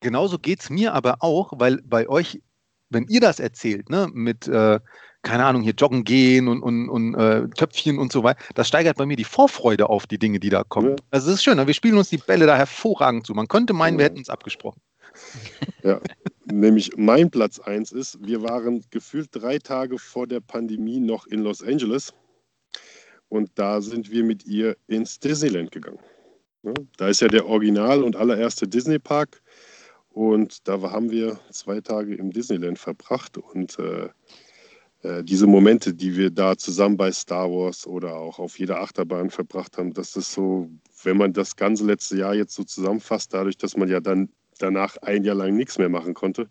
Genauso 0.00 0.38
geht 0.38 0.60
es 0.60 0.68
mir 0.68 0.92
aber 0.92 1.16
auch, 1.20 1.54
weil 1.56 1.80
bei 1.80 2.06
euch, 2.06 2.42
wenn 2.90 3.06
ihr 3.08 3.20
das 3.20 3.40
erzählt, 3.40 3.90
ne, 3.90 4.08
mit, 4.12 4.46
äh, 4.48 4.80
keine 5.22 5.44
Ahnung, 5.46 5.62
hier 5.62 5.72
joggen 5.72 6.04
gehen 6.04 6.48
und, 6.48 6.62
und, 6.62 6.88
und 6.88 7.14
äh, 7.14 7.48
Töpfchen 7.48 7.98
und 7.98 8.12
so 8.12 8.22
weiter, 8.22 8.42
das 8.54 8.68
steigert 8.68 8.96
bei 8.98 9.06
mir 9.06 9.16
die 9.16 9.24
Vorfreude 9.24 9.88
auf 9.88 10.06
die 10.06 10.18
Dinge, 10.18 10.38
die 10.38 10.50
da 10.50 10.64
kommen. 10.64 10.90
Ja. 10.90 10.96
Also 11.10 11.28
es 11.30 11.36
ist 11.36 11.44
schön, 11.44 11.56
ne? 11.56 11.66
wir 11.66 11.74
spielen 11.74 11.96
uns 11.96 12.10
die 12.10 12.18
Bälle 12.18 12.46
da 12.46 12.56
hervorragend 12.56 13.26
zu. 13.26 13.34
Man 13.34 13.48
könnte 13.48 13.72
meinen, 13.72 13.96
wir 13.98 14.04
Ja. 14.04 14.08
hätten 14.10 14.18
uns 14.18 14.28
abgesprochen. 14.28 14.80
Nämlich 16.46 16.90
mein 16.96 17.30
Platz 17.30 17.58
1 17.60 17.92
ist, 17.92 18.18
wir 18.20 18.42
waren 18.42 18.84
gefühlt 18.90 19.28
drei 19.32 19.58
Tage 19.58 19.98
vor 19.98 20.26
der 20.26 20.40
Pandemie 20.40 21.00
noch 21.00 21.26
in 21.26 21.40
Los 21.40 21.62
Angeles 21.62 22.12
und 23.28 23.50
da 23.54 23.80
sind 23.80 24.10
wir 24.10 24.24
mit 24.24 24.44
ihr 24.44 24.76
ins 24.86 25.18
Disneyland 25.18 25.70
gegangen. 25.70 26.00
Ne? 26.62 26.74
Da 26.96 27.08
ist 27.08 27.20
ja 27.20 27.28
der 27.28 27.46
Original 27.46 28.02
und 28.02 28.16
allererste 28.16 28.66
Disney-Park 28.66 29.42
und 30.14 30.68
da 30.68 30.80
haben 30.80 31.10
wir 31.10 31.40
zwei 31.50 31.80
Tage 31.80 32.14
im 32.14 32.30
Disneyland 32.30 32.78
verbracht 32.78 33.36
und 33.36 33.76
äh, 33.80 34.08
äh, 35.02 35.24
diese 35.24 35.48
Momente, 35.48 35.92
die 35.92 36.16
wir 36.16 36.30
da 36.30 36.56
zusammen 36.56 36.96
bei 36.96 37.10
Star 37.10 37.50
Wars 37.50 37.84
oder 37.84 38.14
auch 38.14 38.38
auf 38.38 38.56
jeder 38.58 38.80
Achterbahn 38.80 39.30
verbracht 39.30 39.76
haben, 39.76 39.92
das 39.92 40.14
ist 40.14 40.32
so, 40.32 40.70
wenn 41.02 41.16
man 41.16 41.32
das 41.32 41.56
ganze 41.56 41.84
letzte 41.84 42.16
Jahr 42.16 42.34
jetzt 42.34 42.54
so 42.54 42.62
zusammenfasst, 42.62 43.34
dadurch, 43.34 43.58
dass 43.58 43.76
man 43.76 43.88
ja 43.88 43.98
dann 43.98 44.28
danach 44.58 44.96
ein 44.98 45.24
Jahr 45.24 45.34
lang 45.34 45.56
nichts 45.56 45.78
mehr 45.78 45.88
machen 45.88 46.14
konnte, 46.14 46.48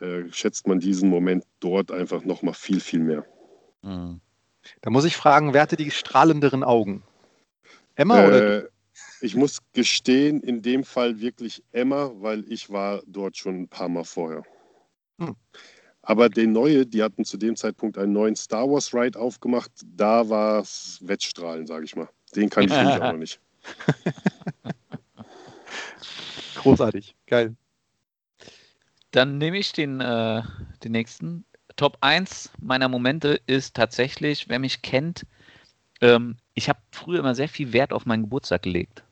äh, 0.00 0.24
schätzt 0.30 0.66
man 0.66 0.78
diesen 0.78 1.08
Moment 1.08 1.44
dort 1.60 1.90
einfach 1.90 2.24
nochmal 2.24 2.52
viel, 2.52 2.80
viel 2.80 3.00
mehr. 3.00 3.24
Mhm. 3.80 4.20
Da 4.82 4.90
muss 4.90 5.06
ich 5.06 5.16
fragen, 5.16 5.54
wer 5.54 5.62
hatte 5.62 5.76
die 5.76 5.90
strahlenderen 5.90 6.62
Augen? 6.62 7.04
Emma 7.94 8.26
oder? 8.26 8.68
Ich 9.20 9.34
muss 9.34 9.58
gestehen, 9.72 10.40
in 10.40 10.62
dem 10.62 10.84
Fall 10.84 11.20
wirklich 11.20 11.62
Emma, 11.72 12.10
weil 12.16 12.44
ich 12.50 12.70
war 12.70 13.02
dort 13.06 13.36
schon 13.36 13.62
ein 13.62 13.68
paar 13.68 13.88
Mal 13.88 14.04
vorher. 14.04 14.42
Hm. 15.18 15.34
Aber 16.02 16.28
der 16.28 16.46
neue, 16.46 16.86
die 16.86 17.02
hatten 17.02 17.24
zu 17.24 17.36
dem 17.36 17.56
Zeitpunkt 17.56 17.98
einen 17.98 18.12
neuen 18.12 18.36
Star 18.36 18.70
Wars 18.70 18.94
Ride 18.94 19.18
aufgemacht, 19.18 19.72
da 19.84 20.28
war 20.28 20.60
es 20.60 21.00
Wettstrahlen, 21.02 21.66
sage 21.66 21.84
ich 21.84 21.96
mal. 21.96 22.08
Den 22.34 22.48
kann 22.48 22.64
ich 22.64 22.70
nämlich 22.70 22.94
auch 23.02 23.12
noch 23.12 23.18
nicht. 23.18 23.40
Großartig, 26.54 27.16
geil. 27.26 27.56
Dann 29.10 29.38
nehme 29.38 29.58
ich 29.58 29.72
den, 29.72 30.00
äh, 30.00 30.42
den 30.84 30.92
nächsten. 30.92 31.44
Top 31.76 31.98
1 32.00 32.50
meiner 32.60 32.88
Momente 32.88 33.40
ist 33.46 33.74
tatsächlich, 33.74 34.48
wer 34.48 34.58
mich 34.58 34.82
kennt, 34.82 35.26
ähm, 36.00 36.36
ich 36.54 36.68
habe 36.68 36.78
früher 36.90 37.20
immer 37.20 37.34
sehr 37.34 37.48
viel 37.48 37.72
Wert 37.72 37.92
auf 37.92 38.06
meinen 38.06 38.22
Geburtstag 38.22 38.62
gelegt. 38.62 39.02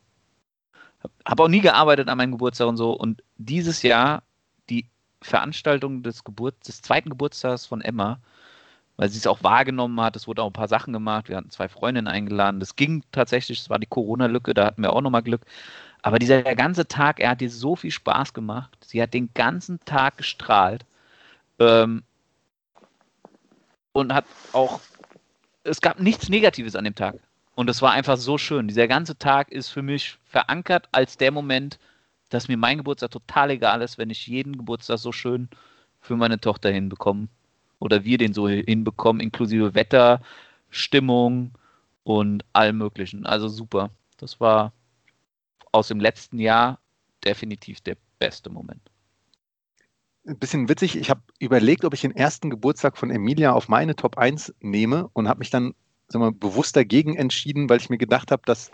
Habe 1.25 1.43
auch 1.43 1.49
nie 1.49 1.61
gearbeitet 1.61 2.09
an 2.09 2.19
meinem 2.19 2.33
Geburtstag 2.33 2.69
und 2.69 2.77
so. 2.77 2.93
Und 2.93 3.23
dieses 3.37 3.83
Jahr 3.83 4.23
die 4.69 4.87
Veranstaltung 5.23 6.03
des, 6.03 6.25
Geburt 6.25 6.55
des 6.67 6.83
zweiten 6.83 7.11
Geburtstags 7.11 7.67
von 7.67 7.81
Emma, 7.81 8.19
weil 8.97 9.09
sie 9.09 9.19
es 9.19 9.27
auch 9.27 9.43
wahrgenommen 9.43 10.01
hat. 10.01 10.17
Es 10.17 10.27
wurde 10.27 10.43
auch 10.43 10.51
ein 10.51 10.53
paar 10.53 10.69
Sachen 10.69 10.93
gemacht. 10.93 11.29
Wir 11.29 11.37
hatten 11.37 11.51
zwei 11.51 11.69
Freundinnen 11.69 12.09
eingeladen. 12.09 12.61
Das 12.61 12.77
ging 12.77 13.03
tatsächlich. 13.13 13.61
Es 13.61 13.71
war 13.71 13.79
die 13.79 13.87
Corona-Lücke. 13.87 14.55
Da 14.55 14.67
hatten 14.67 14.83
wir 14.83 14.93
auch 14.93 15.01
nochmal 15.01 15.23
Glück. 15.23 15.43
Aber 16.03 16.19
dieser 16.19 16.43
ganze 16.43 16.87
Tag, 16.87 17.19
er 17.19 17.31
hat 17.31 17.43
ihr 17.43 17.51
so 17.51 17.77
viel 17.77 17.91
Spaß 17.91 18.35
gemacht. 18.35 18.77
Sie 18.85 19.03
hat 19.03 19.15
den 19.15 19.31
ganzen 19.35 19.81
Tag 19.85 20.19
gestrahlt. 20.19 20.85
Ähm, 21.59 22.03
und 23.93 24.13
hat 24.13 24.27
auch, 24.53 24.81
es 25.63 25.81
gab 25.81 26.01
nichts 26.01 26.29
Negatives 26.29 26.77
an 26.77 26.85
dem 26.85 26.95
Tag. 26.95 27.15
Und 27.55 27.71
es 27.71 27.83
war 27.83 27.93
einfach 27.93 28.17
so 28.17 28.39
schön. 28.39 28.69
Dieser 28.69 28.89
ganze 28.89 29.17
Tag 29.17 29.53
ist 29.53 29.69
für 29.69 29.83
mich 29.83 30.19
verankert 30.25 30.89
als 30.93 31.17
der 31.17 31.31
Moment, 31.31 31.79
dass 32.31 32.49
mir 32.49 32.57
mein 32.57 32.79
Geburtstag 32.79 33.13
total 33.13 33.51
egal 33.51 33.83
ist, 33.83 33.97
wenn 33.97 34.11
ich 34.11 34.27
jeden 34.27 34.57
Geburtstag 34.57 34.99
so 34.99 35.13
schön 35.13 35.49
für 36.01 36.17
meine 36.17 36.41
Tochter 36.41 36.71
hinbekomme. 36.71 37.29
Oder 37.79 38.05
wir 38.05 38.19
den 38.19 38.35
so 38.35 38.49
hinbekommen, 38.49 39.21
inklusive 39.21 39.75
Wetter, 39.75 40.21
Stimmung 40.71 41.53
und 42.03 42.45
allem 42.53 42.79
Möglichen. 42.79 43.25
Also 43.27 43.49
super. 43.49 43.91
Das 44.17 44.41
war 44.41 44.73
aus 45.71 45.89
dem 45.89 46.01
letzten 46.01 46.39
Jahr 46.39 46.81
definitiv 47.25 47.81
der 47.81 47.97
beste 48.19 48.51
Moment. 48.51 48.81
Ein 50.27 50.39
bisschen 50.39 50.69
witzig, 50.69 50.97
ich 50.97 51.11
habe 51.11 51.21
überlegt, 51.39 51.85
ob 51.85 51.93
ich 51.93 52.01
den 52.01 52.17
ersten 52.17 52.49
Geburtstag 52.49 52.97
von 52.97 53.11
Emilia 53.11 53.53
auf 53.53 53.69
meine 53.69 53.95
Top 53.95 54.17
1 54.17 54.55
nehme 54.61 55.09
und 55.13 55.29
habe 55.29 55.41
mich 55.41 55.51
dann 55.51 55.75
sag 56.15 56.21
mal, 56.21 56.33
bewusst 56.33 56.77
dagegen 56.77 57.17
entschieden, 57.17 57.69
weil 57.69 57.79
ich 57.79 57.91
mir 57.91 57.99
gedacht 57.99 58.31
habe, 58.31 58.43
dass 58.47 58.71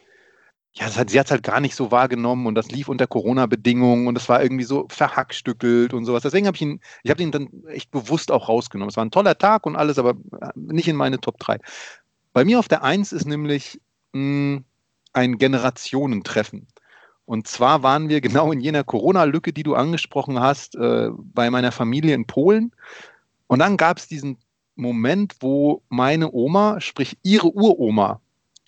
ja, 0.73 0.87
das 0.87 0.97
hat, 0.97 1.11
sie 1.11 1.19
hat 1.19 1.27
es 1.27 1.33
halt 1.33 1.43
gar 1.43 1.59
nicht 1.59 1.75
so 1.75 1.91
wahrgenommen 1.91 2.47
und 2.47 2.55
das 2.55 2.71
lief 2.71 2.89
unter 2.89 3.09
Corona-Bedingungen 3.09 4.07
und 4.07 4.17
es 4.17 4.29
war 4.29 4.41
irgendwie 4.41 4.65
so 4.65 4.87
verhackstückelt 4.89 5.93
und 5.93 6.05
sowas. 6.05 6.23
Deswegen 6.23 6.47
habe 6.47 6.55
ich 6.55 6.63
ihn, 6.63 6.81
ich 7.03 7.11
habe 7.11 7.23
ihn 7.23 7.33
dann 7.33 7.49
echt 7.67 7.91
bewusst 7.91 8.31
auch 8.31 8.49
rausgenommen. 8.49 8.91
Es 8.91 8.97
war 8.97 9.05
ein 9.05 9.11
toller 9.11 9.37
Tag 9.37 9.67
und 9.67 9.75
alles, 9.75 9.99
aber 9.99 10.15
nicht 10.55 10.87
in 10.87 10.95
meine 10.95 11.21
Top 11.21 11.39
3. 11.41 11.59
Bei 12.33 12.45
mir 12.45 12.61
auf 12.61 12.69
der 12.69 12.85
1 12.85 13.13
ist 13.13 13.27
nämlich 13.27 13.81
mh, 14.13 14.63
ein 15.13 15.39
Generationentreffen. 15.39 16.69
Und 17.25 17.49
zwar 17.49 17.83
waren 17.83 18.09
wir 18.09 18.21
genau 18.21 18.53
in 18.53 18.61
jener 18.61 18.85
Corona-Lücke, 18.85 19.53
die 19.53 19.65
du 19.65 19.75
angesprochen 19.75 20.39
hast, 20.39 20.77
äh, 20.77 21.09
bei 21.13 21.51
meiner 21.51 21.73
Familie 21.73 22.15
in 22.15 22.27
Polen. 22.27 22.73
Und 23.49 23.59
dann 23.59 23.77
gab 23.77 23.99
es 23.99 24.07
diesen 24.07 24.39
Moment, 24.75 25.37
wo 25.41 25.83
meine 25.89 26.33
Oma, 26.33 26.81
sprich 26.81 27.19
ihre 27.23 27.49
Uroma, 27.49 28.21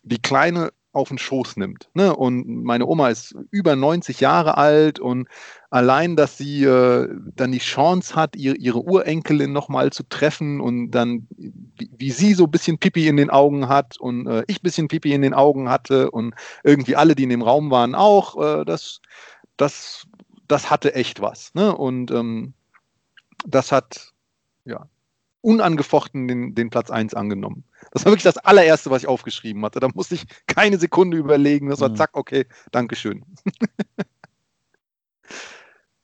die 0.03 0.21
Kleine 0.21 0.73
auf 0.93 1.09
den 1.09 1.19
Schoß 1.19 1.57
nimmt. 1.57 1.89
Ne? 1.95 2.15
Und 2.15 2.47
meine 2.65 2.87
Oma 2.87 3.09
ist 3.09 3.35
über 3.51 3.77
90 3.77 4.21
Jahre 4.21 4.59
alt 4.59 4.99
und 4.99 5.27
allein, 5.71 6.17
dass 6.17 6.37
sie 6.37 6.65
äh, 6.65 7.09
dann 7.35 7.51
die 7.51 7.59
Chance 7.59 8.15
hat, 8.15 8.37
ihr, 8.37 8.57
ihre 8.57 8.81
Urenkelin 8.81 9.53
nochmal 9.53 9.91
zu 9.91 10.03
treffen 10.03 10.61
und 10.61 10.91
dann, 10.91 11.27
wie, 11.31 11.91
wie, 11.97 12.11
sie 12.11 12.35
so 12.35 12.45
ein 12.45 12.51
bisschen 12.51 12.79
Pipi 12.79 13.09
in 13.09 13.17
den 13.17 13.31
Augen 13.31 13.69
hat 13.69 13.99
und 13.99 14.27
äh, 14.27 14.45
ich 14.49 14.59
ein 14.59 14.65
bisschen 14.65 14.89
Pipi 14.89 15.15
in 15.15 15.23
den 15.23 15.33
Augen 15.33 15.71
hatte 15.71 16.11
und 16.11 16.35
irgendwie 16.63 16.97
alle, 16.97 17.15
die 17.15 17.23
in 17.23 17.31
dem 17.31 17.43
Raum 17.43 17.71
waren, 17.71 17.95
auch, 17.95 18.37
äh, 18.43 18.65
das, 18.67 19.01
das, 19.57 20.07
das 20.47 20.71
hatte 20.71 20.95
echt 20.95 21.23
was. 21.23 21.55
Ne? 21.55 21.75
Und 21.75 22.11
ähm, 22.11 22.53
das 23.47 23.73
hat, 23.73 24.13
ja, 24.67 24.89
unangefochten 25.43 26.29
den, 26.29 26.55
den 26.55 26.71
Platz 26.71 26.91
1 26.91 27.15
angenommen. 27.15 27.65
Das 27.91 28.05
war 28.05 28.13
wirklich 28.13 28.25
das 28.25 28.39
allererste, 28.39 28.91
was 28.91 29.03
ich 29.03 29.09
aufgeschrieben 29.09 29.65
hatte. 29.65 29.81
Da 29.81 29.89
musste 29.95 30.15
ich 30.15 30.25
keine 30.47 30.79
Sekunde 30.79 31.17
überlegen. 31.17 31.69
Das 31.69 31.81
war 31.81 31.91
Mhm. 31.91 31.97
zack, 31.97 32.11
okay, 32.15 32.47
Dankeschön. 32.71 33.25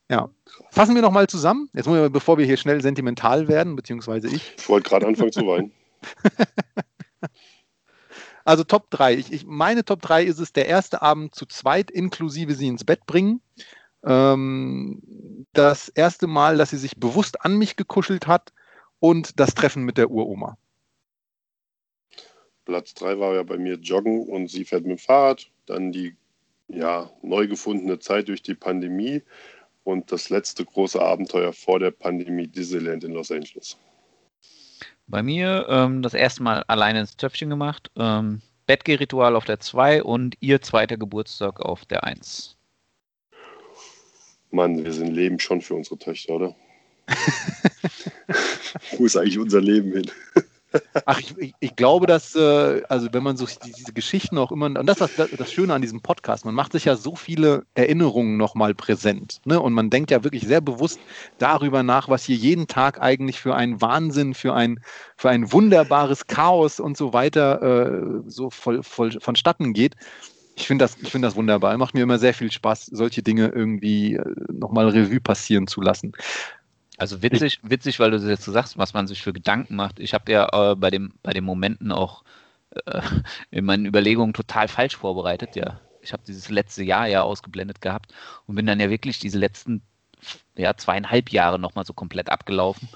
ja. 0.09 0.29
Fassen 0.71 0.93
wir 0.93 1.01
nochmal 1.01 1.27
zusammen. 1.27 1.69
Jetzt, 1.73 1.87
wir, 1.87 2.09
bevor 2.09 2.37
wir 2.37 2.45
hier 2.45 2.57
schnell 2.57 2.81
sentimental 2.81 3.47
werden, 3.47 3.75
beziehungsweise 3.75 4.27
ich. 4.27 4.53
Ich 4.57 4.69
wollte 4.69 4.89
gerade 4.89 5.07
anfangen 5.07 5.31
zu 5.31 5.47
weinen. 5.47 5.71
Also 8.45 8.63
Top 8.63 8.89
3. 8.89 9.13
Ich, 9.13 9.31
ich, 9.31 9.45
meine 9.45 9.85
Top 9.85 10.01
3 10.01 10.23
ist 10.23 10.39
es 10.39 10.53
der 10.53 10.65
erste 10.65 11.03
Abend 11.03 11.35
zu 11.35 11.45
zweit, 11.45 11.91
inklusive 11.91 12.55
sie 12.55 12.67
ins 12.67 12.83
Bett 12.83 13.05
bringen. 13.05 13.41
Ähm, 14.03 15.45
das 15.53 15.89
erste 15.89 16.25
Mal, 16.25 16.57
dass 16.57 16.71
sie 16.71 16.77
sich 16.77 16.97
bewusst 16.97 17.45
an 17.45 17.59
mich 17.59 17.75
gekuschelt 17.75 18.25
hat 18.25 18.51
und 18.99 19.39
das 19.39 19.53
Treffen 19.53 19.83
mit 19.83 19.97
der 19.97 20.11
Uroma. 20.11 20.57
Platz 22.65 22.93
3 22.93 23.19
war 23.19 23.33
ja 23.33 23.43
bei 23.43 23.57
mir 23.57 23.75
Joggen 23.75 24.27
und 24.27 24.47
sie 24.47 24.65
fährt 24.65 24.83
mit 24.83 24.91
dem 24.91 24.97
Fahrrad. 24.99 25.49
Dann 25.65 25.91
die 25.91 26.15
ja, 26.67 27.09
neu 27.21 27.47
gefundene 27.47 27.99
Zeit 27.99 28.27
durch 28.27 28.43
die 28.43 28.53
Pandemie 28.53 29.23
und 29.83 30.11
das 30.11 30.29
letzte 30.29 30.65
große 30.65 31.01
Abenteuer 31.01 31.51
vor 31.51 31.79
der 31.79 31.91
Pandemie 31.91 32.47
Disneyland 32.47 33.03
in 33.03 33.13
Los 33.13 33.31
Angeles. 33.31 33.77
Bei 35.07 35.23
mir 35.23 35.65
ähm, 35.67 36.03
das 36.03 36.13
erste 36.13 36.43
Mal 36.43 36.63
alleine 36.67 36.99
ins 36.99 37.17
Töpfchen 37.17 37.49
gemacht. 37.49 37.89
Ähm, 37.97 38.41
Bettgeh-Ritual 38.67 39.35
auf 39.35 39.45
der 39.45 39.59
2 39.59 40.03
und 40.03 40.35
ihr 40.41 40.61
zweiter 40.61 40.97
Geburtstag 40.97 41.59
auf 41.59 41.85
der 41.85 42.03
1. 42.03 42.55
Mann, 44.51 44.83
wir 44.83 44.93
sind 44.93 45.07
Leben 45.07 45.39
schon 45.39 45.61
für 45.61 45.73
unsere 45.73 45.97
Töchter, 45.97 46.35
oder? 46.35 46.55
Wo 48.99 49.05
ist 49.05 49.15
eigentlich 49.15 49.39
unser 49.39 49.61
Leben 49.61 49.93
hin? 49.93 50.11
Ach, 51.05 51.19
ich, 51.19 51.53
ich, 51.59 51.75
glaube, 51.75 52.05
dass, 52.05 52.35
äh, 52.35 52.83
also 52.89 53.07
wenn 53.11 53.23
man 53.23 53.37
so 53.37 53.47
diese 53.47 53.91
Geschichten 53.93 54.37
auch 54.37 54.51
immer, 54.51 54.67
und 54.67 54.85
das 54.85 55.01
ist 55.01 55.17
das, 55.17 55.29
das 55.35 55.51
Schöne 55.51 55.73
an 55.73 55.81
diesem 55.81 56.01
Podcast, 56.01 56.45
man 56.45 56.53
macht 56.53 56.73
sich 56.73 56.85
ja 56.85 56.95
so 56.95 57.15
viele 57.15 57.63
Erinnerungen 57.73 58.37
nochmal 58.37 58.75
präsent. 58.75 59.41
Ne? 59.45 59.59
Und 59.59 59.73
man 59.73 59.89
denkt 59.89 60.11
ja 60.11 60.23
wirklich 60.23 60.43
sehr 60.43 60.61
bewusst 60.61 60.99
darüber 61.39 61.81
nach, 61.81 62.09
was 62.09 62.25
hier 62.25 62.35
jeden 62.35 62.67
Tag 62.67 63.01
eigentlich 63.01 63.39
für 63.39 63.55
einen 63.55 63.81
Wahnsinn, 63.81 64.33
für 64.35 64.53
ein, 64.53 64.79
für 65.15 65.29
ein 65.29 65.51
wunderbares 65.51 66.27
Chaos 66.27 66.79
und 66.79 66.97
so 66.97 67.13
weiter 67.13 67.61
äh, 67.61 68.21
so 68.27 68.49
voll, 68.49 68.83
voll 68.83 69.11
vonstatten 69.19 69.73
geht. 69.73 69.95
Ich 70.55 70.67
finde 70.67 70.83
das, 70.83 70.95
find 70.95 71.23
das 71.23 71.37
wunderbar. 71.37 71.75
Macht 71.77 71.93
mir 71.93 72.03
immer 72.03 72.19
sehr 72.19 72.33
viel 72.33 72.51
Spaß, 72.51 72.87
solche 72.87 73.23
Dinge 73.23 73.47
irgendwie 73.47 74.15
äh, 74.15 74.35
nochmal 74.51 74.89
Revue 74.89 75.21
passieren 75.21 75.67
zu 75.67 75.81
lassen. 75.81 76.11
Also 76.99 77.21
witzig, 77.21 77.59
witzig, 77.63 77.99
weil 77.99 78.11
du 78.11 78.17
jetzt 78.17 78.43
so 78.43 78.51
sagst, 78.51 78.77
was 78.77 78.93
man 78.93 79.07
sich 79.07 79.21
für 79.21 79.31
Gedanken 79.31 79.75
macht. 79.75 79.99
Ich 79.99 80.13
habe 80.13 80.31
ja 80.31 80.71
äh, 80.71 80.75
bei, 80.75 80.91
dem, 80.91 81.13
bei 81.23 81.31
den 81.31 81.45
Momenten 81.45 81.93
auch 81.93 82.23
äh, 82.85 83.01
in 83.51 83.65
meinen 83.65 83.85
Überlegungen 83.85 84.33
total 84.33 84.67
falsch 84.67 84.97
vorbereitet. 84.97 85.55
Ja, 85.55 85.79
ich 86.01 86.11
habe 86.11 86.23
dieses 86.27 86.49
letzte 86.49 86.83
Jahr 86.83 87.07
ja 87.07 87.23
ausgeblendet 87.23 87.81
gehabt 87.81 88.13
und 88.47 88.55
bin 88.55 88.65
dann 88.65 88.79
ja 88.79 88.89
wirklich 88.89 89.17
diese 89.19 89.39
letzten 89.39 89.81
ja, 90.57 90.75
zweieinhalb 90.75 91.31
Jahre 91.31 91.57
nochmal 91.57 91.85
so 91.85 91.93
komplett 91.93 92.29
abgelaufen. 92.29 92.89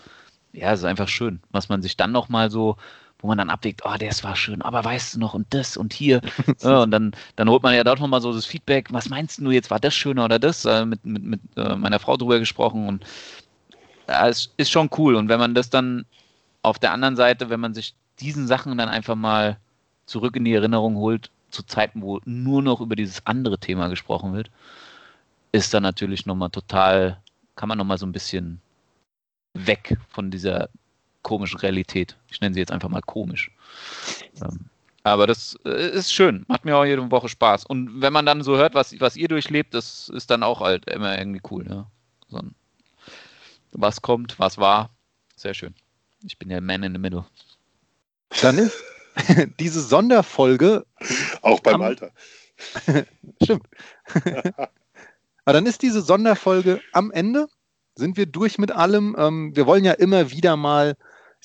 Ja, 0.51 0.73
es 0.73 0.81
ist 0.81 0.85
einfach 0.85 1.07
schön, 1.07 1.41
was 1.51 1.69
man 1.69 1.81
sich 1.81 1.95
dann 1.97 2.11
nochmal 2.11 2.51
so, 2.51 2.75
wo 3.19 3.27
man 3.27 3.37
dann 3.37 3.49
abwägt, 3.49 3.83
oh, 3.85 3.95
das 3.97 4.23
war 4.25 4.35
schön, 4.35 4.61
aber 4.61 4.83
weißt 4.83 5.15
du 5.15 5.19
noch 5.19 5.33
und 5.33 5.47
das 5.51 5.77
und 5.77 5.93
hier. 5.93 6.21
ja, 6.59 6.83
und 6.83 6.91
dann, 6.91 7.13
dann 7.37 7.49
holt 7.49 7.63
man 7.63 7.73
ja 7.73 7.85
dort 7.85 8.01
nochmal 8.01 8.21
so 8.21 8.33
das 8.33 8.45
Feedback, 8.45 8.91
was 8.91 9.09
meinst 9.09 9.39
du 9.39 9.49
jetzt, 9.49 9.71
war 9.71 9.79
das 9.79 9.95
schöner 9.95 10.25
oder 10.25 10.39
das? 10.39 10.65
Äh, 10.65 10.85
mit 10.85 11.05
mit, 11.05 11.23
mit 11.23 11.41
äh, 11.55 11.75
meiner 11.77 11.99
Frau 11.99 12.17
drüber 12.17 12.39
gesprochen 12.39 12.87
und 12.87 13.05
es 14.07 14.51
ist 14.57 14.71
schon 14.71 14.89
cool. 14.97 15.15
Und 15.15 15.29
wenn 15.29 15.39
man 15.39 15.55
das 15.55 15.69
dann 15.69 16.05
auf 16.61 16.79
der 16.79 16.91
anderen 16.91 17.15
Seite, 17.15 17.49
wenn 17.49 17.59
man 17.59 17.73
sich 17.73 17.93
diesen 18.19 18.47
Sachen 18.47 18.77
dann 18.77 18.89
einfach 18.89 19.15
mal 19.15 19.57
zurück 20.05 20.35
in 20.35 20.45
die 20.45 20.53
Erinnerung 20.53 20.95
holt, 20.95 21.29
zu 21.51 21.63
Zeiten, 21.63 22.01
wo 22.01 22.19
nur 22.25 22.61
noch 22.61 22.81
über 22.81 22.95
dieses 22.95 23.25
andere 23.25 23.59
Thema 23.59 23.87
gesprochen 23.87 24.33
wird, 24.33 24.49
ist 25.51 25.73
dann 25.73 25.83
natürlich 25.83 26.25
nochmal 26.25 26.49
total, 26.49 27.21
kann 27.55 27.69
man 27.69 27.77
nochmal 27.77 27.97
so 27.97 28.05
ein 28.05 28.11
bisschen 28.11 28.59
weg 29.53 29.97
von 30.09 30.31
dieser 30.31 30.69
komischen 31.21 31.59
Realität. 31.59 32.17
Ich 32.29 32.41
nenne 32.41 32.53
sie 32.53 32.59
jetzt 32.59 32.71
einfach 32.71 32.89
mal 32.89 33.01
komisch. 33.01 33.51
Ähm, 34.41 34.65
aber 35.03 35.27
das 35.27 35.57
äh, 35.65 35.89
ist 35.91 36.11
schön, 36.11 36.43
macht 36.47 36.65
mir 36.65 36.75
auch 36.75 36.85
jede 36.85 37.09
Woche 37.11 37.29
Spaß. 37.29 37.65
Und 37.65 38.01
wenn 38.01 38.13
man 38.13 38.25
dann 38.25 38.41
so 38.41 38.57
hört, 38.57 38.73
was, 38.73 38.99
was 38.99 39.15
ihr 39.15 39.27
durchlebt, 39.27 39.73
das 39.73 40.09
ist 40.09 40.31
dann 40.31 40.43
auch 40.43 40.61
halt 40.61 40.89
immer 40.89 41.17
irgendwie 41.17 41.41
cool. 41.51 41.65
Ja? 41.69 41.85
So 42.29 42.37
ein 42.37 42.55
was 43.73 44.01
kommt, 44.01 44.39
was 44.39 44.57
war. 44.57 44.89
Sehr 45.35 45.53
schön. 45.53 45.75
Ich 46.23 46.37
bin 46.37 46.49
ja 46.49 46.61
Man 46.61 46.83
in 46.83 46.93
the 46.93 46.99
Middle. 46.99 47.25
Dann 48.41 48.57
ist 48.57 48.81
diese 49.59 49.81
Sonderfolge. 49.81 50.85
Auch 51.41 51.59
beim 51.59 51.75
am, 51.75 51.81
Alter. 51.81 52.11
Stimmt. 53.43 53.67
Aber 55.45 55.53
dann 55.53 55.65
ist 55.65 55.81
diese 55.81 56.01
Sonderfolge 56.01 56.81
am 56.93 57.11
Ende. 57.11 57.47
Sind 57.95 58.17
wir 58.17 58.25
durch 58.25 58.57
mit 58.57 58.71
allem? 58.71 59.15
Ähm, 59.19 59.55
wir 59.55 59.67
wollen 59.67 59.83
ja 59.83 59.93
immer 59.93 60.31
wieder 60.31 60.55
mal 60.55 60.95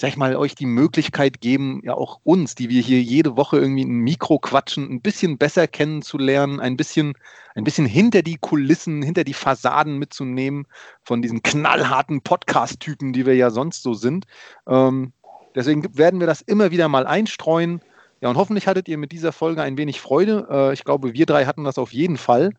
sag 0.01 0.11
ich 0.11 0.17
mal, 0.17 0.37
euch 0.37 0.55
die 0.55 0.67
Möglichkeit 0.67 1.41
geben, 1.41 1.81
ja 1.83 1.95
auch 1.95 2.21
uns, 2.23 2.55
die 2.55 2.69
wir 2.69 2.81
hier 2.81 3.03
jede 3.03 3.37
Woche 3.37 3.59
irgendwie 3.59 3.85
ein 3.85 3.99
Mikro 3.99 4.39
quatschen, 4.39 4.89
ein 4.89 5.01
bisschen 5.01 5.39
besser 5.39 5.67
kennenzulernen, 5.67 6.61
ein 6.61 6.77
bisschen, 6.77 7.15
ein 7.57 7.65
bisschen 7.65 7.85
hinter 7.85 8.23
die 8.23 8.37
Kulissen, 8.37 9.03
hinter 9.03 9.25
die 9.25 9.35
Fassaden 9.35 9.99
mitzunehmen 9.99 10.69
von 11.03 11.21
diesen 11.21 11.43
knallharten 11.43 12.21
Podcast-Typen, 12.21 13.13
die 13.13 13.27
wir 13.27 13.35
ja 13.35 13.51
sonst 13.51 13.83
so 13.83 13.93
sind. 13.93 14.27
Ähm, 14.69 15.13
deswegen 15.57 15.85
werden 15.99 16.21
wir 16.21 16.29
das 16.29 16.43
immer 16.43 16.71
wieder 16.71 16.87
mal 16.87 17.05
einstreuen. 17.05 17.81
Ja, 18.21 18.29
und 18.29 18.37
hoffentlich 18.37 18.69
hattet 18.69 18.87
ihr 18.87 18.99
mit 18.99 19.11
dieser 19.11 19.33
Folge 19.33 19.63
ein 19.63 19.79
wenig 19.79 20.01
Freude. 20.01 20.47
Äh, 20.49 20.75
ich 20.75 20.85
glaube, 20.85 21.13
wir 21.15 21.27
drei 21.27 21.45
hatten 21.45 21.65
das 21.65 21.77
auf 21.77 21.93
jeden 21.93 22.19
Fall. 22.19 22.53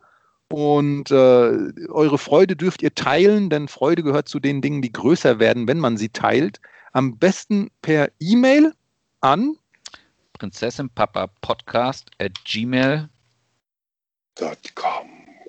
Und 0.49 1.09
äh, 1.09 1.57
eure 1.87 2.17
Freude 2.17 2.57
dürft 2.57 2.81
ihr 2.81 2.93
teilen, 2.95 3.49
denn 3.49 3.69
Freude 3.69 4.03
gehört 4.03 4.27
zu 4.27 4.41
den 4.41 4.59
Dingen, 4.59 4.81
die 4.81 4.91
größer 4.91 5.39
werden, 5.39 5.69
wenn 5.69 5.79
man 5.79 5.95
sie 5.95 6.09
teilt. 6.09 6.59
Am 6.91 7.17
besten 7.17 7.69
per 7.81 8.11
E-Mail 8.19 8.73
an 9.21 9.57
prinzessinpapapodcast 10.33 12.09
at 12.19 12.33
gmail.com. 12.45 13.09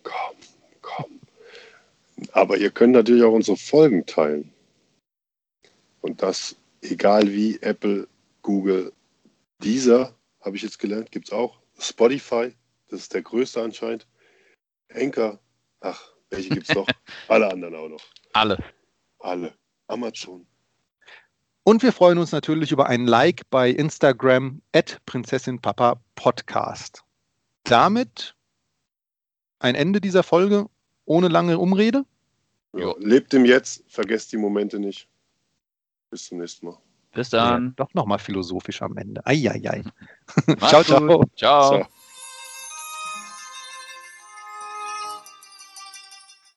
Komm, 0.02 0.36
komm. 0.82 1.20
Aber 2.32 2.56
ihr 2.56 2.70
könnt 2.70 2.94
natürlich 2.94 3.22
auch 3.22 3.32
unsere 3.32 3.56
Folgen 3.56 4.04
teilen. 4.06 4.52
Und 6.00 6.22
das 6.22 6.56
egal 6.82 7.30
wie, 7.30 7.58
Apple, 7.60 8.08
Google, 8.42 8.92
dieser, 9.62 10.14
habe 10.40 10.56
ich 10.56 10.62
jetzt 10.62 10.78
gelernt, 10.78 11.10
gibt 11.12 11.28
es 11.28 11.32
auch. 11.32 11.60
Spotify, 11.78 12.52
das 12.88 13.00
ist 13.00 13.14
der 13.14 13.22
größte 13.22 13.62
anscheinend. 13.62 14.06
Anchor, 14.92 15.38
ach, 15.80 16.12
welche 16.30 16.50
gibt 16.50 16.68
es 16.68 16.74
noch? 16.74 16.86
Alle 17.28 17.50
anderen 17.50 17.74
auch 17.74 17.88
noch. 17.88 18.04
Alle. 18.32 18.58
Alle. 19.18 19.54
Amazon. 19.86 20.46
Und 21.62 21.82
wir 21.82 21.92
freuen 21.92 22.18
uns 22.18 22.32
natürlich 22.32 22.72
über 22.72 22.86
ein 22.86 23.06
Like 23.06 23.42
bei 23.50 23.70
Instagram 23.70 24.62
at 24.74 24.98
Prinzessin 25.06 25.60
Podcast. 26.14 27.04
Damit 27.64 28.34
ein 29.58 29.74
Ende 29.74 30.00
dieser 30.00 30.22
Folge 30.22 30.66
ohne 31.04 31.28
lange 31.28 31.58
Umrede. 31.58 32.04
Ja, 32.72 32.94
lebt 32.98 33.34
im 33.34 33.44
Jetzt, 33.44 33.84
vergesst 33.88 34.32
die 34.32 34.36
Momente 34.36 34.78
nicht. 34.78 35.08
Bis 36.10 36.26
zum 36.26 36.38
nächsten 36.38 36.66
Mal. 36.66 36.78
Bis 37.12 37.30
dann. 37.30 37.66
Ja, 37.66 37.72
doch 37.76 37.94
nochmal 37.94 38.18
philosophisch 38.18 38.82
am 38.82 38.96
Ende. 38.96 39.24
Eieiei. 39.26 39.82
ciao, 40.68 40.82
ciao. 40.82 40.84
Ciao. 40.84 41.26
ciao. 41.36 41.86